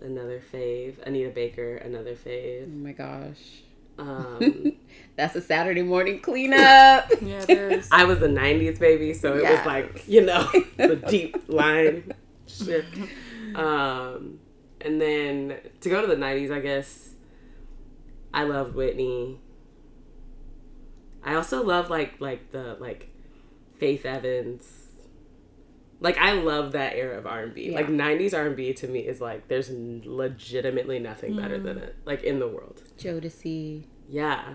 another 0.00 0.40
fave. 0.52 0.98
Anita 1.06 1.30
Baker, 1.30 1.76
another 1.76 2.14
fave. 2.14 2.64
Oh 2.66 2.68
my 2.84 2.92
gosh, 2.92 3.62
Um 3.98 4.72
that's 5.16 5.34
a 5.36 5.40
Saturday 5.40 5.82
morning 5.82 6.20
cleanup. 6.20 7.10
Yeah, 7.22 7.44
there's. 7.46 7.88
I 7.92 8.04
was 8.04 8.20
a 8.22 8.28
nineties 8.28 8.78
baby, 8.78 9.14
so 9.14 9.36
it 9.36 9.42
Yes. 9.42 9.58
was 9.58 9.66
like, 9.66 10.08
you 10.08 10.22
know, 10.22 10.48
the 10.76 10.96
deep 10.96 11.36
line 11.48 12.12
shit. 12.46 12.84
Um 13.54 14.40
and 14.80 15.00
then 15.00 15.58
to 15.80 15.88
go 15.88 16.00
to 16.00 16.06
the 16.06 16.16
nineties, 16.16 16.50
I 16.50 16.60
guess 16.60 17.10
I 18.34 18.44
loved 18.44 18.74
Whitney. 18.74 19.38
I 21.24 21.34
also 21.34 21.62
love 21.62 21.90
like 21.90 22.20
like 22.20 22.50
the 22.50 22.76
like 22.80 23.08
Faith 23.78 24.04
Evans. 24.04 24.81
Like 26.02 26.18
I 26.18 26.32
love 26.32 26.72
that 26.72 26.94
era 26.96 27.16
of 27.18 27.26
R 27.26 27.44
and 27.44 27.54
B. 27.54 27.70
Yeah. 27.70 27.76
Like 27.76 27.86
'90s 27.88 28.34
R 28.34 28.46
and 28.46 28.56
B 28.56 28.72
to 28.74 28.88
me 28.88 29.00
is 29.00 29.20
like 29.20 29.48
there's 29.48 29.70
legitimately 29.70 30.98
nothing 30.98 31.36
better 31.36 31.58
than 31.58 31.78
it. 31.78 31.96
Like 32.04 32.22
in 32.24 32.38
the 32.40 32.48
world. 32.48 32.82
Jodeci, 32.98 33.84
Yeah. 34.08 34.54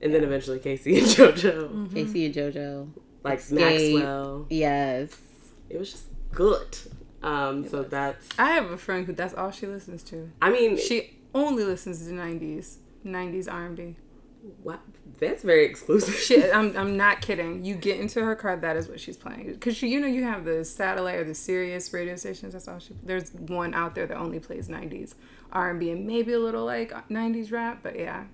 And 0.00 0.14
then 0.14 0.22
eventually 0.22 0.60
K-Ci 0.60 0.96
and 0.98 1.06
JoJo, 1.16 1.92
K-Ci 1.92 2.26
and 2.26 2.34
JoJo. 2.34 2.88
like 3.24 3.40
Xscape. 3.40 3.94
Maxwell. 3.94 4.46
Yes. 4.50 5.16
It 5.68 5.78
was 5.78 5.90
just 5.90 6.06
good. 6.32 6.78
Um, 7.22 7.68
so 7.68 7.82
that's. 7.82 8.28
I 8.38 8.50
have 8.52 8.70
a 8.70 8.78
friend 8.78 9.06
who 9.06 9.12
that's 9.12 9.34
all 9.34 9.50
she 9.50 9.66
listens 9.66 10.02
to. 10.04 10.30
I 10.40 10.50
mean, 10.50 10.76
She 10.76 11.18
only 11.34 11.64
listens 11.64 12.06
to 12.06 12.12
90s, 12.12 12.76
90s 13.04 13.52
R&B. 13.52 13.96
Wow, 14.62 14.78
that's 15.18 15.42
very 15.42 15.64
exclusive. 15.64 16.14
She, 16.14 16.50
I'm, 16.50 16.76
I'm 16.76 16.96
not 16.96 17.20
kidding. 17.20 17.64
You 17.64 17.74
get 17.74 17.98
into 18.00 18.24
her 18.24 18.36
car, 18.36 18.56
that 18.56 18.76
is 18.76 18.88
what 18.88 19.00
she's 19.00 19.16
playing. 19.16 19.52
Because 19.52 19.76
she, 19.76 19.88
you 19.88 20.00
know, 20.00 20.06
you 20.06 20.24
have 20.24 20.44
the 20.44 20.64
satellite 20.64 21.16
or 21.16 21.24
the 21.24 21.34
Sirius 21.34 21.92
radio 21.92 22.16
stations. 22.16 22.52
That's 22.52 22.68
all 22.68 22.78
she. 22.78 22.94
There's 23.02 23.32
one 23.32 23.74
out 23.74 23.94
there 23.94 24.06
that 24.06 24.16
only 24.16 24.38
plays 24.40 24.68
90s 24.68 25.14
R&B 25.52 25.90
and 25.90 26.06
maybe 26.06 26.32
a 26.32 26.38
little 26.38 26.64
like 26.64 26.92
90s 27.08 27.50
rap, 27.52 27.80
but 27.82 27.98
yeah, 27.98 28.24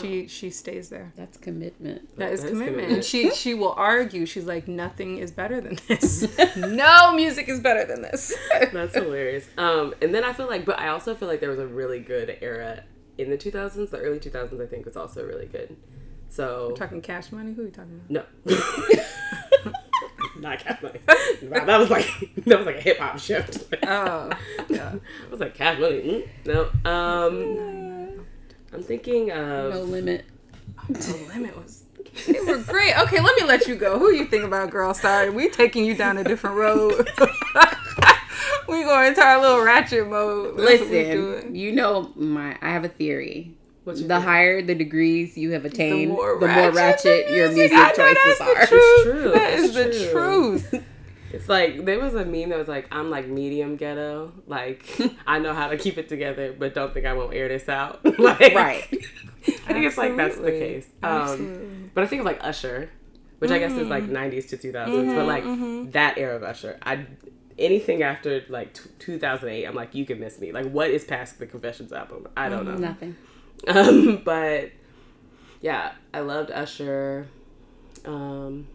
she 0.00 0.26
she 0.26 0.50
stays 0.50 0.88
there. 0.88 1.12
That's 1.16 1.36
commitment. 1.38 2.16
That 2.18 2.32
is 2.32 2.40
That 2.40 2.46
is 2.46 2.52
commitment. 2.52 2.74
commitment. 2.76 2.92
And 2.94 3.04
she 3.04 3.30
she 3.30 3.54
will 3.54 3.74
argue. 3.76 4.26
She's 4.26 4.44
like, 4.44 4.66
nothing 4.66 5.18
is 5.18 5.30
better 5.30 5.60
than 5.60 5.78
this. 5.86 6.26
no 6.56 7.12
music 7.14 7.48
is 7.48 7.60
better 7.60 7.84
than 7.84 8.02
this. 8.02 8.34
That's 8.72 8.94
hilarious. 8.94 9.48
Um, 9.56 9.94
and 10.02 10.12
then 10.12 10.24
I 10.24 10.32
feel 10.32 10.48
like, 10.48 10.64
but 10.64 10.80
I 10.80 10.88
also 10.88 11.14
feel 11.14 11.28
like 11.28 11.38
there 11.38 11.50
was 11.50 11.60
a 11.60 11.66
really 11.68 12.00
good 12.00 12.36
era 12.40 12.82
in 13.18 13.30
the 13.30 13.38
2000s. 13.38 13.90
The 13.90 13.98
early 13.98 14.18
2000s, 14.18 14.62
I 14.62 14.66
think, 14.66 14.86
was 14.86 14.96
also 14.96 15.24
really 15.24 15.46
good. 15.46 15.76
So 16.28 16.72
talking 16.76 17.00
cash 17.00 17.32
money? 17.32 17.52
Who 17.52 17.62
are 17.62 17.66
you 17.66 17.70
talking 17.70 18.00
about? 18.08 18.26
no, 18.46 18.54
not 20.40 20.58
Cash 20.58 20.82
Money. 20.82 20.98
Wow, 21.42 21.64
that 21.64 21.78
was 21.78 21.90
like 21.90 22.06
that 22.46 22.58
was 22.58 22.66
like 22.66 22.76
a 22.76 22.80
hip 22.80 22.98
hop 22.98 23.18
shift. 23.18 23.64
Oh, 23.86 24.30
yeah. 24.68 24.94
I 24.94 25.30
was 25.30 25.40
like 25.40 25.54
Cash 25.54 25.78
Money. 25.78 26.26
Mm, 26.44 26.72
no, 26.84 26.90
um, 26.90 28.26
I'm 28.72 28.82
thinking 28.82 29.30
of 29.30 29.72
No 29.74 29.82
limit. 29.82 30.24
No 30.88 31.16
limit 31.32 31.56
was. 31.56 31.84
They 32.26 32.40
were 32.40 32.58
great. 32.58 32.98
Okay, 32.98 33.20
let 33.20 33.36
me 33.36 33.46
let 33.46 33.66
you 33.66 33.76
go. 33.76 33.98
Who 33.98 34.10
you 34.10 34.24
think 34.26 34.44
about, 34.44 34.70
girl? 34.70 34.94
Sorry, 34.94 35.30
we 35.30 35.48
taking 35.48 35.84
you 35.84 35.94
down 35.94 36.16
a 36.16 36.24
different 36.24 36.56
road. 36.56 37.08
we 38.68 38.82
going 38.84 39.08
into 39.08 39.22
our 39.22 39.40
little 39.40 39.62
ratchet 39.62 40.08
mode. 40.08 40.56
That's 40.56 40.80
Listen, 40.82 41.54
you 41.54 41.72
know 41.72 42.12
my. 42.16 42.56
I 42.60 42.70
have 42.70 42.84
a 42.84 42.88
theory. 42.88 43.56
The 43.84 43.94
favorite? 43.94 44.20
higher 44.20 44.62
the 44.62 44.74
degrees 44.74 45.38
you 45.38 45.52
have 45.52 45.64
attained, 45.64 46.10
the 46.10 46.14
more, 46.14 46.40
more 46.40 46.70
ratchet, 46.72 47.28
the 47.28 47.34
your 47.34 47.52
music. 47.52 47.70
music 47.70 47.94
choices 47.94 48.38
that's 48.38 48.40
are. 48.40 48.60
the 48.60 48.66
truth. 48.66 49.02
true. 49.04 49.30
That 49.32 49.52
is 49.52 49.76
It's 49.76 49.98
the 49.98 50.10
truth. 50.10 50.84
It's 51.32 51.48
like 51.48 51.84
there 51.84 52.00
was 52.00 52.14
a 52.14 52.24
meme 52.24 52.48
that 52.48 52.58
was 52.58 52.66
like, 52.68 52.88
"I'm 52.90 53.10
like 53.10 53.28
medium 53.28 53.76
ghetto. 53.76 54.32
Like 54.46 54.88
I 55.26 55.38
know 55.38 55.52
how 55.52 55.68
to 55.68 55.76
keep 55.76 55.98
it 55.98 56.08
together, 56.08 56.54
but 56.58 56.74
don't 56.74 56.92
think 56.92 57.06
I 57.06 57.12
won't 57.12 57.34
air 57.34 57.48
this 57.48 57.68
out." 57.68 58.04
like, 58.18 58.54
Right. 58.54 58.88
I 59.66 59.72
think 59.72 59.86
it's 59.86 59.98
like 59.98 60.16
that's 60.16 60.36
the 60.36 60.50
case. 60.50 60.88
Um, 61.02 61.90
but 61.94 62.02
I 62.02 62.06
think 62.06 62.20
of 62.20 62.26
like 62.26 62.42
Usher, 62.42 62.90
which 63.38 63.50
I 63.50 63.58
guess 63.58 63.72
is 63.72 63.88
like 63.88 64.04
mm-hmm. 64.04 64.16
90s 64.16 64.48
to 64.48 64.56
2000s, 64.56 64.72
but 64.72 64.90
mm-hmm, 64.90 65.26
like 65.26 65.44
mm-hmm. 65.44 65.90
that 65.90 66.18
era 66.18 66.36
of 66.36 66.42
Usher, 66.42 66.78
I 66.82 67.06
anything 67.58 68.02
after 68.02 68.42
like 68.48 68.74
t- 68.74 68.90
2008, 68.98 69.64
I'm 69.66 69.74
like, 69.74 69.94
you 69.94 70.04
can 70.04 70.20
miss 70.20 70.38
me. 70.40 70.52
Like, 70.52 70.70
what 70.70 70.90
is 70.90 71.04
past 71.04 71.38
the 71.38 71.46
Confessions 71.46 71.92
album? 71.92 72.28
I 72.36 72.48
don't 72.48 72.64
know. 72.64 72.76
Nothing. 72.76 73.16
Um, 73.66 74.20
but 74.22 74.70
yeah, 75.62 75.92
I 76.12 76.20
loved 76.20 76.50
Usher. 76.50 77.26
Um, 78.04 78.68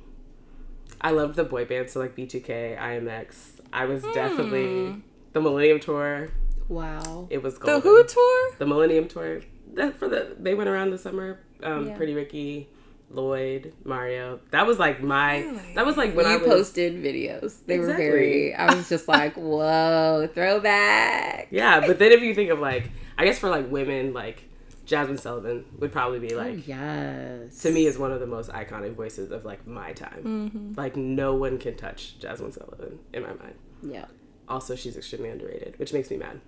I 1.00 1.12
loved 1.12 1.36
the 1.36 1.44
boy 1.44 1.66
bands, 1.66 1.94
so 1.94 2.00
like 2.00 2.16
B2K, 2.16 2.80
IMX. 2.80 3.62
I 3.72 3.86
was 3.86 4.02
definitely 4.14 4.96
the 5.34 5.40
Millennium 5.40 5.80
Tour. 5.80 6.30
Wow. 6.68 7.28
It 7.30 7.44
was 7.44 7.60
The. 7.60 7.80
Who 7.80 8.04
tour? 8.06 8.52
The 8.58 8.66
Millennium 8.66 9.08
Tour. 9.08 9.42
That 9.76 9.98
for 10.00 10.08
the 10.08 10.36
they 10.40 10.56
went 10.56 10.68
around 10.70 10.90
the 10.90 10.98
summer. 10.98 11.40
Um, 11.64 11.88
Yeah. 11.88 11.96
Pretty 11.98 12.16
Ricky, 12.16 12.68
Lloyd, 13.14 13.74
Mario. 13.84 14.40
That 14.52 14.66
was 14.66 14.80
like 14.80 15.02
my. 15.02 15.40
Really? 15.40 15.74
That 15.76 15.86
was 15.86 15.98
like 15.98 16.16
when 16.16 16.26
you 16.26 16.34
I 16.34 16.38
was. 16.38 16.48
posted 16.48 16.94
videos. 17.04 17.66
They 17.66 17.80
were 17.80 17.94
very. 17.94 18.54
I 18.54 18.74
was 18.74 18.90
just 18.90 19.08
like, 19.08 19.36
whoa, 19.36 20.30
throwback. 20.34 21.48
Yeah, 21.52 21.86
but 21.86 22.00
then 22.00 22.12
if 22.12 22.22
you 22.22 22.34
think 22.34 22.50
of 22.50 22.60
like, 22.60 22.90
I 23.18 23.26
guess 23.26 23.40
for 23.40 23.50
like 23.50 23.70
women, 23.72 24.14
like 24.14 24.44
Jazmine 24.86 25.20
Sullivan 25.20 25.66
would 25.80 25.92
probably 25.92 26.20
be 26.20 26.36
like. 26.36 26.56
oh, 26.56 26.64
yes. 26.66 27.62
to 27.62 27.72
me 27.72 27.86
is 27.86 27.98
one 27.98 28.12
of 28.12 28.20
the 28.20 28.28
most 28.28 28.50
iconic 28.52 28.96
voices 28.96 29.32
of 29.32 29.46
like 29.46 29.66
my 29.68 29.94
time. 29.94 30.24
Mm-hmm. 30.24 30.74
Like 30.76 30.96
no 30.96 31.36
one 31.36 31.58
can 31.58 31.76
touch 31.76 32.16
Jazmine 32.20 32.54
Sullivan 32.54 33.00
in 33.14 33.24
my 33.24 33.34
mind. 33.34 33.56
Yeah. 33.84 34.06
Also, 34.48 34.76
she's 34.76 34.98
extremely 34.98 35.30
underrated, 35.30 35.80
which 35.80 35.94
makes 35.94 36.10
me 36.10 36.18
mad. 36.18 36.42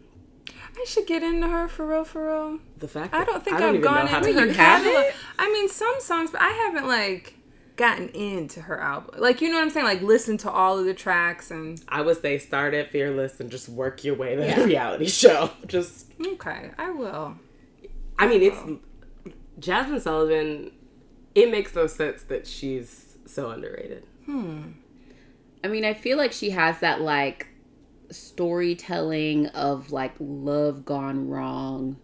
I 0.49 0.85
should 0.87 1.05
get 1.07 1.23
into 1.23 1.47
her 1.47 1.67
for 1.67 1.85
real, 1.87 2.03
for 2.03 2.25
real. 2.27 2.59
The 2.77 2.87
fact 2.87 3.13
I 3.13 3.23
don't 3.25 3.43
think 3.43 3.57
I 3.61 3.69
I've 3.69 3.81
gone 3.81 4.07
into 4.07 4.33
to- 4.33 4.39
her 4.47 4.53
catalog. 4.53 5.13
I 5.39 5.51
mean, 5.51 5.69
some 5.69 5.95
songs, 5.99 6.31
but 6.31 6.41
I 6.41 6.49
haven't 6.49 6.87
like 6.87 7.35
gotten 7.75 8.09
into 8.09 8.61
her 8.61 8.79
album. 8.79 9.19
Like, 9.19 9.41
you 9.41 9.49
know 9.49 9.55
what 9.55 9.63
I'm 9.63 9.69
saying? 9.69 9.85
Like, 9.85 10.01
listen 10.01 10.37
to 10.39 10.51
all 10.51 10.77
of 10.79 10.85
the 10.85 10.93
tracks 10.93 11.49
and 11.51 11.81
I 11.87 12.01
would 12.01 12.21
say 12.21 12.37
start 12.37 12.73
at 12.73 12.89
Fearless 12.91 13.39
and 13.39 13.49
just 13.49 13.67
work 13.69 14.03
your 14.03 14.15
way 14.15 14.35
to 14.35 14.45
Yeah. 14.45 14.59
the 14.59 14.65
reality 14.67 15.07
show. 15.07 15.49
Just, 15.67 16.11
okay, 16.25 16.71
I 16.77 16.91
will. 16.91 17.35
I 18.19 18.27
mean, 18.27 18.41
it's 18.43 19.33
Jazmine 19.59 20.01
Sullivan. 20.01 20.71
It 21.35 21.49
makes 21.49 21.73
no 21.73 21.87
sense 21.87 22.23
that 22.23 22.45
she's 22.45 23.17
so 23.25 23.49
underrated. 23.49 24.03
Hmm. 24.25 24.71
I 25.63 25.67
mean, 25.67 25.83
I 25.85 25.93
feel 25.95 26.17
like 26.17 26.31
she 26.31 26.51
has 26.51 26.79
that 26.79 27.01
like 27.01 27.47
storytelling 28.13 29.47
of 29.47 29.91
like 29.91 30.13
love 30.19 30.85
gone 30.85 31.27
wrong 31.29 31.97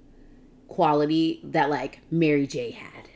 quality 0.68 1.42
that 1.44 1.70
like 1.70 2.02
Mary 2.12 2.48
J 2.48 2.72
had. 2.72 3.08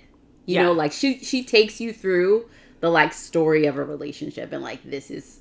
You 0.46 0.56
Yeah. 0.56 0.64
know, 0.64 0.72
like 0.74 0.92
she 0.92 1.20
she 1.20 1.44
takes 1.44 1.80
you 1.82 1.94
through 1.94 2.50
the 2.80 2.90
like 2.90 3.14
story 3.14 3.66
of 3.66 3.78
a 3.78 3.84
relationship 3.84 4.52
and 4.52 4.62
like 4.62 4.84
this 4.84 5.10
is 5.12 5.40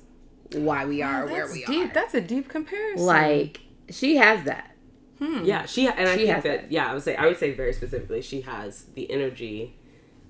why 0.53 0.85
we 0.85 1.01
are 1.01 1.25
where 1.25 1.47
That's 1.47 1.53
we 1.53 1.65
deep. 1.65 1.89
are. 1.89 1.93
That's 1.93 2.13
a 2.13 2.21
deep 2.21 2.47
comparison. 2.49 3.05
Like 3.05 3.61
she 3.89 4.17
has 4.17 4.43
that. 4.45 4.69
Yeah, 5.43 5.65
she 5.65 5.87
and 5.87 5.99
I 6.01 6.11
She 6.17 6.23
think 6.23 6.29
has 6.35 6.43
that, 6.43 6.61
that. 6.63 6.71
yeah, 6.71 6.89
I 6.91 6.93
would 6.93 7.01
say 7.03 7.15
I 7.15 7.25
would 7.27 7.37
say 7.37 7.53
very 7.53 7.71
specifically 7.71 8.21
she 8.21 8.41
has 8.41 8.85
the 8.93 9.09
energy 9.09 9.77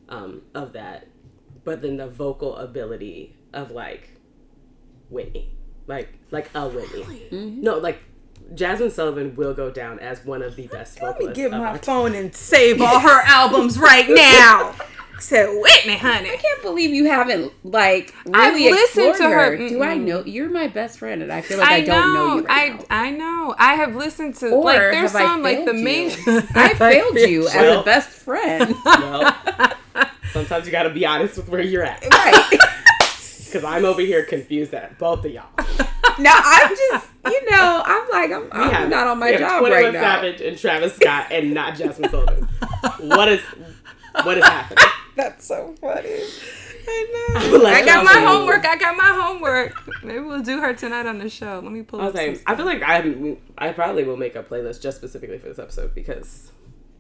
um, 0.08 0.44
of 0.54 0.74
that, 0.74 1.08
but 1.64 1.82
then 1.82 1.98
the 1.98 2.08
vocal 2.08 2.56
ability 2.58 3.36
of 3.54 3.72
like 3.72 4.12
Whitney, 5.10 5.50
like 5.88 6.14
like 6.32 6.50
oh, 6.56 6.70
a 6.70 6.70
Whitney. 6.70 7.04
Mm-hmm. 7.04 7.62
No, 7.62 7.78
like 7.78 8.00
Jazmine 8.54 8.92
Sullivan 8.92 9.36
will 9.36 9.54
go 9.54 9.72
down 9.72 10.00
as 10.00 10.24
one 10.26 10.42
of 10.42 10.56
the 10.56 10.68
best 10.68 11.02
let 11.02 11.20
me 11.20 11.34
get 11.34 11.52
my 11.52 11.78
phone 11.78 12.14
and 12.14 12.36
save 12.36 12.82
all 12.82 13.00
her 13.00 13.22
albums 13.26 13.78
right 13.78 14.10
now. 14.10 14.76
Said 15.20 15.48
Whitney, 15.62 15.96
honey. 15.96 16.32
I 16.32 16.36
can't 16.36 16.62
believe 16.62 16.90
you 16.90 17.06
haven't 17.06 17.54
like 17.64 18.14
I've 18.34 18.56
really 18.56 18.72
listened 18.72 19.10
explored 19.10 19.32
to 19.32 19.36
her. 19.36 19.58
her. 19.58 19.70
Do 19.70 19.82
I 19.82 19.96
know 19.96 20.24
you're 20.26 20.50
my 20.50 20.68
best 20.68 21.00
friend 21.00 21.22
and 21.22 21.32
I 21.32 21.42
feel 21.42 21.60
like 21.60 21.70
I, 21.70 21.82
don't 21.82 22.14
know 22.14 22.36
you 22.38 22.44
right 22.44 22.86
I 22.90 23.12
now. 23.12 23.22
I 23.30 23.46
know. 23.46 23.56
I 23.58 23.76
have 23.76 23.96
listened 23.96 24.36
to 24.38 24.50
Or 24.50 24.64
like 24.66 24.80
there's 24.80 25.12
some 25.12 25.42
like 25.42 25.66
the 25.66 25.72
failed 25.72 25.84
main. 25.84 26.10
I 26.56 26.74
failed 26.74 27.16
you 27.16 27.48
as 27.48 27.78
a 27.80 27.84
best 27.84 28.10
friend. 28.10 28.76
Well, 28.84 29.34
sometimes 30.34 30.66
you 30.66 30.72
got 30.72 30.84
to 30.84 30.90
be 30.90 31.06
honest 31.06 31.38
with 31.38 31.48
where 31.48 31.62
you're 31.62 31.84
at, 31.84 32.06
right. 32.10 32.50
because 33.46 33.64
I'm 33.64 33.86
over 33.86 34.02
here 34.02 34.26
confused 34.26 34.74
at 34.74 34.98
both 34.98 35.24
of 35.24 35.32
y'all. 35.32 35.48
No, 36.20 36.32
I'm 36.34 36.70
just, 36.76 37.08
you 37.26 37.50
know, 37.52 37.82
I'm 37.86 38.10
like, 38.12 38.32
I'm, 38.32 38.48
I'm 38.52 38.70
have- 38.72 38.90
not 38.90 39.08
on 39.08 39.20
my 39.20 39.36
job 39.38 39.60
21 39.60 39.72
right 39.72 39.94
now. 39.94 40.02
Savage 40.02 40.42
and 40.42 40.58
Travis 40.58 40.94
Scott, 40.96 41.28
and 41.32 41.54
not 41.54 41.76
Jazmine 41.76 42.10
Sullivan. 42.12 42.48
what 43.10 43.30
is 43.30 43.42
what 44.24 44.38
is 44.38 44.44
happening? 44.44 44.84
That's 45.16 45.46
so 45.46 45.76
funny. 45.82 46.10
I 46.86 47.40
I 47.40 47.48
know. 47.52 47.58
like 47.60 47.84
I 47.84 47.86
got 47.86 48.04
my 48.04 48.20
homework. 48.20 48.66
I 48.66 48.76
got 48.76 48.98
my 48.98 49.04
homework. 49.24 50.04
Maybe 50.04 50.20
we'll 50.20 50.42
do 50.44 50.60
her 50.60 50.74
tonight 50.74 51.06
on 51.06 51.18
the 51.20 51.30
show. 51.30 51.62
Let 51.64 51.72
me 51.72 51.82
pull 51.82 52.02
I 52.02 52.06
up 52.06 52.10
some 52.10 52.18
saying, 52.18 52.40
I 52.46 52.56
feel 52.56 52.66
like 52.66 52.82
I 52.84 53.38
I 53.58 53.72
probably 53.72 54.04
will 54.04 54.18
make 54.18 54.36
a 54.36 54.44
playlist 54.44 54.82
just 54.82 54.98
specifically 54.98 55.38
for 55.38 55.48
this 55.48 55.60
episode 55.60 55.96
because 55.96 56.52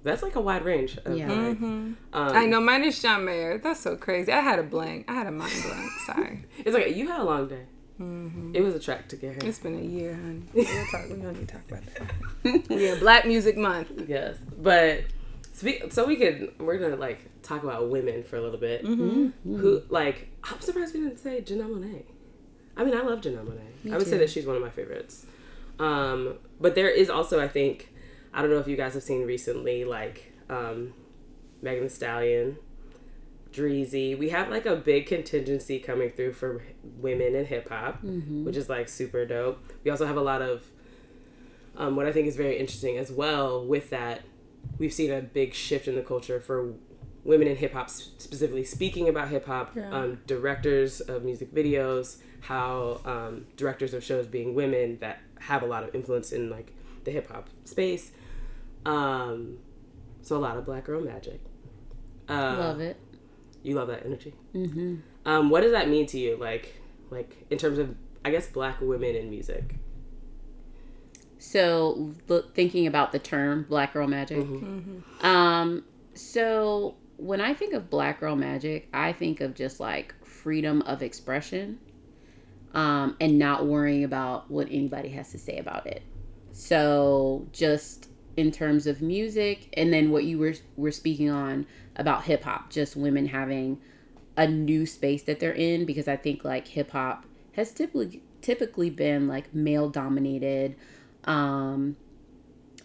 that's 0.04 0.24
like 0.24 0.36
a 0.36 0.42
wide 0.42 0.64
range. 0.64 0.98
Of 1.06 1.18
Yeah. 1.18 1.28
like, 1.28 1.60
Mhm. 1.60 1.62
um, 1.66 1.96
I 2.14 2.46
know 2.46 2.62
mine 2.62 2.84
is 2.86 3.02
John 3.02 3.26
Mayer. 3.26 3.58
That's 3.58 3.82
so 3.82 3.98
crazy. 3.98 4.32
I 4.32 4.40
had 4.40 4.58
a 4.60 4.64
blank. 4.64 5.06
I 5.10 5.14
had 5.14 5.28
a 5.28 5.32
mind 5.32 5.54
blank. 5.68 5.92
Sorry. 6.06 6.46
It's 6.60 6.74
like 6.74 6.96
you 6.96 7.10
had 7.10 7.20
a 7.20 7.24
long 7.26 7.48
day. 7.50 7.66
Mm-hmm. 8.04 8.56
It 8.56 8.62
was 8.62 8.76
a 8.76 8.80
track 8.80 9.08
to 9.10 9.16
get 9.16 9.42
her. 9.42 9.48
It's 9.48 9.60
been 9.60 9.80
a 9.80 9.82
year, 9.82 10.14
honey. 10.16 10.44
We'll 10.54 10.86
talk, 10.92 11.10
we 11.10 11.16
don't 11.16 11.34
need 11.34 11.48
to 11.48 11.54
talk 11.56 11.62
about 11.70 11.84
that. 11.86 12.70
yeah, 12.80 12.96
Black 12.96 13.26
Music 13.26 13.58
Month. 13.58 13.92
Yes, 14.08 14.38
but 14.58 15.04
spe- 15.54 15.92
so 15.92 16.06
we 16.06 16.16
could 16.16 16.54
we're 16.60 16.78
gonna 16.78 16.96
like 16.96 17.30
talk 17.42 17.64
about 17.64 17.90
women 17.90 18.24
for 18.24 18.38
a 18.38 18.42
little 18.42 18.60
bit. 18.60 18.84
Mm-hmm. 18.84 19.56
Who 19.58 19.82
like 19.90 20.30
I'm 20.44 20.60
surprised 20.60 20.94
we 20.94 21.02
didn't 21.02 21.20
say 21.20 21.42
Janelle 21.42 21.70
Monae. 21.70 22.04
I 22.76 22.84
mean, 22.84 22.96
I 22.96 23.02
love 23.02 23.22
Janelle 23.22 23.46
Monae. 23.46 23.94
I 23.94 23.98
would 23.98 24.08
say 24.08 24.18
that 24.18 24.30
she's 24.30 24.46
one 24.46 24.56
of 24.56 24.62
my 24.62 24.70
favorites. 24.70 25.26
Um, 25.80 26.36
but 26.60 26.76
there 26.76 26.90
is 26.90 27.10
also, 27.10 27.40
I 27.42 27.48
think, 27.48 27.94
I 28.34 28.42
don't 28.42 28.50
know 28.50 28.60
if 28.60 28.68
you 28.68 28.76
guys 28.78 28.94
have 28.94 29.04
seen 29.04 29.26
recently, 29.26 29.86
like 29.86 30.34
um, 30.50 30.94
Megan 31.62 31.84
Thee 31.84 31.90
Stallion, 31.90 32.58
Dreezy. 33.54 34.18
We 34.18 34.30
have 34.30 34.50
like 34.50 34.66
a 34.66 34.76
big 34.76 35.06
contingency 35.06 35.80
coming 35.80 36.10
through 36.10 36.34
for 36.34 36.64
women 36.98 37.36
in 37.36 37.46
hip 37.46 37.70
hop, 37.70 38.04
which 38.04 38.58
is 38.58 38.68
like 38.70 38.90
super 38.90 39.26
dope. 39.26 39.64
We 39.84 39.92
also 39.92 40.06
have 40.06 40.18
a 40.18 40.22
lot 40.22 40.42
of 40.42 40.64
um, 41.78 41.96
what 41.96 42.06
I 42.06 42.12
think 42.12 42.28
is 42.28 42.36
very 42.36 42.58
interesting 42.58 42.98
as 42.98 43.12
well 43.12 43.66
with 43.66 43.90
that. 43.92 44.22
We've 44.78 44.94
seen 44.94 45.12
a 45.12 45.22
big 45.22 45.54
shift 45.54 45.88
in 45.88 45.96
the 45.96 46.02
culture 46.02 46.40
for 46.40 46.74
women 47.24 47.48
in 47.48 47.56
hip 47.56 47.74
hop, 47.74 47.90
specifically 47.90 48.64
speaking 48.66 49.08
about 49.08 49.30
hip 49.30 49.46
hop, 49.46 49.76
Yeah. 49.76 49.90
um, 49.92 50.20
directors 50.28 51.00
of 51.02 51.24
music 51.24 51.54
videos, 51.54 52.18
how 52.42 53.02
um, 53.06 53.46
directors 53.56 53.94
of 53.94 54.04
shows 54.04 54.28
being 54.28 54.56
women 54.56 54.98
that 55.00 55.20
have 55.40 55.64
a 55.64 55.66
lot 55.66 55.84
of 55.84 55.94
influence 55.96 56.32
in 56.32 56.50
like 56.50 56.74
the 57.06 57.12
hip 57.12 57.30
hop 57.32 57.50
space. 57.66 58.12
Um, 58.86 59.58
so 60.22 60.36
a 60.36 60.40
lot 60.40 60.58
of 60.58 60.66
black 60.66 60.86
girl 60.86 61.02
magic. 61.02 61.40
Uh, 62.30 62.56
Love 62.58 62.80
it. 62.82 62.98
You 63.64 63.76
love 63.76 63.88
that 63.88 64.06
energy. 64.06 64.34
Mm-hmm. 64.54 64.98
Um, 65.26 65.50
what 65.50 65.62
does 65.62 65.72
that 65.72 65.90
mean 65.90 66.06
to 66.08 66.20
you? 66.20 66.38
Like, 66.38 66.82
like 67.10 67.46
in 67.50 67.58
terms 67.58 67.78
of, 67.80 67.96
I 68.24 68.32
guess, 68.32 68.48
black 68.48 68.80
women 68.82 69.16
in 69.16 69.30
music. 69.30 69.76
So, 71.38 72.14
look, 72.28 72.56
thinking 72.56 72.88
about 72.88 73.12
the 73.12 73.20
term 73.20 73.66
Black 73.68 73.94
Girl 73.94 74.08
Magic. 74.08 74.38
Mm-hmm. 74.38 75.26
Um, 75.26 75.84
so 76.14 76.96
when 77.18 77.42
I 77.42 77.54
think 77.54 77.74
of 77.74 77.90
Black 77.90 78.20
Girl 78.20 78.36
Magic, 78.36 78.88
I 78.94 79.12
think 79.12 79.42
of 79.42 79.54
just 79.54 79.80
like 79.80 80.14
freedom 80.26 80.82
of 80.84 81.02
expression, 81.02 81.80
um, 82.74 83.16
and 83.20 83.38
not 83.38 83.66
worrying 83.66 84.04
about 84.04 84.50
what 84.50 84.68
anybody 84.68 85.10
has 85.10 85.32
to 85.32 85.38
say 85.38 85.58
about 85.58 85.86
it. 85.88 86.02
So 86.52 87.48
just 87.52 88.10
in 88.38 88.52
terms 88.52 88.88
of 88.88 89.02
music, 89.02 89.74
and 89.78 89.94
then 89.94 90.12
what 90.12 90.24
you 90.24 90.38
were 90.40 90.54
were 90.76 90.92
speaking 90.92 91.30
on 91.30 91.66
about 91.96 92.24
hip 92.24 92.44
hop, 92.44 92.70
just 92.70 92.96
women 92.96 93.28
having 93.28 93.80
a 94.36 94.48
new 94.48 94.86
space 94.86 95.24
that 95.24 95.40
they're 95.40 95.54
in, 95.54 95.86
because 95.86 96.08
I 96.08 96.16
think 96.16 96.44
like 96.44 96.68
hip 96.68 96.92
hop 96.92 97.26
has 97.54 97.72
typically 97.72 98.22
typically 98.42 98.90
been 98.90 99.28
like 99.28 99.54
male 99.54 99.90
dominated. 99.90 100.76
Um, 101.26 101.96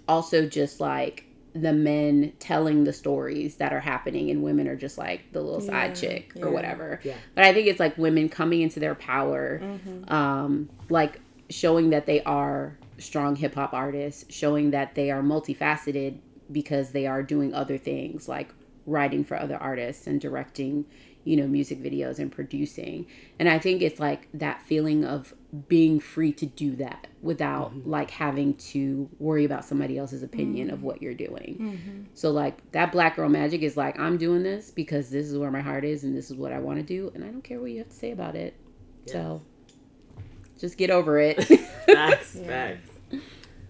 also 0.07 0.47
just 0.47 0.81
like 0.81 1.25
the 1.55 1.73
men 1.73 2.33
telling 2.39 2.85
the 2.85 2.93
stories 2.93 3.57
that 3.57 3.73
are 3.73 3.81
happening 3.81 4.31
and 4.31 4.43
women 4.43 4.69
are 4.69 4.77
just 4.77 4.99
like 4.99 5.33
the 5.33 5.41
little 5.41 5.61
side 5.61 5.95
chick 5.95 6.33
yeah. 6.35 6.45
or 6.45 6.51
whatever 6.51 7.01
Yeah. 7.03 7.15
but 7.35 7.45
i 7.45 7.53
think 7.53 7.67
it's 7.67 7.81
like 7.81 7.97
women 7.99 8.29
coming 8.29 8.61
into 8.61 8.81
their 8.81 8.95
power 8.95 9.61
um 10.09 10.69
like 10.89 11.21
showing 11.51 11.91
that 11.91 12.07
they 12.07 12.23
are 12.23 12.77
strong 12.99 13.35
hip-hop 13.35 13.73
artists 13.73 14.25
showing 14.33 14.71
that 14.73 14.95
they 14.95 15.11
are 15.11 15.23
multifaceted 15.23 16.19
because 16.53 16.91
they 16.93 17.07
are 17.07 17.23
doing 17.23 17.55
other 17.55 17.79
things 17.79 18.29
like 18.29 18.49
writing 18.89 19.25
for 19.25 19.37
other 19.37 19.57
artists 19.57 20.07
and 20.07 20.21
directing 20.21 20.85
you 21.25 21.37
know 21.37 21.47
music 21.47 21.83
videos 21.83 22.19
and 22.19 22.33
producing. 22.33 23.07
And 23.39 23.49
i 23.49 23.59
think 23.59 23.83
it's 23.83 24.01
like 24.01 24.29
that 24.35 24.63
feeling 24.63 25.05
of 25.05 25.35
being 25.67 25.99
free 25.99 26.33
to 26.33 26.47
do 26.47 26.77
that 26.77 27.07
without 27.23 27.71
mm-hmm. 27.75 27.91
like 27.91 28.11
having 28.11 28.55
to 28.55 29.09
worry 29.19 29.45
about 29.45 29.65
somebody 29.65 29.97
else's 29.99 30.23
opinion 30.23 30.71
of 30.71 30.79
mm-hmm. 30.79 30.87
what 30.87 31.03
you're 31.03 31.15
doing. 31.15 31.57
Mm-hmm. 31.61 32.03
So 32.15 32.31
like 32.31 32.71
that 32.73 32.93
black 32.93 33.17
girl 33.17 33.29
magic 33.29 33.63
is 33.63 33.77
like 33.77 33.99
i'm 33.99 34.17
doing 34.17 34.43
this 34.43 34.71
because 34.71 35.11
this 35.11 35.27
is 35.27 35.37
where 35.37 35.51
my 35.51 35.61
heart 35.61 35.85
is 35.85 36.05
and 36.05 36.17
this 36.17 36.31
is 36.31 36.37
what 36.37 36.53
i 36.53 36.59
want 36.59 36.79
to 36.79 36.85
do 36.85 37.11
and 37.15 37.25
i 37.25 37.29
don't 37.29 37.43
care 37.43 37.61
what 37.61 37.71
you 37.71 37.79
have 37.79 37.89
to 37.89 37.95
say 37.95 38.11
about 38.11 38.35
it. 38.35 38.55
So 39.07 39.43
just 40.59 40.77
get 40.77 40.91
over 40.91 41.19
it. 41.19 41.43
Facts, 41.87 42.37
facts. 42.47 42.91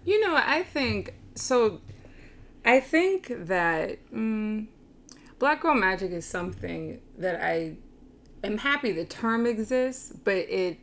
You 0.05 0.19
know, 0.21 0.35
I 0.35 0.63
think 0.63 1.13
so. 1.35 1.81
I 2.65 2.79
think 2.79 3.27
that 3.29 3.97
mm, 4.11 4.67
Black 5.39 5.61
Girl 5.61 5.73
Magic 5.73 6.11
is 6.11 6.25
something 6.25 7.01
that 7.17 7.41
I 7.43 7.77
am 8.43 8.57
happy 8.57 8.91
the 8.91 9.05
term 9.05 9.45
exists, 9.45 10.13
but 10.23 10.35
it 10.35 10.77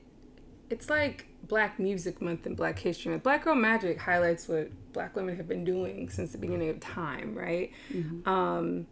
it's 0.70 0.90
like 0.90 1.26
Black 1.46 1.78
Music 1.78 2.20
Month 2.20 2.46
and 2.46 2.56
Black 2.56 2.78
History 2.78 3.10
Month. 3.10 3.22
Black 3.22 3.44
Girl 3.44 3.54
Magic 3.54 4.00
highlights 4.00 4.48
what 4.48 4.70
Black 4.92 5.14
women 5.14 5.36
have 5.36 5.46
been 5.46 5.64
doing 5.64 6.08
since 6.08 6.32
the 6.32 6.38
beginning 6.38 6.70
of 6.70 6.80
time, 6.80 7.34
right? 7.36 7.70
Um, 8.26 8.86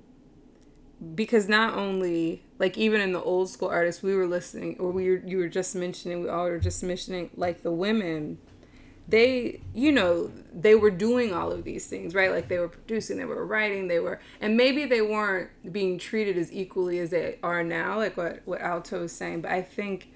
because 1.15 1.49
not 1.49 1.75
only 1.75 2.45
like 2.59 2.79
even 2.79 3.01
in 3.01 3.13
the 3.13 3.21
old 3.23 3.51
school 3.51 3.69
artists 3.69 4.03
we 4.03 4.15
were 4.15 4.27
listening, 4.27 4.77
or 4.79 4.91
we 4.91 5.09
were 5.09 5.23
you 5.27 5.39
were 5.39 5.49
just 5.49 5.75
mentioning, 5.75 6.23
we 6.23 6.29
all 6.29 6.45
were 6.45 6.59
just 6.61 6.83
mentioning 6.83 7.31
like 7.37 7.63
the 7.63 7.73
women 7.73 8.39
they 9.09 9.61
you 9.75 9.93
know 9.93 10.31
they 10.53 10.75
were 10.75 10.91
doing 10.91 11.35
all 11.35 11.53
of 11.53 11.65
these 11.65 11.87
things 11.87 12.15
right? 12.15 12.31
Like 12.31 12.49
they 12.49 12.59
were 12.59 12.69
producing 12.69 13.19
they 13.19 13.25
were 13.25 13.45
writing 13.45 13.89
they 13.89 14.01
were 14.01 14.21
and 14.41 14.57
maybe 14.57 14.85
they 14.85 15.03
weren't 15.03 15.51
being 15.73 15.99
treated 15.99 16.39
as 16.39 16.53
equally 16.53 16.99
as 16.99 17.11
they 17.11 17.39
are 17.43 17.63
now 17.63 17.99
like 17.99 18.17
what 18.17 18.41
what 18.45 18.61
alto 18.61 19.05
is 19.05 19.13
saying 19.13 19.41
but 19.43 19.51
i 19.51 19.61
think 19.61 20.09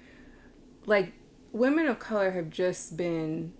like 0.85 1.13
women 1.51 1.87
of 1.87 1.99
color 1.99 2.31
have 2.31 2.49
just 2.49 2.97
been 2.97 3.53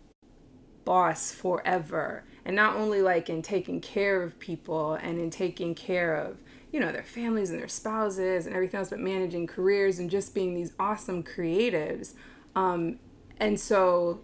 boss 0.86 1.32
forever 1.32 2.24
and 2.46 2.56
not 2.56 2.76
only 2.76 3.02
like 3.02 3.30
in 3.30 3.42
taking 3.42 3.80
care 3.80 4.24
of 4.24 4.40
people 4.40 4.94
and 4.96 5.20
in 5.20 5.30
taking 5.30 5.76
care 5.76 6.16
of 6.16 6.38
you 6.72 6.80
know 6.80 6.92
their 6.92 7.04
families 7.04 7.50
and 7.52 7.60
their 7.60 7.68
spouses 7.68 8.46
and 8.46 8.56
everything 8.56 8.80
else 8.80 8.90
but 8.90 9.00
managing 9.00 9.46
careers 9.46 10.00
and 10.00 10.10
just 10.10 10.34
being 10.34 10.56
these 10.56 10.74
awesome 10.80 11.22
creatives 11.22 12.14
um 12.56 12.98
and 13.40 13.60
so 13.60 14.22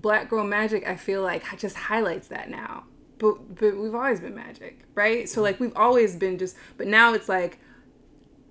Black 0.00 0.28
Girl 0.30 0.44
Magic, 0.44 0.86
I 0.86 0.96
feel 0.96 1.22
like 1.22 1.42
just 1.58 1.76
highlights 1.76 2.28
that 2.28 2.48
now. 2.50 2.84
But 3.18 3.56
but 3.56 3.76
we've 3.76 3.94
always 3.94 4.20
been 4.20 4.34
magic, 4.34 4.84
right? 4.94 5.28
So 5.28 5.42
like 5.42 5.58
we've 5.58 5.76
always 5.76 6.14
been 6.16 6.38
just, 6.38 6.56
but 6.76 6.86
now 6.86 7.14
it's 7.14 7.28
like 7.28 7.58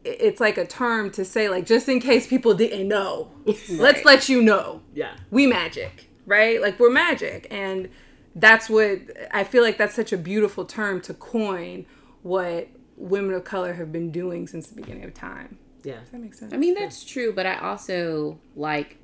it's 0.03 0.39
like 0.39 0.57
a 0.57 0.65
term 0.65 1.09
to 1.11 1.25
say 1.25 1.49
like 1.49 1.65
just 1.65 1.87
in 1.89 1.99
case 1.99 2.27
people 2.27 2.53
didn't 2.53 2.87
know, 2.87 3.31
let's 3.69 4.03
let 4.05 4.29
you 4.29 4.41
know 4.41 4.81
Yeah. 4.93 5.15
we 5.31 5.47
magic, 5.47 6.09
right? 6.25 6.61
Like 6.61 6.79
we're 6.79 6.91
magic, 6.91 7.47
and 7.49 7.89
that's 8.35 8.69
what 8.69 8.99
I 9.31 9.43
feel 9.45 9.63
like. 9.63 9.77
That's 9.77 9.95
such 9.95 10.11
a 10.11 10.17
beautiful 10.17 10.65
term 10.65 10.99
to 11.01 11.13
coin 11.13 11.85
what 12.23 12.67
women 12.97 13.33
of 13.33 13.43
color 13.45 13.73
have 13.73 13.91
been 13.91 14.11
doing 14.11 14.47
since 14.47 14.67
the 14.67 14.75
beginning 14.75 15.05
of 15.05 15.13
time. 15.13 15.57
Yeah. 15.83 15.99
Does 16.01 16.09
that 16.09 16.19
make 16.19 16.33
sense? 16.33 16.53
I 16.53 16.57
mean, 16.57 16.73
that's 16.73 17.05
true, 17.05 17.31
but 17.31 17.45
I 17.45 17.55
also 17.57 18.39
like 18.55 18.97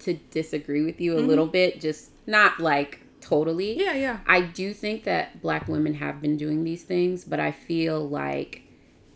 to 0.00 0.14
disagree 0.30 0.84
with 0.84 1.00
you 1.00 1.14
a 1.14 1.18
Mm-hmm. 1.18 1.28
little 1.28 1.46
bit, 1.46 1.80
just 1.80 2.10
not 2.26 2.60
like 2.60 3.00
totally. 3.20 3.78
yeah, 3.80 3.94
yeah. 3.94 4.18
I 4.26 4.40
do 4.42 4.72
think 4.72 5.04
that 5.04 5.42
black 5.42 5.68
women 5.68 5.94
have 5.94 6.20
been 6.22 6.36
doing 6.36 6.64
these 6.64 6.82
things, 6.84 7.24
but 7.24 7.40
I 7.40 7.50
feel 7.52 8.08
like 8.08 8.62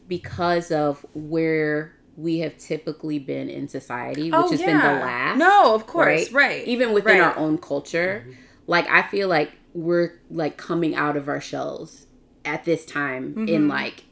because 0.08 0.70
of 0.70 1.06
where 1.14 1.94
we 2.16 2.40
have 2.40 2.58
typically 2.58 3.18
been 3.18 3.48
in 3.48 3.68
society, 3.68 4.30
which 4.30 4.50
has 4.50 4.60
been 4.60 4.76
the 4.78 4.84
last. 4.84 5.34
Oh, 5.36 5.38
No, 5.38 5.74
of 5.74 5.86
course, 5.86 6.30
right. 6.32 6.66
Even 6.66 6.92
within 6.92 7.18
Right. 7.18 7.22
our 7.22 7.36
own 7.38 7.56
culture. 7.58 8.26
Like 8.66 8.86
I 8.90 9.02
feel 9.02 9.28
like 9.28 9.52
we're 9.72 10.20
like 10.30 10.56
coming 10.58 10.94
out 10.94 11.16
of 11.16 11.28
our 11.28 11.40
shells 11.40 12.06
at 12.44 12.64
this 12.64 12.84
time 12.84 13.30
Mm-hmm. 13.30 13.48
in 13.48 13.68
like 13.68 14.04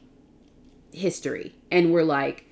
history. 0.93 1.55
And 1.71 1.93
we're 1.93 2.03
like, 2.03 2.45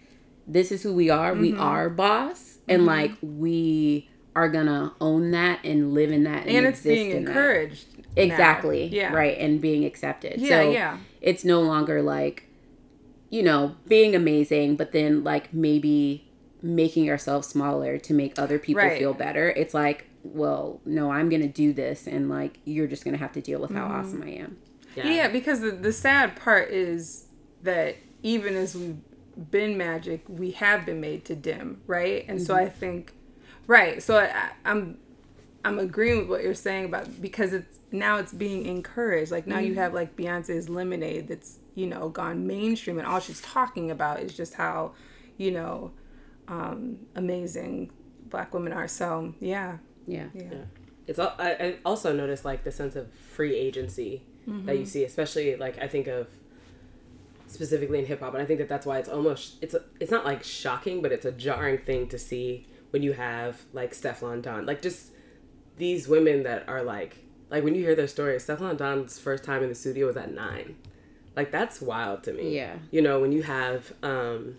this 0.48 0.72
is 0.72 0.84
who 0.84 0.94
we 0.94 1.10
are. 1.10 1.34
We 1.34 1.52
Mm-hmm. 1.52 1.62
are 1.62 1.90
boss. 1.90 2.59
And 2.70 2.86
like 2.86 3.12
we 3.22 4.10
are 4.36 4.48
gonna 4.50 4.94
own 5.02 5.32
that 5.32 5.60
and 5.66 5.94
live 5.94 6.12
in 6.12 6.24
that 6.24 6.46
and, 6.48 6.58
and 6.58 6.68
it's 6.68 6.82
being 6.82 7.12
encouraged. 7.12 7.86
now. 7.98 8.04
Exactly. 8.24 8.86
Yeah. 8.88 9.14
Right. 9.14 9.38
And 9.38 9.60
being 9.62 9.86
accepted. 9.86 10.40
Yeah, 10.40 10.50
so 10.64 10.72
yeah. 10.72 10.98
it's 11.22 11.44
no 11.44 11.62
longer 11.62 12.02
like, 12.02 12.46
you 13.30 13.44
know, 13.44 13.76
being 13.88 14.16
amazing, 14.16 14.76
but 14.76 14.92
then 14.92 15.24
like 15.24 15.54
maybe 15.54 16.26
making 16.62 17.10
ourselves 17.10 17.48
smaller 17.48 17.98
to 17.98 18.14
make 18.14 18.38
other 18.38 18.60
people 18.60 18.84
Right. 18.84 19.00
feel 19.00 19.14
better. 19.14 19.50
It's 19.52 19.74
like, 19.74 20.06
well, 20.24 20.82
no, 20.86 21.12
I'm 21.12 21.30
to 21.42 21.48
do 21.48 21.72
this. 21.74 22.06
And 22.08 22.30
like, 22.30 22.60
you're 22.66 22.88
just 22.88 23.04
to 23.14 23.20
have 23.20 23.32
to 23.34 23.42
deal 23.42 23.60
with 23.62 23.72
how 23.72 23.86
Mm-hmm. 23.88 23.94
awesome 24.08 24.24
I 24.24 24.30
am. 24.32 24.58
Yeah, 24.96 25.28
because 25.30 25.62
the, 25.62 25.72
the 25.72 25.94
sad 25.94 26.36
part 26.36 26.72
is 26.72 27.28
that 27.64 27.96
even 28.22 28.56
as 28.56 28.76
we've 28.76 28.98
been 29.40 29.78
magic, 29.78 30.24
we 30.28 30.52
have 30.52 30.86
been 30.86 31.02
made 31.02 31.26
to 31.26 31.36
dim, 31.36 31.82
right? 31.88 32.26
And 32.28 32.42
so 32.42 32.54
mm-hmm. 32.54 32.66
I 32.66 32.70
think, 32.70 33.14
right. 33.68 34.02
So 34.02 34.20
I, 34.20 34.52
I'm 34.66 34.98
I'm 35.66 35.80
agreeing 35.80 36.20
with 36.20 36.30
what 36.30 36.44
you're 36.44 36.54
saying 36.54 36.86
about 36.86 37.22
because 37.22 37.54
it's 37.54 37.80
now 37.92 38.18
it's 38.18 38.34
being 38.34 38.66
encouraged. 38.66 39.32
Like 39.32 39.48
now 39.48 39.60
you 39.60 39.72
mm-hmm. 39.72 39.80
have 39.80 39.94
like 39.94 40.16
Beyonce's 40.16 40.70
Lemonade 40.70 41.28
that's 41.28 41.60
you 41.76 41.88
know 41.88 42.10
gone 42.10 42.48
mainstream, 42.48 42.98
and 42.98 43.08
all 43.08 43.20
she's 43.20 43.42
talking 43.42 43.92
about 43.92 44.20
is 44.22 44.36
just 44.36 44.54
how 44.54 44.94
you 45.38 45.52
know 45.52 45.92
um, 46.48 46.98
amazing 47.16 47.92
Black 48.30 48.54
women 48.54 48.74
are. 48.74 48.88
So 48.88 49.34
yeah, 49.40 49.78
Yeah. 50.06 50.28
yeah, 50.34 50.64
It's 51.08 51.20
al- 51.20 51.36
I, 51.38 51.52
I 51.52 51.76
also 51.86 52.14
noticed 52.14 52.46
like 52.46 52.64
the 52.64 52.72
sense 52.72 52.96
of 52.96 53.12
free 53.14 53.56
agency 53.56 54.24
that 54.48 54.76
you 54.76 54.82
mm-hmm. 54.82 54.86
see, 54.86 55.04
especially 55.04 55.56
like 55.56 55.78
I 55.80 55.88
think 55.88 56.08
of 56.08 56.28
specifically 57.50 58.00
in 58.00 58.06
hip 58.06 58.22
hop, 58.22 58.34
and 58.34 58.42
I 58.42 58.46
think 58.46 58.60
that 58.60 58.70
that's 58.70 58.86
why 58.86 59.00
it's 59.00 59.10
almost 59.10 59.56
it's 59.62 59.74
a, 59.74 59.84
it's 60.00 60.12
not 60.12 60.26
like 60.26 60.44
shocking, 60.44 61.02
but 61.02 61.12
it's 61.12 61.26
a 61.26 61.32
jarring 61.32 61.80
thing 61.80 62.08
to 62.10 62.18
see 62.18 62.68
when 62.92 63.04
you 63.04 63.14
have 63.14 63.62
like 63.74 63.94
Stefflon 63.94 64.42
Don, 64.42 64.66
like 64.66 64.82
just 64.82 65.12
these 65.78 66.08
women 66.08 66.44
that 66.44 66.68
are 66.68 66.84
like 66.84 67.18
like 67.50 67.64
when 67.64 67.76
you 67.76 67.82
hear 67.82 67.96
their 67.96 68.08
stories. 68.08 68.46
Stefflon 68.46 68.78
Don's 68.78 69.20
first 69.20 69.44
time 69.44 69.64
in 69.64 69.70
the 69.70 69.76
studio 69.76 70.08
was 70.08 70.18
at 70.18 70.34
nine, 70.34 70.76
like 71.36 71.52
that's 71.52 71.82
wild 71.82 72.24
to 72.24 72.34
me. 72.34 72.56
Yeah. 72.56 72.76
you 72.92 73.02
know 73.02 73.20
when 73.20 73.32
you 73.32 73.44
have 73.44 73.94
um 74.04 74.56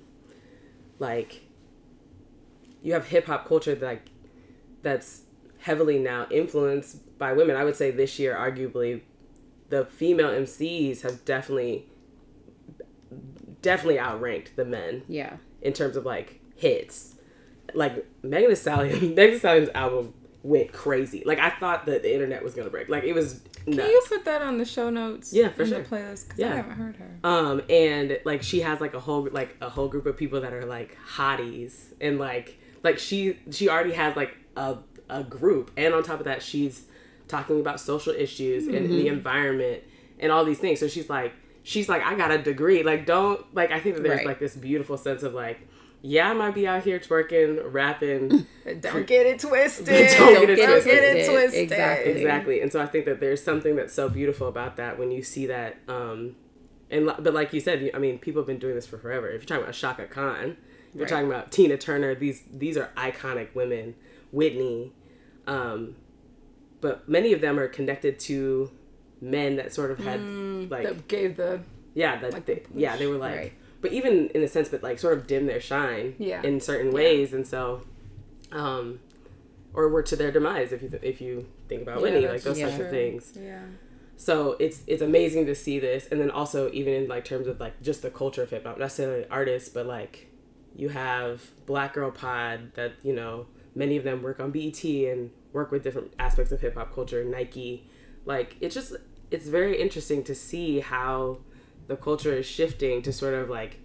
like 0.98 1.42
you 2.82 2.92
have 2.92 3.06
hip 3.06 3.26
hop 3.26 3.46
culture 3.46 3.74
that 3.74 3.86
like 3.86 4.10
that's 4.82 5.22
heavily 5.60 5.98
now 5.98 6.26
influenced 6.30 7.18
by 7.18 7.32
women. 7.32 7.56
I 7.56 7.64
would 7.64 7.76
say 7.76 7.90
this 7.90 8.18
year, 8.18 8.34
arguably, 8.34 9.02
the 9.68 9.84
female 9.84 10.30
MCs 10.30 11.02
have 11.02 11.24
definitely, 11.24 11.86
definitely 13.62 13.98
outranked 13.98 14.56
the 14.56 14.64
men 14.64 15.02
Yeah. 15.08 15.36
in 15.62 15.72
terms 15.72 15.96
of 15.96 16.04
like 16.06 16.40
hits. 16.56 17.14
Like 17.74 18.06
Megan 18.22 18.48
Thee 18.50 18.54
Stallion, 18.56 19.00
Megan 19.14 19.32
Thee 19.34 19.38
Stallion's 19.38 19.70
album 19.74 20.14
went 20.42 20.72
crazy. 20.72 21.22
Like 21.26 21.38
I 21.38 21.50
thought 21.50 21.86
that 21.86 22.02
the 22.02 22.12
internet 22.12 22.42
was 22.42 22.54
gonna 22.54 22.70
break. 22.70 22.88
Like 22.88 23.04
it 23.04 23.12
was 23.12 23.40
nuts. 23.66 23.78
Can 23.82 23.90
you 23.90 24.02
put 24.08 24.24
that 24.24 24.42
on 24.42 24.58
the 24.58 24.64
show 24.64 24.90
notes? 24.90 25.32
Yeah, 25.32 25.50
for 25.50 25.62
in 25.62 25.68
sure. 25.68 25.82
The 25.82 25.88
playlist 25.88 26.24
because 26.28 26.38
Yeah. 26.38 26.52
I 26.52 26.56
haven't 26.56 26.72
heard 26.72 26.96
her. 26.96 27.10
Um, 27.22 27.62
and 27.68 28.18
like 28.24 28.42
she 28.42 28.60
has 28.60 28.80
like 28.80 28.94
a 28.94 29.00
whole 29.00 29.28
like 29.30 29.56
a 29.60 29.68
whole 29.68 29.88
group 29.88 30.06
of 30.06 30.16
people 30.16 30.40
that 30.40 30.52
are 30.52 30.64
like 30.64 30.96
hotties 31.16 31.92
and 32.00 32.18
like 32.18 32.58
like 32.82 32.98
she 32.98 33.38
she 33.50 33.68
already 33.68 33.92
has 33.92 34.16
like 34.16 34.36
a 34.56 34.78
a 35.08 35.22
group 35.22 35.70
and 35.76 35.92
on 35.92 36.02
top 36.02 36.20
of 36.20 36.24
that 36.24 36.42
she's 36.42 36.84
talking 37.28 37.60
about 37.60 37.78
social 37.80 38.12
issues 38.14 38.66
and 38.66 38.88
the 38.90 39.06
environment 39.08 39.82
and 40.18 40.32
all 40.32 40.44
these 40.44 40.58
things. 40.58 40.80
So 40.80 40.88
she's 40.88 41.08
like 41.10 41.32
she's 41.62 41.88
like 41.88 42.02
I 42.02 42.14
got 42.16 42.30
a 42.30 42.38
degree. 42.38 42.82
Like 42.82 43.06
don't 43.06 43.44
like 43.54 43.70
I 43.72 43.80
think 43.80 43.96
that 43.96 44.02
there's 44.02 44.18
Right. 44.18 44.26
like 44.26 44.38
this 44.38 44.56
beautiful 44.56 44.96
sense 44.96 45.22
of 45.22 45.34
like 45.34 45.66
yeah 46.02 46.30
I 46.30 46.32
might 46.32 46.54
be 46.54 46.66
out 46.66 46.82
here 46.84 46.98
twerking 46.98 47.60
rapping 47.72 48.46
Don't 48.80 49.06
get 49.06 49.26
it 49.26 49.38
twisted. 49.40 49.86
Don't 50.18 50.46
get 50.46 50.50
it 50.58 50.66
twisted. 50.66 50.84
get 50.92 51.04
it 51.16 51.28
twisted. 51.30 51.62
Exactly. 51.62 52.12
exactly 52.12 52.60
and 52.62 52.72
so 52.72 52.80
i 52.80 52.86
think 52.86 53.04
that 53.04 53.20
there's 53.20 53.42
something 53.42 53.76
that's 53.76 53.92
so 53.92 54.08
beautiful 54.08 54.48
about 54.48 54.76
that 54.76 54.98
when 54.98 55.10
you 55.10 55.22
see 55.22 55.46
that 55.46 55.76
um 55.88 56.36
and 56.90 57.04
but 57.18 57.34
like 57.34 57.52
you 57.52 57.60
said 57.60 57.90
i 57.94 57.98
mean 57.98 58.18
people 58.18 58.40
have 58.40 58.46
been 58.46 58.58
doing 58.58 58.74
this 58.74 58.86
for 58.86 58.96
forever 58.98 59.28
if 59.28 59.42
you're 59.42 59.46
talking 59.46 59.62
about 59.64 59.74
chaka 59.74 60.06
khan 60.06 60.56
you're 60.94 61.02
Right. 61.04 61.08
talking 61.10 61.26
about 61.26 61.52
tina 61.52 61.76
turner 61.76 62.14
these 62.14 62.42
these 62.50 62.76
are 62.78 62.88
iconic 62.96 63.54
women 63.54 63.94
whitney 64.32 64.92
um 65.46 65.96
but 66.80 67.06
many 67.08 67.32
of 67.34 67.40
them 67.42 67.58
are 67.60 67.68
connected 67.68 68.18
to 68.20 68.70
men 69.20 69.56
that 69.56 69.72
sort 69.72 69.90
of 69.90 69.98
had 69.98 70.20
like 70.70 70.84
That 70.84 71.08
gave 71.08 71.36
the 71.36 71.60
yeah 71.94 72.20
that 72.20 72.32
like 72.32 72.46
they, 72.46 72.62
the 72.72 72.80
yeah 72.80 72.96
they 72.96 73.06
were 73.06 73.16
like 73.18 73.36
Right. 73.36 73.52
but 73.80 73.92
even 73.92 74.28
in 74.28 74.42
a 74.42 74.48
sense 74.48 74.68
but 74.68 74.82
like 74.82 74.98
sort 74.98 75.16
of 75.18 75.26
dim 75.26 75.46
their 75.46 75.60
shine 75.60 76.14
Yeah. 76.18 76.42
in 76.42 76.60
certain 76.60 76.90
ways 76.92 77.32
and 77.32 77.46
so 77.46 77.82
um 78.52 79.00
or 79.74 79.88
were 79.88 80.02
to 80.02 80.16
their 80.16 80.30
demise 80.32 80.72
if 80.72 80.82
you 80.82 80.90
if 81.02 81.20
you 81.20 81.46
think 81.68 81.82
about 81.82 81.96
Yeah, 81.98 82.02
Whitney 82.02 82.26
like 82.28 82.42
those 82.42 82.58
types 82.58 82.76
true. 82.76 82.84
of 82.86 82.90
things 82.90 83.32
yeah. 83.40 83.62
so 84.16 84.56
it's 84.58 84.82
it's 84.86 85.02
amazing 85.02 85.46
to 85.46 85.54
see 85.54 85.78
this, 85.78 86.06
and 86.10 86.20
then 86.20 86.30
also 86.30 86.70
even 86.72 86.92
in 86.94 87.08
like 87.08 87.24
terms 87.24 87.46
of 87.46 87.60
like 87.60 87.80
just 87.82 88.02
the 88.02 88.10
culture 88.10 88.42
of 88.42 88.50
hip 88.50 88.64
hop, 88.64 88.76
not 88.78 88.80
necessarily 88.84 89.26
artists, 89.30 89.68
but 89.68 89.86
like 89.86 90.26
you 90.76 90.88
have 90.90 91.50
Black 91.66 91.94
Girl 91.94 92.10
Pod 92.10 92.72
that 92.74 92.92
you 93.02 93.12
know 93.14 93.46
many 93.74 93.96
of 93.96 94.04
them 94.04 94.22
work 94.22 94.38
on 94.40 94.50
BET 94.50 94.82
and 94.84 95.30
work 95.52 95.70
with 95.70 95.82
different 95.84 96.12
aspects 96.18 96.52
of 96.52 96.60
hip 96.60 96.74
hop 96.74 96.92
culture, 96.94 97.24
Nike, 97.24 97.88
like 98.24 98.56
it's 98.60 98.74
just 98.74 98.94
it's 99.30 99.46
very 99.46 99.80
interesting 99.80 100.22
to 100.24 100.34
see 100.34 100.80
how 100.80 101.38
the 101.86 101.96
culture 101.96 102.32
is 102.32 102.46
shifting 102.46 103.02
to 103.02 103.12
sort 103.12 103.34
of 103.34 103.48
like 103.48 103.78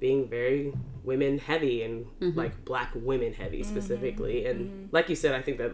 being 0.00 0.28
very 0.28 0.72
women 1.02 1.38
heavy 1.38 1.82
and 1.82 2.06
mm-hmm. 2.20 2.38
like 2.38 2.64
black 2.64 2.92
women 2.94 3.32
heavy 3.32 3.60
mm-hmm. 3.60 3.70
specifically 3.70 4.44
and 4.46 4.60
mm-hmm. 4.60 4.86
like 4.92 5.08
you 5.08 5.16
said 5.16 5.34
i 5.34 5.40
think 5.40 5.58
that 5.58 5.72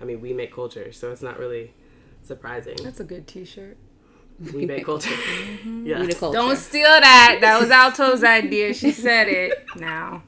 i 0.00 0.04
mean 0.04 0.20
we 0.20 0.32
make 0.32 0.52
culture 0.52 0.92
so 0.92 1.10
it's 1.12 1.22
not 1.22 1.38
really 1.38 1.72
surprising 2.22 2.76
That's 2.82 3.00
a 3.00 3.04
good 3.04 3.26
T-shirt. 3.26 3.76
we 4.52 4.66
make 4.66 4.84
culture 4.92 5.14
yeah 5.84 6.00
We 6.00 6.06
the 6.06 6.14
culture. 6.14 6.38
Don't 6.38 6.56
steal 6.56 6.88
that. 6.88 7.38
That 7.40 7.60
was 7.60 7.70
Alto's 7.70 8.24
idea. 8.24 8.72
She 8.74 8.92
said 8.92 9.28
it. 9.28 9.64
Now. 9.76 10.22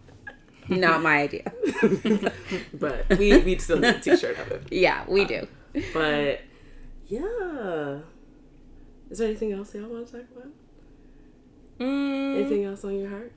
Not 0.68 1.02
my 1.02 1.22
idea. 1.22 1.52
but 2.74 3.18
we 3.18 3.36
we 3.38 3.58
still 3.58 3.78
need 3.78 3.96
a 3.96 4.00
t-shirt 4.00 4.38
of 4.38 4.50
it 4.50 4.62
Yeah, 4.70 5.04
we 5.08 5.24
do. 5.24 5.46
but 5.92 6.40
yeah 7.06 7.98
is 9.10 9.18
there 9.18 9.28
anything 9.28 9.52
else 9.52 9.74
y'all 9.74 9.88
want 9.88 10.06
to 10.06 10.12
talk 10.12 10.26
about 10.36 10.48
Mm, 11.80 12.36
anything 12.38 12.64
else 12.64 12.84
on 12.84 12.94
your 12.98 13.08
heart 13.10 13.32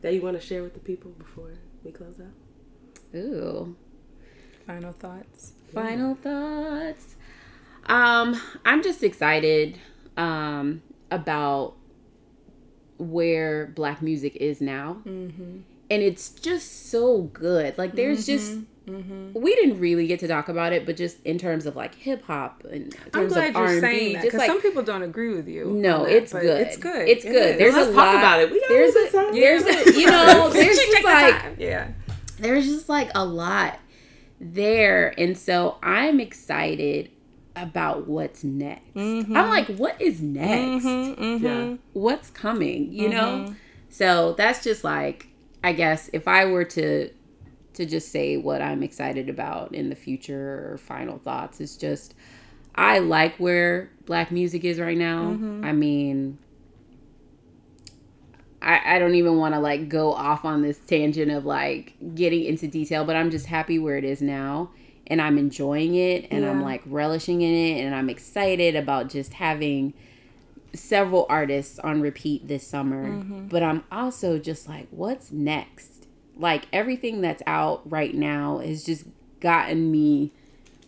that 0.00 0.14
you 0.14 0.22
want 0.22 0.40
to 0.40 0.46
share 0.46 0.62
with 0.62 0.72
the 0.72 0.80
people 0.80 1.10
before 1.12 1.50
we 1.84 1.90
close 1.92 2.18
out 2.20 3.14
Ooh. 3.18 3.76
final 4.66 4.92
thoughts. 4.92 5.52
Final 5.74 6.14
thoughts. 6.14 7.16
Um, 7.84 8.40
I'm 8.64 8.82
just 8.82 9.02
excited 9.02 9.78
um 10.16 10.82
about 11.10 11.74
where 12.98 13.66
black 13.66 14.00
music 14.02 14.36
is 14.36 14.60
now. 14.60 15.02
Mm-hmm. 15.06 15.58
And 15.90 16.02
it's 16.02 16.30
just 16.30 16.90
so 16.90 17.22
good. 17.22 17.76
Like 17.78 17.94
there's 17.94 18.26
just 18.26 18.58
Mm-hmm. 18.88 19.40
we 19.40 19.54
didn't 19.54 19.78
really 19.80 20.06
get 20.06 20.20
to 20.20 20.28
talk 20.28 20.48
about 20.48 20.72
it, 20.72 20.86
but 20.86 20.96
just 20.96 21.18
in 21.24 21.38
terms 21.38 21.66
of 21.66 21.76
like 21.76 21.94
hip 21.94 22.24
hop 22.24 22.64
and 22.64 22.92
in 22.94 23.00
I'm 23.06 23.10
terms 23.10 23.32
glad 23.34 23.48
of 23.50 23.54
you're 23.56 23.64
R&B, 23.66 23.80
saying 23.80 24.12
that 24.14 24.22
because 24.24 24.38
like 24.38 24.48
some 24.48 24.60
people 24.62 24.82
don't 24.82 25.02
agree 25.02 25.34
with 25.34 25.46
you. 25.48 25.66
no, 25.66 26.04
that, 26.04 26.12
it's 26.12 26.32
good. 26.32 26.60
It's 26.66 26.76
good. 26.76 27.08
It's 27.08 27.24
It 27.24 27.30
good. 27.32 27.50
is. 27.52 27.58
There's 27.58 27.74
Let's 27.74 27.88
a 27.90 27.94
talk 27.94 28.06
lot, 28.06 28.16
about 28.16 28.40
it. 28.40 28.50
We 28.50 28.60
got 28.60 28.68
there's 28.68 28.96
a 28.96 29.06
a, 29.06 29.10
time. 29.10 29.32
there's 29.34 29.62
a, 29.66 29.98
you 30.00 30.06
know, 30.10 30.50
there's 30.50 30.76
just 30.76 31.04
like 31.04 31.38
time. 31.42 31.56
yeah. 31.58 31.88
there's 32.38 32.66
just 32.66 32.88
like 32.88 33.10
a 33.14 33.24
lot 33.24 33.78
there 34.40 35.12
and 35.18 35.36
so 35.36 35.76
i'm 35.82 36.20
excited 36.20 37.10
about 37.56 38.06
what's 38.06 38.44
next 38.44 38.82
i'm 38.96 39.28
like 39.32 39.66
what 39.76 40.00
is 40.00 40.20
next 40.20 40.84
Mm-hmm. 40.84 41.44
yeah 41.44 41.74
what's 41.92 42.30
coming 42.30 42.92
you 42.92 43.08
know 43.08 43.52
so 43.90 44.34
that's 44.34 44.62
just 44.62 44.84
like 44.84 45.26
i 45.64 45.72
guess 45.72 46.08
if 46.12 46.28
i 46.28 46.44
were 46.44 46.62
to 46.64 47.10
to 47.78 47.86
just 47.86 48.12
say 48.12 48.36
what 48.36 48.60
i'm 48.60 48.82
excited 48.82 49.28
about 49.28 49.74
in 49.74 49.88
the 49.88 49.96
future 49.96 50.70
or 50.72 50.78
final 50.78 51.18
thoughts. 51.18 51.60
It's 51.60 51.76
just 51.76 52.14
i 52.74 52.98
like 52.98 53.36
where 53.36 53.90
black 54.06 54.30
music 54.30 54.64
is 54.64 54.78
right 54.78 54.98
now. 54.98 55.30
Mm-hmm. 55.30 55.64
I 55.64 55.72
mean 55.72 56.38
I, 58.60 58.96
I 58.96 58.98
don't 58.98 59.14
even 59.14 59.36
want 59.38 59.54
to 59.54 59.60
like 59.60 59.88
go 59.88 60.12
off 60.12 60.44
on 60.44 60.62
this 60.62 60.78
tangent 60.78 61.30
of 61.30 61.44
like 61.46 61.94
getting 62.14 62.44
into 62.44 62.66
detail, 62.66 63.04
but 63.04 63.16
I'm 63.16 63.30
just 63.30 63.46
happy 63.46 63.78
where 63.78 63.96
it 63.96 64.04
is 64.04 64.20
now 64.20 64.70
and 65.06 65.22
I'm 65.22 65.38
enjoying 65.38 65.94
it 65.94 66.26
and 66.30 66.44
I'm 66.44 66.62
like 66.62 66.82
relishing 66.86 67.40
in 67.40 67.54
it 67.54 67.84
and 67.84 67.94
I'm 67.94 68.10
excited 68.10 68.76
about 68.76 69.08
just 69.08 69.34
having 69.34 69.94
several 70.74 71.26
artists 71.28 71.78
on 71.78 72.00
repeat 72.00 72.46
this 72.46 72.66
summer. 72.66 73.08
Mm-hmm. 73.08 73.46
But 73.46 73.62
I'm 73.62 73.84
also 73.90 74.38
just 74.38 74.68
like, 74.68 74.86
what's 74.90 75.32
next? 75.32 75.97
Like 76.38 76.66
everything 76.72 77.20
that's 77.20 77.42
out 77.46 77.82
right 77.90 78.14
now 78.14 78.58
has 78.58 78.84
just 78.84 79.04
gotten 79.40 79.90
me 79.90 80.32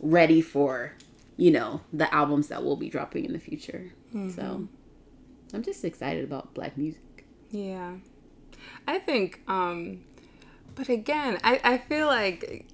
ready 0.00 0.40
for, 0.40 0.92
you 1.36 1.50
know, 1.50 1.80
the 1.92 2.12
albums 2.14 2.48
that 2.48 2.62
will 2.62 2.76
be 2.76 2.88
dropping 2.88 3.24
in 3.24 3.32
the 3.32 3.38
future. 3.38 3.92
So 4.34 4.68
I'm 5.52 5.62
just 5.62 5.84
excited 5.84 6.24
about 6.24 6.54
black 6.54 6.76
music. 6.76 7.26
Yeah. 7.50 7.94
I 8.86 8.98
think, 8.98 9.40
um, 9.48 10.00
but 10.74 10.88
again, 10.88 11.38
I, 11.44 11.60
I 11.64 11.78
feel 11.78 12.06
like, 12.06 12.66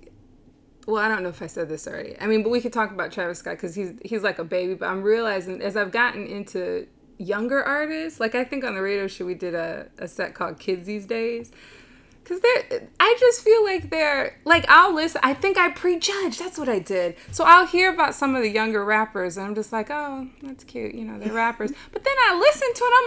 well, 0.86 1.02
I 1.02 1.08
don't 1.08 1.22
know 1.22 1.28
if 1.30 1.42
I 1.42 1.46
said 1.46 1.68
this 1.68 1.86
already. 1.86 2.16
I 2.20 2.26
mean, 2.26 2.42
but 2.42 2.50
we 2.50 2.60
could 2.60 2.72
talk 2.72 2.92
about 2.92 3.12
Travis 3.12 3.38
Scott 3.38 3.56
because 3.56 3.74
he's, 3.74 3.92
he's 4.04 4.22
like 4.22 4.38
a 4.38 4.44
baby, 4.44 4.74
but 4.74 4.88
I'm 4.88 5.02
realizing 5.02 5.60
as 5.62 5.76
I've 5.76 5.92
gotten 5.92 6.26
into 6.26 6.86
younger 7.18 7.62
artists, 7.62 8.20
like 8.20 8.34
I 8.34 8.44
think 8.44 8.64
on 8.64 8.74
the 8.74 8.82
radio 8.82 9.06
show 9.06 9.24
we 9.24 9.34
did 9.34 9.54
a, 9.54 9.88
a 9.98 10.06
set 10.06 10.34
called 10.34 10.58
Kids 10.58 10.86
These 10.86 11.06
Days. 11.06 11.50
Cause 12.26 12.40
they're, 12.40 12.88
I 12.98 13.16
just 13.20 13.42
feel 13.42 13.64
like 13.64 13.88
they're 13.88 14.36
like 14.44 14.64
I'll 14.68 14.92
listen. 14.92 15.20
I 15.22 15.32
think 15.32 15.56
I 15.56 15.70
prejudge. 15.70 16.38
That's 16.38 16.58
what 16.58 16.68
I 16.68 16.80
did. 16.80 17.14
So 17.30 17.44
I'll 17.44 17.66
hear 17.66 17.92
about 17.94 18.16
some 18.16 18.34
of 18.34 18.42
the 18.42 18.50
younger 18.50 18.84
rappers, 18.84 19.36
and 19.36 19.46
I'm 19.46 19.54
just 19.54 19.72
like, 19.72 19.90
oh, 19.90 20.26
that's 20.42 20.64
cute. 20.64 20.94
You 20.96 21.04
know, 21.04 21.20
they're 21.20 21.32
rappers. 21.32 21.70
But 21.92 22.02
then 22.02 22.14
I 22.28 22.36
listen 22.36 22.74
to 22.74 22.84
it. 22.84 22.92
I'm 22.98 23.06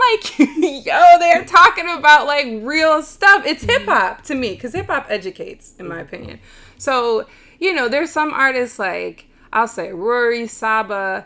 like, 0.77 0.85
yo, 0.85 1.19
they're 1.19 1.43
talking 1.43 1.89
about 1.89 2.27
like 2.27 2.47
real 2.61 3.01
stuff. 3.03 3.45
It's 3.45 3.63
hip 3.63 3.83
hop 3.85 4.21
to 4.23 4.35
me, 4.35 4.55
cause 4.55 4.73
hip 4.73 4.87
hop 4.87 5.07
educates, 5.09 5.73
in 5.77 5.87
my 5.89 5.99
opinion. 5.99 6.39
So 6.77 7.27
you 7.59 7.73
know, 7.73 7.89
there's 7.89 8.11
some 8.11 8.33
artists 8.33 8.79
like 8.79 9.27
I'll 9.51 9.67
say 9.67 9.91
Rory 9.91 10.47
Saba, 10.47 11.25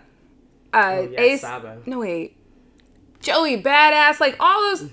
uh, 0.73 0.95
Oh, 0.97 1.09
yeah, 1.11 1.21
Ace. 1.21 1.41
Saba. 1.41 1.77
No 1.85 1.99
wait. 1.99 2.37
Joey 3.23 3.59
Badass, 3.61 4.19
like 4.19 4.35
all 4.39 4.59
those. 4.61 4.83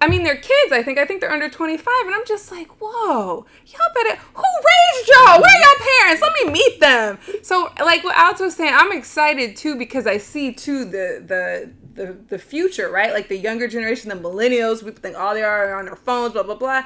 I 0.00 0.08
mean, 0.08 0.22
they're 0.22 0.36
kids. 0.36 0.72
I 0.72 0.82
think. 0.82 0.96
I 0.98 1.04
think 1.04 1.20
they're 1.20 1.32
under 1.32 1.50
25, 1.50 1.86
and 2.06 2.14
I'm 2.14 2.24
just 2.24 2.50
like, 2.50 2.68
whoa, 2.80 3.44
y'all 3.66 3.94
better. 3.94 4.16
Who 4.34 4.42
raised 4.44 5.08
y'all? 5.08 5.40
Where 5.40 5.50
are 5.50 5.60
y'all 5.60 5.86
parents? 6.00 6.22
Let 6.22 6.32
me 6.44 6.52
meet 6.52 6.80
them. 6.80 7.18
So, 7.42 7.70
like 7.80 8.04
what 8.04 8.16
Alto 8.16 8.44
was 8.44 8.54
saying, 8.54 8.72
I'm 8.74 8.92
excited 8.92 9.56
too 9.56 9.76
because 9.76 10.06
I 10.06 10.18
see 10.18 10.52
too 10.52 10.84
the 10.84 11.22
the 11.26 11.72
the 11.94 12.16
the 12.28 12.38
future, 12.38 12.90
right? 12.90 13.12
Like 13.12 13.28
the 13.28 13.36
younger 13.36 13.66
generation, 13.66 14.08
the 14.08 14.14
millennials. 14.14 14.82
We 14.82 14.92
think 14.92 15.18
all 15.18 15.34
they 15.34 15.42
are 15.42 15.74
on 15.78 15.86
their 15.86 15.96
phones, 15.96 16.32
blah 16.32 16.44
blah 16.44 16.54
blah. 16.54 16.84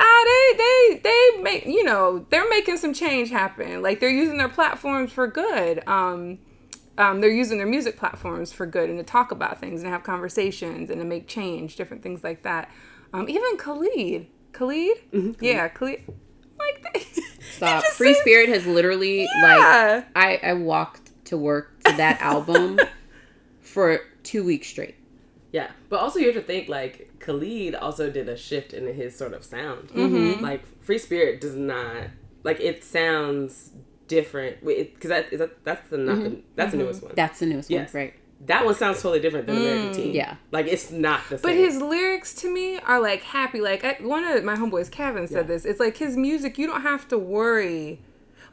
Ah, 0.00 0.24
they 0.24 0.56
they 0.56 1.00
they 1.02 1.42
make 1.42 1.66
you 1.66 1.84
know 1.84 2.26
they're 2.30 2.48
making 2.48 2.78
some 2.78 2.94
change 2.94 3.30
happen. 3.30 3.82
Like 3.82 4.00
they're 4.00 4.08
using 4.08 4.38
their 4.38 4.48
platforms 4.48 5.12
for 5.12 5.26
good. 5.26 5.86
Um, 5.86 6.38
um, 6.98 7.20
they're 7.20 7.30
using 7.30 7.58
their 7.58 7.66
music 7.66 7.96
platforms 7.98 8.52
for 8.52 8.66
good 8.66 8.88
and 8.90 8.98
to 8.98 9.04
talk 9.04 9.30
about 9.30 9.60
things 9.60 9.82
and 9.82 9.90
have 9.90 10.02
conversations 10.02 10.90
and 10.90 11.00
to 11.00 11.04
make 11.06 11.26
change, 11.28 11.76
different 11.76 12.02
things 12.02 12.24
like 12.24 12.42
that. 12.42 12.70
Um, 13.12 13.28
even 13.28 13.56
Khalid, 13.58 14.26
Khalid, 14.52 14.96
yeah, 15.40 15.68
Khalid, 15.68 16.02
like 16.58 16.92
they, 16.94 17.00
Stop. 17.56 17.84
Free 17.84 18.12
seem- 18.14 18.22
Spirit 18.22 18.48
has 18.48 18.66
literally 18.66 19.26
Yeah. 19.42 20.02
like 20.16 20.42
I 20.42 20.50
I 20.50 20.52
walked 20.54 21.10
to 21.26 21.36
work 21.38 21.78
to 21.84 21.96
that 21.96 22.20
album 22.20 22.78
for 23.60 24.00
two 24.22 24.44
weeks 24.44 24.68
straight. 24.68 24.94
Yeah, 25.52 25.70
but 25.88 26.00
also 26.00 26.18
you 26.18 26.26
have 26.26 26.34
to 26.34 26.42
think 26.42 26.68
like 26.68 27.12
Khalid 27.20 27.74
also 27.74 28.10
did 28.10 28.28
a 28.28 28.36
shift 28.36 28.72
in 28.74 28.92
his 28.94 29.16
sort 29.16 29.32
of 29.32 29.44
sound. 29.44 29.88
Mm-hmm. 29.90 30.42
Like 30.42 30.64
Free 30.82 30.98
Spirit 30.98 31.40
does 31.40 31.54
not 31.54 32.08
like 32.42 32.60
it 32.60 32.82
sounds 32.84 33.70
different 34.08 34.64
because 34.64 35.08
that 35.08 35.32
is 35.32 35.38
that 35.40 35.64
that's 35.64 35.88
the 35.90 35.98
not 35.98 36.16
the, 36.22 36.30
mm-hmm. 36.30 36.40
that's 36.54 36.72
the 36.72 36.78
mm-hmm. 36.78 36.86
newest 36.86 37.02
one. 37.02 37.12
That's 37.14 37.38
the 37.40 37.46
newest 37.46 37.70
Yes. 37.70 37.92
one, 37.94 38.02
right? 38.02 38.14
that 38.44 38.64
one 38.64 38.74
sounds 38.74 39.00
totally 39.00 39.20
different 39.20 39.46
than 39.46 39.56
American 39.56 39.90
mm, 39.90 39.96
Teen. 39.96 40.14
Yeah. 40.14 40.36
like 40.52 40.66
it's 40.66 40.90
not 40.90 41.22
the 41.30 41.38
same. 41.38 41.42
But 41.42 41.54
his 41.54 41.80
lyrics 41.80 42.34
to 42.34 42.52
me 42.52 42.78
are 42.80 43.00
like 43.00 43.22
happy. 43.22 43.60
Like 43.60 43.84
I, 43.84 43.96
one 44.00 44.24
of 44.24 44.44
my 44.44 44.54
homeboys, 44.54 44.90
Kevin, 44.90 45.26
said 45.26 45.46
Yeah. 45.46 45.54
this. 45.54 45.64
It's 45.64 45.80
like 45.80 45.96
his 45.96 46.16
music. 46.16 46.58
You 46.58 46.66
don't 46.66 46.82
have 46.82 47.08
to 47.08 47.18
worry. 47.18 48.00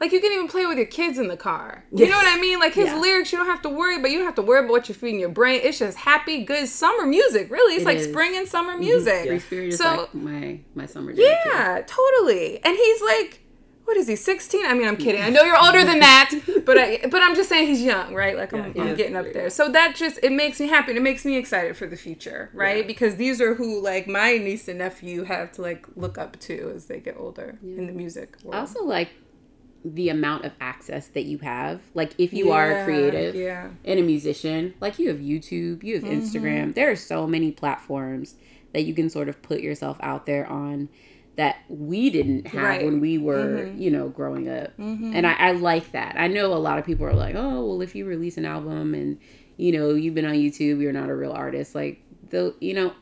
Like 0.00 0.10
you 0.12 0.20
can 0.20 0.32
even 0.32 0.48
play 0.48 0.66
with 0.66 0.76
your 0.76 0.86
kids 0.86 1.18
in 1.18 1.28
the 1.28 1.36
car. 1.36 1.84
You 1.92 2.08
know 2.08 2.16
what 2.16 2.26
I 2.26 2.40
mean? 2.40 2.58
Like 2.58 2.74
his 2.74 2.86
Yeah. 2.86 2.98
lyrics, 2.98 3.30
you 3.32 3.38
don't 3.38 3.46
have 3.46 3.62
to 3.62 3.68
worry, 3.68 4.00
but 4.00 4.10
you 4.10 4.18
don't 4.18 4.26
have 4.26 4.34
to 4.36 4.42
worry 4.42 4.60
about 4.60 4.70
what 4.70 4.88
you're 4.88 4.96
feeding 4.96 5.20
your 5.20 5.28
brain. 5.28 5.60
It's 5.62 5.78
just 5.78 5.98
happy, 5.98 6.44
good 6.44 6.66
summer 6.66 7.06
music. 7.06 7.50
Really, 7.50 7.74
it's 7.74 7.82
It 7.82 7.86
like 7.86 7.98
is. 7.98 8.08
spring 8.08 8.36
and 8.36 8.48
summer 8.48 8.72
mm-hmm. 8.72 8.80
music. 8.80 9.26
Free 9.26 9.38
Spirit 9.38 9.68
is 9.68 9.78
So- 9.78 9.96
like 9.96 10.14
my 10.14 10.60
my 10.74 10.86
summer 10.86 11.12
jam. 11.12 11.16
too. 11.16 11.50
Yeah, 11.52 11.82
totally. 11.86 12.62
And 12.64 12.76
he's 12.76 13.02
like, 13.02 13.40
what 13.84 13.96
is 13.96 14.08
he? 14.08 14.16
Sixteen? 14.16 14.64
I 14.64 14.74
mean, 14.74 14.88
I'm 14.88 14.96
kidding. 14.96 15.22
I 15.22 15.28
know 15.28 15.42
you're 15.42 15.62
older 15.62 15.84
than 15.84 16.00
that, 16.00 16.30
but 16.64 16.78
I 16.78 17.00
but 17.10 17.22
I'm 17.22 17.34
just 17.34 17.48
saying 17.48 17.68
he's 17.68 17.82
young, 17.82 18.14
right? 18.14 18.36
Like 18.36 18.52
I'm, 18.52 18.72
Yeah, 18.74 18.84
I'm 18.84 18.94
getting 18.94 19.16
up 19.16 19.32
there. 19.32 19.50
So 19.50 19.70
that 19.70 19.94
just 19.94 20.18
it 20.22 20.32
makes 20.32 20.58
me 20.58 20.68
happy. 20.68 20.92
It 20.92 21.02
makes 21.02 21.24
me 21.24 21.36
excited 21.36 21.76
for 21.76 21.86
the 21.86 21.96
future, 21.96 22.50
right? 22.54 22.78
Yeah. 22.78 22.86
Because 22.86 23.16
these 23.16 23.40
are 23.40 23.54
who 23.54 23.82
like 23.82 24.06
my 24.06 24.38
niece 24.38 24.68
and 24.68 24.78
nephew 24.78 25.24
have 25.24 25.52
to 25.52 25.62
like 25.62 25.86
look 25.96 26.16
up 26.18 26.38
to 26.40 26.72
as 26.74 26.86
they 26.86 26.98
get 27.00 27.16
older 27.18 27.58
in 27.62 27.86
the 27.86 27.92
music 27.92 28.36
world. 28.42 28.54
I 28.54 28.60
also 28.60 28.84
like 28.84 29.10
the 29.84 30.08
amount 30.08 30.46
of 30.46 30.52
access 30.60 31.08
that 31.08 31.24
you 31.24 31.38
have. 31.38 31.80
Like 31.92 32.14
if 32.16 32.32
you 32.32 32.52
are 32.52 32.70
Yeah, 32.70 32.84
creative 32.84 33.34
yeah. 33.34 33.68
and 33.84 34.00
a 34.00 34.02
musician, 34.02 34.74
like 34.80 34.98
you 34.98 35.08
have 35.08 35.18
YouTube, 35.18 35.82
you 35.82 35.96
have 35.96 36.04
mm-hmm. 36.04 36.20
Instagram. 36.20 36.74
There 36.74 36.90
are 36.90 36.96
so 36.96 37.26
many 37.26 37.52
platforms 37.52 38.36
that 38.72 38.84
you 38.84 38.94
can 38.94 39.10
sort 39.10 39.28
of 39.28 39.40
put 39.42 39.60
yourself 39.60 39.98
out 40.00 40.26
there 40.26 40.46
on 40.46 40.88
that 41.36 41.56
we 41.68 42.10
didn't 42.10 42.46
have 42.48 42.62
Right. 42.62 42.84
when 42.84 43.00
we 43.00 43.18
were, 43.18 43.64
mm-hmm. 43.66 43.80
you 43.82 43.90
know, 43.90 44.08
growing 44.08 44.48
up. 44.48 44.76
Mm-hmm. 44.78 45.12
And 45.14 45.26
I, 45.26 45.32
I 45.32 45.52
like 45.52 45.92
that. 45.92 46.14
I 46.16 46.28
know 46.28 46.52
a 46.52 46.56
lot 46.56 46.78
of 46.78 46.84
people 46.86 47.06
are 47.06 47.12
like, 47.14 47.34
oh, 47.34 47.64
well, 47.66 47.82
if 47.82 47.94
you 47.94 48.04
release 48.06 48.36
an 48.36 48.44
album 48.44 48.94
and 48.94 49.18
you 49.56 49.72
know, 49.72 49.90
you've 49.90 50.14
been 50.14 50.24
on 50.24 50.34
YouTube, 50.34 50.80
you're 50.80 50.92
not 50.92 51.08
a 51.08 51.14
real 51.14 51.32
artist. 51.32 51.74
Like 51.74 52.02
the, 52.30 52.54
you 52.60 52.74
know, 52.74 52.92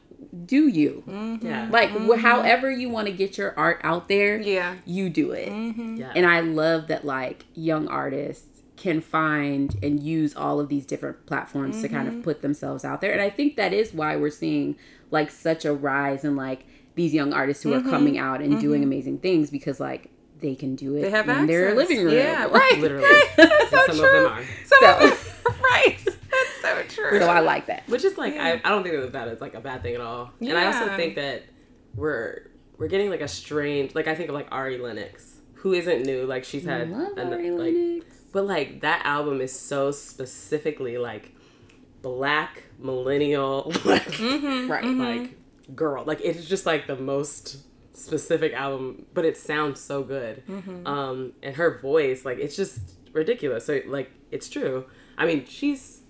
do 0.46 0.68
you 0.68 1.02
mm-hmm. 1.06 1.46
Yeah. 1.46 1.68
like 1.70 1.90
wh- 1.90 2.20
however 2.20 2.70
you 2.70 2.88
want 2.88 3.06
to 3.06 3.12
get 3.12 3.36
your 3.38 3.58
art 3.58 3.80
out 3.84 4.08
there? 4.08 4.40
Yeah. 4.40 4.76
you 4.84 5.10
do 5.10 5.32
it. 5.32 5.48
yeah. 5.48 6.12
And 6.14 6.26
I 6.26 6.40
love 6.40 6.88
that 6.88 7.04
like 7.04 7.46
young 7.54 7.88
artists 7.88 8.62
can 8.76 9.00
find 9.00 9.76
and 9.82 10.02
use 10.02 10.34
all 10.34 10.58
of 10.58 10.68
these 10.68 10.84
different 10.86 11.24
platforms 11.26 11.80
to 11.82 11.88
kind 11.88 12.08
of 12.08 12.22
put 12.22 12.42
themselves 12.42 12.84
out 12.84 13.00
there. 13.00 13.12
And 13.12 13.20
I 13.20 13.30
think 13.30 13.56
that 13.56 13.72
is 13.72 13.92
why 13.92 14.16
we're 14.16 14.30
seeing 14.30 14.76
like 15.10 15.30
such 15.30 15.64
a 15.64 15.72
rise 15.72 16.24
in 16.24 16.34
like 16.36 16.64
these 16.94 17.14
young 17.14 17.32
artists 17.32 17.62
who 17.62 17.72
are 17.72 17.80
mm-hmm. 17.80 17.90
coming 17.90 18.18
out 18.18 18.40
and 18.40 18.60
doing 18.60 18.80
mm-hmm. 18.82 18.88
amazing 18.90 19.18
things 19.18 19.50
because 19.50 19.80
like 19.80 20.10
they 20.40 20.54
can 20.54 20.74
do 20.76 20.96
it 20.96 21.02
They 21.02 21.10
have 21.10 21.28
in 21.28 21.46
their 21.46 21.74
living 21.74 22.04
room. 22.04 22.14
Yeah, 22.14 22.44
right. 22.50 22.78
Literally. 22.78 23.08
That's 23.36 23.62
And 23.62 23.70
some 23.70 23.86
so 23.86 23.92
of 23.92 23.98
true. 23.98 24.10
them 24.22 24.32
are. 24.32 24.42
Some 24.66 24.78
So- 24.80 24.92
of 24.94 25.00
them, 25.44 25.54
right. 25.62 25.98
That's 26.04 26.60
so 26.62 26.82
true. 26.88 27.18
So 27.20 27.28
I 27.28 27.40
like 27.40 27.66
that. 27.66 27.88
Which 27.88 28.04
is 28.04 28.18
like 28.18 28.34
I, 28.36 28.54
I 28.64 28.68
don't 28.68 28.82
think 28.82 28.96
that 28.96 29.12
that 29.12 29.28
is 29.28 29.40
like 29.40 29.54
a 29.54 29.60
bad 29.60 29.82
thing 29.82 29.94
at 29.94 30.00
all. 30.00 30.32
And 30.40 30.56
I 30.56 30.66
also 30.66 30.94
think 30.96 31.14
that 31.16 31.44
we're 31.94 32.48
we're 32.78 32.88
getting 32.88 33.10
like 33.10 33.20
a 33.20 33.28
strange 33.28 33.94
like 33.94 34.08
I 34.08 34.14
think 34.14 34.28
of 34.28 34.34
like 34.34 34.48
Ari 34.50 34.78
Lennox, 34.78 35.36
who 35.54 35.72
isn't 35.72 36.02
new. 36.04 36.24
Like 36.26 36.44
she's 36.44 36.64
had 36.64 36.90
love 36.90 37.16
an- 37.18 37.32
Ari 37.32 37.50
like 37.50 37.74
Lennox. 37.74 38.16
but 38.32 38.46
like 38.46 38.80
that 38.80 39.04
album 39.06 39.40
is 39.40 39.52
so 39.58 39.90
specifically 39.92 40.98
like 40.98 41.32
black 42.02 42.64
millennial 42.78 43.72
like 43.84 44.02
Mm-hmm. 44.12 44.70
Right. 44.70 44.84
like 44.84 45.20
mm-hmm. 45.20 45.34
Girl. 45.74 46.04
Like 46.04 46.20
it's 46.22 46.46
just 46.46 46.66
like 46.66 46.86
the 46.86 46.96
most 46.96 47.58
specific 47.94 48.52
album, 48.52 49.06
but 49.14 49.24
it 49.24 49.36
sounds 49.36 49.80
so 49.80 50.02
good. 50.02 50.42
Mm-hmm. 50.46 50.86
Um, 50.86 51.32
and 51.42 51.56
her 51.56 51.78
voice, 51.78 52.24
like 52.24 52.38
it's 52.38 52.56
just 52.56 52.80
ridiculous. 53.12 53.66
So 53.66 53.80
like 53.86 54.10
it's 54.30 54.48
true. 54.48 54.86
I 55.18 55.26
mean, 55.26 55.44
she's 55.46 56.02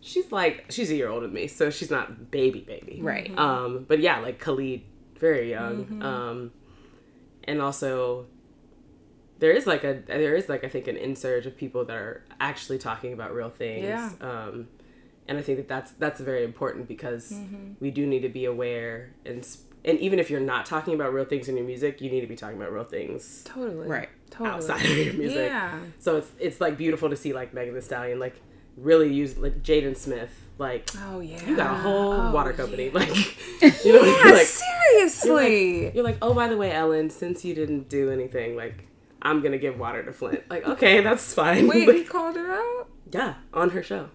she's 0.00 0.32
like 0.32 0.66
she's 0.70 0.90
a 0.90 0.96
year 0.96 1.08
older 1.08 1.26
than 1.26 1.34
me, 1.34 1.46
so 1.46 1.70
she's 1.70 1.90
not 1.90 2.30
baby 2.30 2.60
baby. 2.60 3.00
Right. 3.02 3.36
Um, 3.38 3.84
but 3.88 4.00
yeah, 4.00 4.20
like 4.20 4.38
Khalid, 4.38 4.82
very 5.18 5.50
young. 5.50 5.84
Mm-hmm. 5.84 6.02
Um, 6.02 6.52
and 7.44 7.60
also 7.60 8.26
there 9.38 9.50
is 9.50 9.66
like 9.66 9.84
a 9.84 10.02
there 10.06 10.34
is 10.34 10.48
like 10.48 10.64
I 10.64 10.68
think 10.68 10.86
an 10.86 10.96
insurge 10.96 11.46
of 11.46 11.56
people 11.56 11.84
that 11.86 11.96
are 11.96 12.24
actually 12.38 12.78
talking 12.78 13.12
about 13.12 13.34
real 13.34 13.50
things. 13.50 13.84
Yeah. 13.84 14.10
Um, 14.20 14.68
and 15.30 15.38
I 15.38 15.42
think 15.42 15.58
that 15.58 15.68
that's 15.68 15.92
that's 15.92 16.20
very 16.20 16.44
important 16.44 16.88
because 16.88 17.30
mm-hmm. 17.30 17.72
we 17.78 17.90
do 17.92 18.04
need 18.06 18.20
to 18.22 18.28
be 18.28 18.44
aware 18.44 19.12
and 19.24 19.46
and 19.84 19.98
even 20.00 20.18
if 20.18 20.28
you're 20.28 20.40
not 20.40 20.66
talking 20.66 20.92
about 20.94 21.14
real 21.14 21.24
things 21.24 21.48
in 21.48 21.56
your 21.56 21.64
music, 21.64 22.02
you 22.02 22.10
need 22.10 22.20
to 22.20 22.26
be 22.26 22.36
talking 22.36 22.58
about 22.58 22.70
real 22.70 22.84
things 22.84 23.42
Totally. 23.44 23.86
Right. 23.88 24.10
Totally. 24.28 24.50
outside 24.50 24.84
of 24.84 24.96
your 24.98 25.14
music. 25.14 25.46
Yeah. 25.48 25.78
So 26.00 26.16
it's 26.18 26.30
it's 26.38 26.60
like 26.60 26.76
beautiful 26.76 27.08
to 27.08 27.16
see 27.16 27.32
like 27.32 27.54
Megan 27.54 27.74
Thee 27.74 27.80
Stallion 27.80 28.18
like 28.18 28.40
really 28.76 29.10
use 29.12 29.38
like 29.38 29.62
Jaden 29.62 29.96
Smith 29.96 30.30
like 30.58 30.90
Oh 30.98 31.20
yeah. 31.20 31.42
you 31.46 31.56
got 31.56 31.70
a 31.70 31.78
whole 31.78 32.12
Oh, 32.12 32.32
water 32.32 32.52
company 32.52 32.90
like 32.90 33.08
you 33.84 33.92
know 33.92 34.02
Yeah, 34.04 34.32
like 34.32 34.46
seriously. 34.46 35.92
you're 35.94 36.04
like 36.04 36.18
oh 36.22 36.34
by 36.34 36.48
the 36.48 36.56
way 36.56 36.72
Ellen 36.72 37.08
since 37.08 37.44
you 37.44 37.54
didn't 37.54 37.88
do 37.88 38.10
anything 38.10 38.56
like 38.56 38.86
I'm 39.22 39.42
gonna 39.42 39.58
give 39.58 39.78
water 39.78 40.02
to 40.02 40.12
Flint 40.12 40.42
like 40.50 40.66
okay 40.66 41.00
that's 41.00 41.32
fine 41.34 41.66
Wait, 41.68 41.86
Like, 41.88 41.96
he 41.96 42.04
called 42.04 42.36
her 42.36 42.52
out. 42.52 42.88
yeah 43.12 43.34
on 43.54 43.70
her 43.70 43.82
show 43.82 44.08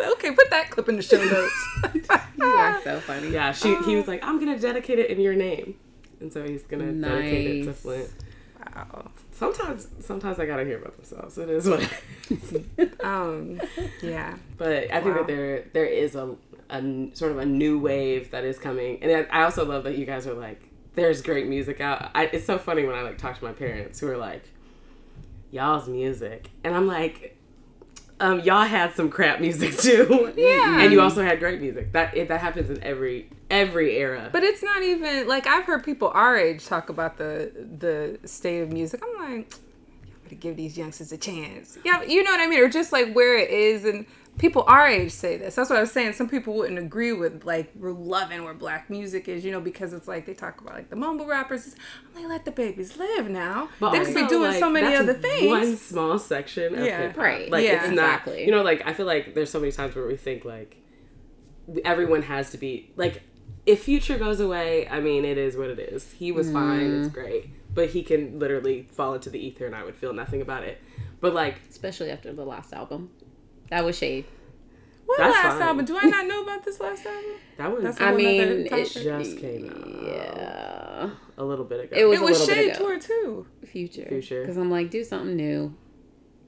Okay, 0.00 0.30
put 0.32 0.48
that 0.50 0.70
clip 0.70 0.88
in 0.88 0.96
the 0.96 1.02
show 1.02 1.22
notes. 1.22 1.68
You 2.38 2.46
are 2.46 2.80
so 2.82 3.00
funny. 3.00 3.28
yeah 3.28 3.52
she 3.52 3.76
he 3.84 3.96
was 3.96 4.08
like 4.08 4.24
I'm 4.24 4.38
gonna 4.38 4.58
dedicate 4.58 4.98
it 4.98 5.10
in 5.10 5.20
your 5.20 5.34
name 5.34 5.74
and 6.20 6.32
so 6.32 6.42
he's 6.42 6.62
gonna 6.62 6.90
dedicate 6.92 7.46
it 7.60 7.64
to 7.64 7.72
Flint 7.74 8.08
wow. 8.74 9.10
sometimes 9.30 9.88
sometimes 10.00 10.38
I 10.40 10.46
gotta 10.46 10.64
hear 10.64 10.78
about 10.78 10.96
themselves 10.96 11.36
it 11.36 11.50
is 11.50 11.68
what 11.68 11.82
it 11.82 11.90
is. 12.30 12.90
Um. 13.04 13.60
Yeah. 14.02 14.36
But 14.56 14.90
I 14.90 15.00
think 15.02 15.16
Wow. 15.16 15.22
that 15.22 15.26
there 15.26 15.64
there 15.74 15.84
is 15.84 16.14
a, 16.14 16.34
a 16.70 17.10
sort 17.12 17.32
of 17.32 17.38
a 17.38 17.44
new 17.46 17.78
wave 17.78 18.30
that 18.30 18.44
is 18.44 18.58
coming, 18.58 19.02
and 19.02 19.10
I 19.30 19.40
I 19.40 19.42
also 19.44 19.64
love 19.66 19.84
that 19.84 19.98
you 19.98 20.06
guys 20.06 20.26
are 20.26 20.32
like, 20.34 20.62
there's 20.94 21.20
great 21.20 21.46
music 21.46 21.80
out. 21.82 22.10
I, 22.14 22.24
it's 22.26 22.46
so 22.46 22.56
funny 22.58 22.84
when 22.86 22.94
I 22.94 23.02
like 23.02 23.18
talk 23.18 23.38
to 23.38 23.44
my 23.44 23.52
parents 23.52 24.00
who 24.00 24.08
are 24.08 24.16
like, 24.16 24.44
y'all's 25.50 25.88
music, 25.88 26.48
and 26.64 26.74
I'm 26.74 26.86
like, 26.86 27.36
um, 28.20 28.40
y'all 28.40 28.64
had 28.64 28.94
some 28.94 29.10
crap 29.10 29.40
music 29.40 29.76
too, 29.78 30.32
Yeah. 30.36 30.80
and 30.82 30.92
you 30.92 31.00
also 31.00 31.22
had 31.22 31.38
great 31.40 31.60
music. 31.60 31.92
That 31.92 32.16
it, 32.16 32.28
that 32.28 32.40
happens 32.40 32.70
in 32.70 32.82
every 32.82 33.28
every 33.50 33.96
era. 33.96 34.28
But 34.32 34.44
it's 34.44 34.62
not 34.62 34.82
even 34.82 35.26
like 35.26 35.46
I've 35.46 35.64
heard 35.64 35.84
people 35.84 36.10
our 36.14 36.36
age 36.36 36.66
talk 36.66 36.88
about 36.88 37.16
the 37.18 37.50
the 37.78 38.18
state 38.28 38.60
of 38.60 38.72
music. 38.72 39.02
I'm 39.02 39.32
like, 39.32 39.52
you 40.06 40.12
better 40.22 40.34
give 40.36 40.56
these 40.56 40.76
youngsters 40.78 41.12
a 41.12 41.18
chance. 41.18 41.78
Yeah, 41.84 42.02
you 42.02 42.22
know 42.22 42.30
what 42.30 42.40
I 42.40 42.46
mean, 42.46 42.60
or 42.60 42.68
just 42.68 42.92
like 42.92 43.12
where 43.14 43.36
it 43.36 43.50
is, 43.50 43.84
and 43.84 44.06
people 44.38 44.64
our 44.66 44.86
age 44.86 45.12
say 45.12 45.36
this. 45.36 45.54
That's 45.54 45.68
what 45.70 45.76
I 45.78 45.80
was 45.82 45.92
saying. 45.92 46.14
Some 46.14 46.28
people 46.28 46.54
wouldn't 46.54 46.78
agree 46.78 47.12
with 47.12 47.44
like 47.44 47.70
we're 47.74 47.92
loving 47.92 48.42
where 48.44 48.54
black 48.54 48.88
music 48.88 49.28
is, 49.28 49.44
you 49.44 49.52
know, 49.52 49.60
because 49.60 49.92
it's 49.92 50.08
like 50.08 50.24
they 50.26 50.34
talk 50.34 50.60
about 50.60 50.74
like 50.74 50.88
the 50.90 50.96
mumble 50.96 51.26
rappers. 51.26 51.74
I'm 52.14 52.22
like, 52.22 52.30
let 52.30 52.44
the 52.44 52.50
babies 52.50 52.96
live 52.96 53.28
now. 53.28 53.68
But 53.80 53.90
they 53.92 53.98
could 54.04 54.14
be 54.14 54.22
also, 54.22 54.38
doing 54.38 54.52
so 54.58 54.70
many 54.70 54.86
that's 54.88 55.00
other 55.00 55.14
things. 55.14 55.46
One 55.48 55.76
small 55.76 56.18
section 56.18 56.74
of 56.78 56.84
Yeah. 56.84 56.98
hip 57.02 57.10
hop. 57.16 57.18
Right. 57.24 57.50
Like 57.50 57.64
Yeah. 57.64 57.84
it's 57.84 57.94
not 57.94 58.20
Exactly. 58.20 58.44
you 58.46 58.50
know, 58.50 58.62
like 58.62 58.82
I 58.86 58.94
feel 58.94 59.06
like 59.06 59.34
there's 59.34 59.50
so 59.50 59.60
many 59.60 59.72
times 59.72 59.94
where 59.94 60.06
we 60.06 60.16
think 60.16 60.44
like 60.44 60.78
everyone 61.84 62.22
has 62.22 62.50
to 62.50 62.58
be 62.58 62.90
like 62.96 63.22
if 63.66 63.82
future 63.82 64.16
goes 64.18 64.40
away, 64.40 64.88
I 64.88 65.00
mean 65.00 65.24
it 65.24 65.36
is 65.38 65.56
what 65.56 65.68
it 65.68 65.78
is. 65.78 66.12
He 66.12 66.32
was 66.32 66.50
fine, 66.50 66.80
Mm-hmm. 66.80 67.02
it's 67.04 67.12
great. 67.14 67.50
But 67.72 67.90
he 67.90 68.02
can 68.02 68.38
literally 68.38 68.88
fall 68.90 69.14
into 69.14 69.30
the 69.30 69.38
ether 69.38 69.66
and 69.66 69.76
I 69.76 69.84
would 69.84 69.94
feel 69.96 70.12
nothing 70.12 70.40
about 70.40 70.64
it. 70.64 70.78
But 71.20 71.34
like 71.34 71.60
Especially 71.68 72.10
after 72.10 72.32
the 72.32 72.44
last 72.44 72.72
album. 72.72 73.10
That 73.70 73.84
was 73.84 73.96
shade. 73.96 74.24
what 75.06 75.18
That's 75.18 75.32
last 75.34 75.58
fine. 75.58 75.62
album? 75.62 75.84
Do 75.86 75.96
I 76.00 76.06
not 76.06 76.26
know 76.26 76.42
about 76.42 76.64
this 76.64 76.80
last 76.80 77.06
album? 77.06 77.22
that 77.56 77.72
was 77.72 77.82
That's 77.84 78.00
a 78.00 78.02
I 78.04 78.08
whole 78.08 78.16
mean, 78.16 78.40
it 78.70 78.92
just 78.92 79.38
came 79.38 79.70
out 79.70 80.04
Yeah. 80.04 81.10
a 81.38 81.44
little 81.44 81.64
bit 81.64 81.84
ago. 81.84 81.96
It 81.96 82.04
was 82.04 82.18
It 82.18 82.22
a 82.22 82.24
was 82.24 82.40
little 82.40 82.54
shade 82.54 82.66
bit 82.68 82.76
ago. 82.76 82.84
tour 82.88 82.98
too. 83.00 83.46
Future. 83.66 84.06
Future. 84.08 84.40
Because 84.42 84.56
I'm 84.56 84.70
like, 84.70 84.90
do 84.90 85.02
something 85.04 85.36
new. 85.36 85.74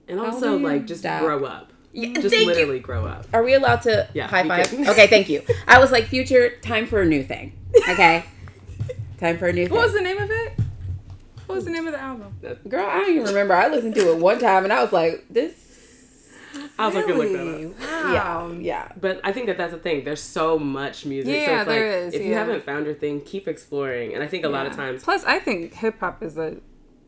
and 0.08 0.18
How 0.18 0.26
also 0.26 0.52
old 0.52 0.56
are 0.56 0.58
you? 0.60 0.66
like 0.78 0.86
just 0.86 1.00
Stop. 1.00 1.20
grow 1.22 1.44
up. 1.44 1.72
Yeah, 1.94 2.14
Just 2.20 2.34
thank 2.34 2.56
you. 2.56 2.78
grow 2.80 3.04
up. 3.06 3.26
Are 3.34 3.42
we 3.42 3.52
allowed 3.54 3.82
to 3.82 4.08
Yeah, 4.14 4.26
high 4.26 4.48
five? 4.48 4.72
okay, 4.88 5.06
thank 5.08 5.28
you. 5.28 5.42
I 5.68 5.78
was 5.78 5.92
like, 5.92 6.06
future, 6.06 6.56
time 6.62 6.86
for 6.86 7.02
a 7.02 7.06
new 7.06 7.22
thing. 7.22 7.52
Okay. 7.88 8.24
time 9.20 9.36
for 9.38 9.46
a 9.48 9.52
new 9.52 9.66
thing. 9.66 9.74
What 9.76 9.84
was 9.84 9.92
the 9.92 10.00
name 10.00 10.16
of 10.18 10.30
it? 10.30 10.58
What 11.46 11.56
was 11.56 11.64
the 11.66 11.70
name 11.70 11.86
of 11.86 11.92
the 11.92 12.00
album? 12.00 12.34
Girl, 12.66 12.86
I 12.86 13.00
don't 13.00 13.10
even 13.10 13.24
remember. 13.26 13.52
I 13.54 13.68
listened 13.68 13.94
to 13.96 14.10
it 14.12 14.16
one 14.18 14.38
time 14.38 14.64
and 14.64 14.72
I 14.72 14.82
was 14.82 14.90
like, 14.92 15.26
this. 15.28 15.71
I 16.82 16.86
was 16.86 16.94
like, 16.94 17.06
look 17.06 17.32
that 17.32 17.78
up. 17.78 17.80
Wow. 17.80 18.52
Yeah. 18.52 18.58
Yeah. 18.60 18.92
But 19.00 19.20
I 19.24 19.32
think 19.32 19.46
that 19.46 19.56
that's 19.56 19.72
the 19.72 19.78
thing. 19.78 20.04
There's 20.04 20.22
so 20.22 20.58
much 20.58 21.06
music. 21.06 21.32
so 21.44 21.50
Yeah, 21.50 21.58
like, 21.58 21.68
there 21.68 21.86
is, 21.86 22.14
If 22.14 22.22
you 22.22 22.34
haven't 22.34 22.64
found 22.64 22.86
your 22.86 22.94
thing, 22.94 23.20
keep 23.20 23.46
exploring. 23.48 24.14
And 24.14 24.22
I 24.22 24.26
think 24.26 24.44
a 24.44 24.48
lot 24.48 24.66
of 24.66 24.74
times, 24.74 25.02
Plus, 25.04 25.24
I 25.24 25.38
think 25.38 25.74
hip 25.74 26.00
hop 26.00 26.22
is 26.22 26.36
a, 26.36 26.56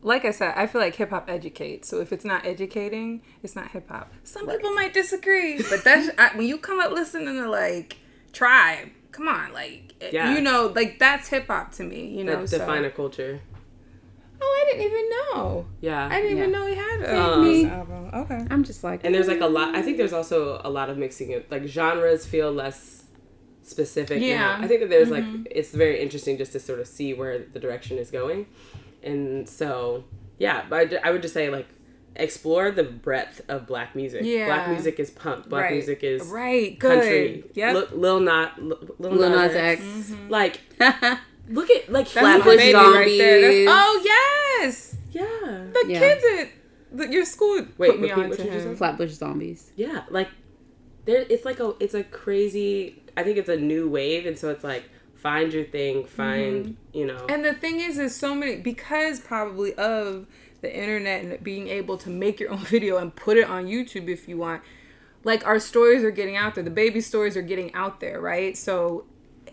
like 0.01 0.23
I 0.25 0.31
said, 0.31 0.53
I 0.55 0.67
feel 0.67 0.81
like 0.81 0.95
hip 0.95 1.09
hop 1.09 1.29
educates. 1.29 1.87
So 1.89 1.99
if 1.99 2.13
it's 2.13 2.25
not 2.25 2.45
educating, 2.45 3.21
it's 3.43 3.55
not 3.55 3.71
hip 3.71 3.89
hop. 3.89 4.11
Some 4.23 4.47
people 4.47 4.71
might 4.73 4.93
disagree, 4.93 5.61
but 5.69 5.83
that's 5.83 6.09
I, 6.17 6.35
when 6.35 6.47
you 6.47 6.57
come 6.57 6.79
up 6.79 6.91
listening 6.91 7.35
to 7.35 7.49
like 7.49 7.97
Tribe. 8.33 8.89
Come 9.11 9.27
on, 9.29 9.53
like 9.53 9.93
Yeah. 10.11 10.33
you 10.35 10.41
know, 10.41 10.71
like 10.75 10.99
that's 10.99 11.29
hip 11.29 11.47
hop 11.47 11.71
to 11.73 11.83
me. 11.83 12.07
You 12.17 12.23
know, 12.23 12.41
that 12.41 12.49
so. 12.49 12.57
define 12.57 12.83
a 12.85 12.91
culture. 12.91 13.39
Oh, 14.41 14.61
I 14.61 14.71
didn't 14.71 14.85
even 14.85 15.09
know. 15.09 15.65
Yeah. 15.81 16.07
I 16.11 16.21
didn't 16.21 16.37
even 16.37 16.51
know 16.51 16.65
he 16.67 16.75
had 16.75 17.01
a 17.01 17.21
Um, 17.21 17.43
this 17.43 17.65
album. 17.65 18.09
Okay. 18.13 18.45
I'm 18.49 18.63
just 18.63 18.83
like, 18.83 19.01
and 19.03 19.13
there's 19.13 19.27
like 19.27 19.41
a 19.41 19.47
hmm. 19.47 19.53
lot. 19.53 19.75
I 19.75 19.81
think 19.81 19.97
there's 19.97 20.13
also 20.13 20.61
a 20.63 20.69
lot 20.69 20.89
of 20.89 20.97
mixing 20.97 21.31
it. 21.31 21.49
Like 21.51 21.65
genres 21.65 22.25
feel 22.25 22.51
less 22.51 23.05
specific. 23.63 24.21
Yeah. 24.21 24.57
Now. 24.57 24.63
I 24.63 24.67
think 24.67 24.81
that 24.81 24.89
there's 24.89 25.09
like 25.09 25.23
mm-hmm. 25.23 25.43
it's 25.51 25.71
very 25.71 26.01
interesting 26.01 26.37
just 26.37 26.51
to 26.53 26.59
sort 26.59 26.79
of 26.79 26.87
see 26.87 27.13
where 27.13 27.39
the 27.39 27.59
direction 27.59 27.97
is 27.97 28.11
going, 28.11 28.47
and 29.03 29.47
so 29.47 30.05
yeah. 30.37 30.65
But 30.69 30.93
I, 30.93 31.09
I 31.09 31.11
would 31.11 31.21
just 31.21 31.33
say 31.33 31.49
like 31.49 31.67
explore 32.15 32.71
the 32.71 32.83
breadth 32.83 33.41
of 33.47 33.67
black 33.67 33.95
music. 33.95 34.21
Yeah. 34.23 34.45
Black 34.45 34.69
music 34.69 34.99
is 34.99 35.11
punk. 35.11 35.49
Black 35.49 35.65
Right. 35.65 35.73
music 35.73 36.03
is 36.03 36.27
Right. 36.27 36.77
Good. 36.79 36.99
country. 36.99 37.43
Yep. 37.53 37.73
Lil, 37.73 37.99
Lil 37.99 38.19
Nas, 38.21 38.49
Lil, 38.57 38.79
Lil 38.99 39.11
Lil 39.11 39.29
Nas 39.29 39.53
Nas 39.53 39.55
X. 39.55 39.81
X. 39.81 39.81
Mm-hmm. 39.81 40.29
Like 40.29 40.61
look 41.49 41.69
at 41.69 41.91
like 41.91 42.11
That's 42.11 42.19
Flatbush 42.19 42.45
my 42.45 42.55
baby 42.55 42.73
right 42.73 43.17
there. 43.17 43.41
Zombies. 43.41 43.65
That's, 43.65 43.77
oh 43.77 44.01
yes, 44.03 44.95
Yeah. 45.11 45.23
the 45.73 45.85
Yeah. 45.87 45.99
kids 45.99 46.23
at 46.39 46.49
the, 46.97 47.11
your 47.11 47.25
school 47.25 47.65
Wait, 47.77 47.91
put 47.91 47.99
me 47.99 48.09
repeat 48.11 48.23
on 48.23 48.37
to 48.37 48.43
you 48.43 48.51
him. 48.51 48.61
said? 48.61 48.77
Flatbush 48.77 49.11
Zombies. 49.11 49.71
Yeah, 49.75 50.03
like 50.09 50.29
there 51.05 51.25
it's 51.29 51.45
like 51.45 51.59
a 51.59 51.73
it's 51.79 51.93
a 51.93 52.03
crazy 52.03 53.01
I 53.17 53.23
think 53.23 53.37
it's 53.37 53.49
a 53.49 53.57
new 53.57 53.89
wave 53.89 54.25
and 54.25 54.37
so 54.37 54.49
it's 54.49 54.63
like 54.63 54.89
find 55.15 55.51
your 55.53 55.63
thing, 55.63 56.05
find, 56.05 56.65
mm-hmm. 56.65 56.97
you 56.97 57.05
know. 57.07 57.25
And 57.27 57.43
the 57.43 57.53
thing 57.55 57.79
is, 57.79 57.97
is 57.97 58.15
so 58.15 58.35
many 58.35 58.57
because 58.57 59.19
probably 59.19 59.73
of 59.73 60.27
the 60.61 60.71
internet 60.71 61.23
and 61.23 61.43
being 61.43 61.67
able 61.67 61.97
to 61.97 62.11
make 62.11 62.39
your 62.39 62.51
own 62.51 62.59
video 62.75 62.97
and 62.97 63.15
put 63.15 63.37
it 63.37 63.49
on 63.49 63.65
YouTube 63.65 64.07
if 64.07 64.27
you 64.27 64.37
want. 64.37 64.61
Like 65.23 65.45
our 65.47 65.59
stories 65.59 66.03
are 66.03 66.11
getting 66.11 66.35
out 66.35 66.53
there, 66.53 66.63
the 66.63 66.69
baby 66.69 67.01
stories 67.01 67.35
are 67.35 67.41
getting 67.41 67.73
out 67.73 67.99
there, 67.99 68.21
right? 68.21 68.55
So 68.55 69.05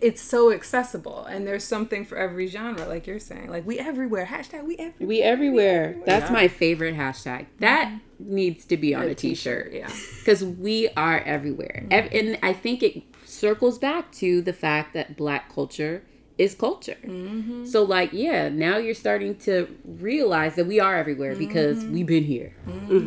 it's 0.03 0.21
so 0.21 0.51
accessible 0.51 1.23
and 1.23 1.47
there's 1.47 1.63
something 1.63 2.03
for 2.03 2.17
every 2.17 2.45
genre 2.47 2.85
like 2.85 3.07
you're 3.07 3.19
saying. 3.19 3.49
Like 3.49 3.65
we 3.65 3.79
everywhere 3.79 4.25
hashtag 4.25 4.65
we 4.65 4.75
everywhere. 4.75 5.07
We 5.07 5.21
everywhere. 5.21 5.95
That's 6.05 6.29
my 6.29 6.49
favorite 6.49 6.95
hashtag. 6.95 7.45
That 7.59 7.87
mm-hmm. 7.87 8.35
needs 8.35 8.65
to 8.65 8.75
be 8.75 8.93
on 8.93 9.03
a 9.03 9.15
t-shirt. 9.15 9.71
yeah. 9.71 9.89
Because 10.19 10.43
we 10.43 10.89
are 10.97 11.21
everywhere. 11.21 11.85
Mm-hmm. 11.85 11.93
Ev- 11.93 12.09
and 12.11 12.37
i 12.43 12.51
think 12.51 12.83
it 12.83 13.01
circles 13.25 13.79
back 13.79 14.11
to 14.11 14.41
the 14.41 14.51
fact 14.51 14.93
that 14.93 15.15
black 15.15 15.53
culture 15.53 16.03
is 16.37 16.53
culture. 16.55 16.97
Mm-hmm. 17.05 17.63
So 17.65 17.83
like 17.83 18.11
yeah 18.11 18.49
now 18.49 18.75
you're 18.77 18.93
starting 18.95 19.37
to 19.37 19.73
realize 19.85 20.55
that 20.55 20.65
we 20.65 20.81
are 20.81 20.97
everywhere 20.97 21.35
because 21.35 21.85
we've 21.85 22.05
been 22.05 22.25
here 22.25 22.53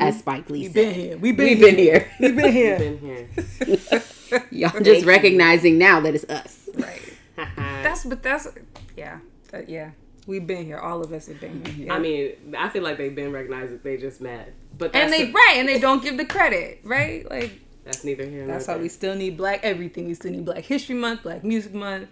as 0.00 0.20
spike 0.20 0.48
lee 0.48 0.62
we've 0.62 0.72
said. 0.72 0.74
been 0.74 0.94
here. 0.94 1.16
We 1.18 1.32
we've 1.32 1.60
been 1.60 1.76
here 1.76 1.98
here. 2.00 2.10
we've 2.20 2.36
been 2.36 2.52
here. 2.52 2.78
We've 2.78 3.10
Been 3.58 3.78
here. 3.78 4.02
y'all 4.50 4.80
just 4.82 5.04
recognizing 5.04 5.76
now 5.76 6.00
that 6.00 6.14
it's 6.14 6.24
us 6.24 6.65
right 6.76 7.12
that's 7.82 8.04
but 8.04 8.22
that's 8.22 8.48
yeah 8.96 9.18
that, 9.50 9.68
yeah 9.68 9.90
we've 10.26 10.46
been 10.46 10.64
here 10.64 10.78
all 10.78 11.02
of 11.02 11.12
us 11.12 11.26
have 11.28 11.40
been 11.40 11.64
here 11.64 11.92
I 11.92 11.98
mean, 11.98 12.32
I 12.58 12.68
feel 12.68 12.82
like 12.82 12.96
they've 12.98 13.14
been 13.14 13.32
recognized 13.32 13.72
that 13.72 13.82
they 13.84 13.96
just 13.96 14.20
mad. 14.20 14.52
But 14.76 14.92
that's 14.92 15.04
and 15.04 15.12
they 15.12 15.30
right 15.32 15.56
and 15.58 15.68
they 15.68 15.78
don't 15.78 16.02
give 16.02 16.16
the 16.16 16.24
credit 16.26 16.80
right 16.84 17.28
like 17.30 17.60
that's 17.84 18.02
neither 18.04 18.24
here 18.26 18.40
nor 18.44 18.48
that's 18.54 18.66
why 18.66 18.74
there. 18.74 18.82
we 18.82 18.88
still 18.88 19.14
need 19.14 19.36
black 19.36 19.60
everything 19.62 20.06
we 20.06 20.14
still 20.14 20.32
need 20.32 20.44
black 20.44 20.64
history 20.64 20.94
month 20.96 21.22
black 21.22 21.44
music 21.44 21.72
month 21.72 22.08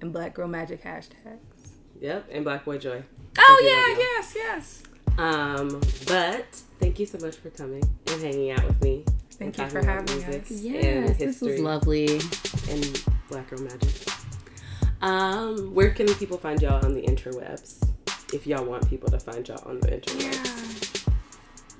and 0.00 0.12
black 0.12 0.34
girl 0.34 0.46
magic 0.48 0.82
hashtags 0.84 1.38
Yep, 2.00 2.28
and 2.32 2.44
Black 2.44 2.64
Boy 2.64 2.78
Joy. 2.78 3.02
oh 3.38 3.62
yeah 3.62 3.98
yes 3.98 4.32
yes 4.34 4.82
Um, 5.18 5.80
but 6.06 6.46
thank 6.80 6.98
you 6.98 7.04
so 7.04 7.18
much 7.18 7.36
for 7.36 7.50
coming 7.50 7.82
and 8.06 8.22
hanging 8.22 8.50
out 8.52 8.64
with 8.64 8.80
me. 8.82 9.04
Thank 9.40 9.56
you 9.58 9.66
for 9.70 9.82
having 9.82 10.04
music 10.16 10.42
us. 10.42 10.50
and 10.50 10.60
yes 10.62 11.16
this 11.18 11.40
was 11.40 11.58
lovely 11.58 12.20
and 12.68 13.04
Black 13.30 13.48
Girl 13.48 13.60
Magic. 13.62 13.90
Um, 15.00 15.74
where 15.74 15.90
can 15.90 16.06
people 16.14 16.36
find 16.36 16.60
y'all 16.60 16.84
on 16.84 16.92
the 16.94 17.00
interwebs? 17.02 17.82
If 18.34 18.46
y'all 18.46 18.64
want 18.64 18.88
people 18.88 19.08
to 19.10 19.18
find 19.18 19.48
y'all 19.48 19.66
on 19.66 19.80
the 19.80 19.88
interwebs. 19.88 21.06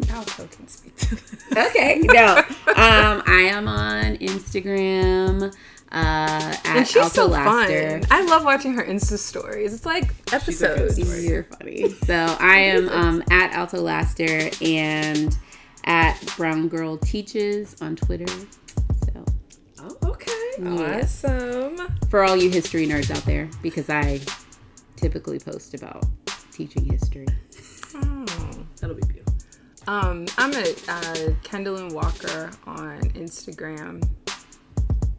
yeah 0.08 0.14
Alto 0.16 0.46
can 0.46 0.66
speak 0.66 0.96
to 0.96 1.14
that. 1.50 1.68
okay 1.68 1.98
no 2.04 2.38
um 2.72 3.22
i 3.26 3.42
am 3.52 3.68
on 3.68 4.16
instagram 4.16 5.52
uh 5.92 5.94
at 5.94 6.66
and 6.66 6.86
she's 6.88 6.96
Alto 6.96 7.10
so 7.14 7.26
Laster. 7.26 8.00
fun 8.00 8.08
i 8.10 8.24
love 8.24 8.42
watching 8.44 8.72
her 8.72 8.82
insta 8.82 9.18
stories 9.18 9.74
it's 9.74 9.84
like 9.84 10.14
She's 10.44 10.62
a 10.62 10.68
good 10.68 10.78
episodes. 10.90 11.24
You're 11.28 11.44
funny. 11.44 11.90
So 11.90 12.14
I 12.40 12.56
am 12.60 12.88
um, 12.88 13.22
at 13.30 13.52
Alto 13.52 13.80
Laster 13.82 14.48
and 14.62 15.36
at 15.84 16.20
Brown 16.36 16.68
Girl 16.68 16.96
Teaches 16.96 17.76
on 17.80 17.96
Twitter. 17.96 18.26
So 19.04 19.24
Oh, 19.82 19.96
okay. 20.10 20.32
yes. 20.58 21.24
awesome 21.24 21.78
for 22.10 22.22
all 22.24 22.36
you 22.36 22.50
history 22.50 22.86
nerds 22.86 23.10
out 23.14 23.24
there, 23.24 23.48
because 23.62 23.88
I 23.88 24.20
typically 24.96 25.38
post 25.38 25.74
about 25.74 26.04
teaching 26.52 26.84
history. 26.84 27.26
oh. 27.94 28.24
That'll 28.80 28.96
be 28.96 29.02
beautiful. 29.06 29.34
Um, 29.86 30.26
I'm 30.38 30.52
at 30.54 30.88
uh, 30.88 31.32
Kendall 31.42 31.88
Walker 31.94 32.50
on 32.66 33.00
Instagram. 33.10 34.06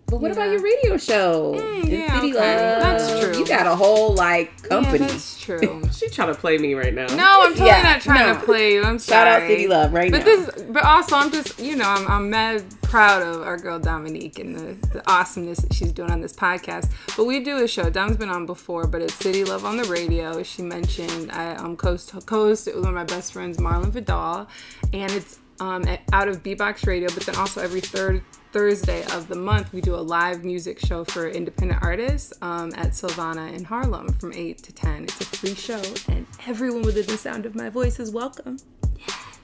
But 0.08 0.20
what 0.20 0.32
about 0.32 0.50
your 0.52 0.62
radio 0.62 0.98
show? 0.98 1.54
Mm, 1.56 1.90
yeah, 1.90 2.16
City 2.20 2.36
okay. 2.36 2.56
Love? 2.78 2.82
That's 2.82 3.20
true. 3.22 3.40
You 3.40 3.46
got 3.48 3.66
a 3.66 3.76
whole 3.76 4.14
like 4.14 4.62
company. 4.64 5.00
Yeah, 5.00 5.08
that's 5.08 5.40
true. 5.40 5.82
She 5.94 6.10
trying 6.10 6.34
to 6.34 6.40
play 6.40 6.58
me 6.58 6.74
right 6.74 6.94
now. 6.94 7.06
No, 7.08 7.42
I'm 7.44 7.52
totally 7.52 7.68
Yeah, 7.70 7.82
not 7.84 8.02
trying 8.02 8.28
no. 8.34 8.40
to 8.40 8.46
play 8.46 8.74
you. 8.74 8.84
I'm 8.84 9.00
sorry. 9.00 9.26
Shout 9.30 9.42
out 9.42 9.48
City 9.48 9.68
Love 9.68 9.94
right 9.94 10.12
But 10.12 10.20
now. 10.20 10.26
this, 10.26 10.50
but 10.72 10.84
also, 10.84 11.16
I'm 11.16 11.32
just, 11.32 11.60
you 11.60 11.76
know, 11.76 11.86
I'm, 11.88 12.08
I'm 12.08 12.30
mad 12.30 12.64
proud 12.82 13.22
of 13.22 13.42
our 13.44 13.58
girl 13.58 13.80
Dominique 13.80 14.38
and 14.40 14.56
the, 14.56 14.88
the 14.90 15.10
awesomeness 15.10 15.60
that 15.60 15.74
she's 15.74 15.92
doing 15.92 16.12
on 16.12 16.20
this 16.20 16.34
podcast. 16.34 16.92
But 17.16 17.26
we 17.26 17.42
do 17.42 17.64
a 17.64 17.68
show. 17.68 17.90
Dom's 17.90 18.18
been 18.18 18.30
on 18.30 18.46
before, 18.46 18.86
but 18.86 19.02
it's 19.02 19.14
City 19.16 19.44
Love 19.46 19.64
on 19.64 19.78
the 19.78 19.86
radio. 19.86 20.44
She 20.44 20.62
mentioned 20.62 21.32
I 21.32 21.56
um 21.56 21.78
coast 21.78 22.10
to 22.10 22.22
coast 22.22 22.68
it 22.68 22.76
with 22.76 22.84
one 22.84 22.94
of 22.94 22.96
my 22.96 23.06
best 23.06 23.32
friends, 23.32 23.58
Marlon 23.60 23.92
Vidal, 23.92 24.48
and 24.92 25.12
it's 25.12 25.40
um 25.62 25.88
at, 25.88 26.02
out 26.12 26.28
of 26.28 26.44
Beatbox 26.44 26.86
Radio. 26.86 27.08
But 27.14 27.24
then 27.24 27.36
also 27.36 27.62
every 27.62 27.82
third 27.82 28.24
Thursday 28.52 29.04
of 29.14 29.30
the 29.30 29.36
month, 29.36 29.72
we 29.72 29.80
do 29.80 29.96
a 29.96 30.04
live 30.04 30.44
music 30.44 30.78
show 30.80 31.06
for 31.06 31.30
independent 31.30 31.82
artists 31.82 32.34
um, 32.42 32.74
at 32.76 32.90
Silvana 32.92 33.54
in 33.54 33.64
Harlem 33.64 34.12
from 34.14 34.34
8 34.34 34.58
to 34.64 34.74
10. 34.74 35.04
It's 35.06 35.22
a 35.22 35.26
free 35.26 35.56
show, 35.56 35.82
and 36.10 36.28
everyone 36.46 36.82
within 36.82 37.06
the 37.06 37.18
sound 37.18 37.46
of 37.46 37.56
my 37.56 37.70
voice 37.70 37.98
is 37.98 38.12
welcome. 38.12 38.58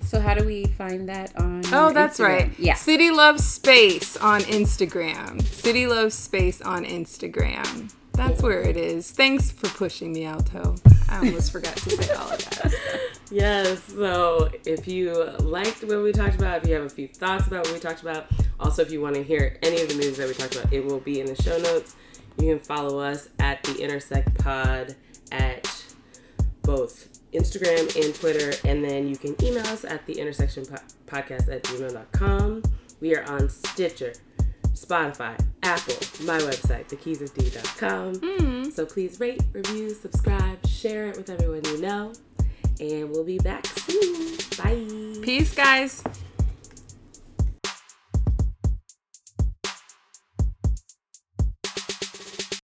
So 0.07 0.19
how 0.21 0.33
do 0.33 0.45
we 0.45 0.65
find 0.65 1.07
that 1.09 1.35
on? 1.37 1.61
Oh, 1.71 1.91
that's 1.91 2.17
Instagram? 2.19 2.27
right. 2.27 2.59
Yeah. 2.59 2.73
City 2.75 3.11
Love 3.11 3.39
Space 3.39 4.15
on 4.17 4.41
Instagram. 4.41 5.41
City 5.43 5.85
Love 5.87 6.13
Space 6.13 6.61
on 6.61 6.85
Instagram. 6.85 7.93
That's 8.13 8.41
where 8.41 8.61
it 8.61 8.77
is. 8.77 9.11
Thanks 9.11 9.51
for 9.51 9.67
pushing 9.67 10.11
me, 10.11 10.25
Alto. 10.25 10.75
I 11.07 11.19
almost 11.19 11.51
forgot 11.51 11.75
to 11.77 11.89
say 11.91 12.13
all 12.13 12.31
of 12.31 12.39
that. 12.49 12.73
Yes. 13.29 13.83
So 13.83 14.49
if 14.65 14.87
you 14.87 15.13
liked 15.39 15.83
what 15.83 16.01
we 16.01 16.13
talked 16.13 16.35
about, 16.35 16.63
if 16.63 16.69
you 16.69 16.75
have 16.75 16.85
a 16.85 16.89
few 16.89 17.09
thoughts 17.09 17.45
about 17.45 17.65
what 17.65 17.73
we 17.73 17.79
talked 17.79 18.01
about, 18.01 18.27
also 18.57 18.81
if 18.81 18.89
you 18.89 19.01
want 19.01 19.15
to 19.15 19.23
hear 19.23 19.57
any 19.63 19.81
of 19.81 19.89
the 19.89 19.95
movies 19.95 20.15
that 20.15 20.29
we 20.29 20.33
talked 20.33 20.55
about, 20.55 20.71
it 20.71 20.85
will 20.85 21.01
be 21.01 21.19
in 21.19 21.25
the 21.27 21.35
show 21.35 21.57
notes. 21.57 21.97
You 22.39 22.55
can 22.55 22.59
follow 22.63 22.99
us 22.99 23.27
at 23.39 23.61
the 23.63 23.81
Intersect 23.81 24.33
Pod 24.37 24.95
at 25.33 25.83
both 26.61 27.16
Instagram 27.33 28.03
and 28.03 28.15
Twitter, 28.15 28.53
and 28.67 28.83
then 28.83 29.07
you 29.07 29.17
can 29.17 29.35
email 29.43 29.65
us 29.67 29.83
at 29.85 30.05
the 30.05 30.13
intersection 30.19 30.65
po- 30.65 30.77
podcast 31.05 31.53
at 31.53 31.63
gmail.com. 31.63 32.63
We 32.99 33.15
are 33.15 33.23
on 33.29 33.49
Stitcher, 33.49 34.13
Spotify, 34.73 35.39
Apple, 35.63 36.25
my 36.25 36.37
website, 36.39 36.87
thekeysofd.com. 36.87 38.15
Mm-hmm. 38.15 38.69
So 38.69 38.85
please 38.85 39.19
rate, 39.19 39.41
review, 39.53 39.89
subscribe, 39.89 40.65
share 40.65 41.07
it 41.07 41.17
with 41.17 41.29
everyone 41.29 41.63
you 41.65 41.81
know. 41.81 42.13
And 42.79 43.09
we'll 43.09 43.23
be 43.23 43.39
back 43.39 43.65
soon. 43.65 44.37
Bye. 44.57 45.21
Peace, 45.23 45.53
guys. 45.53 46.03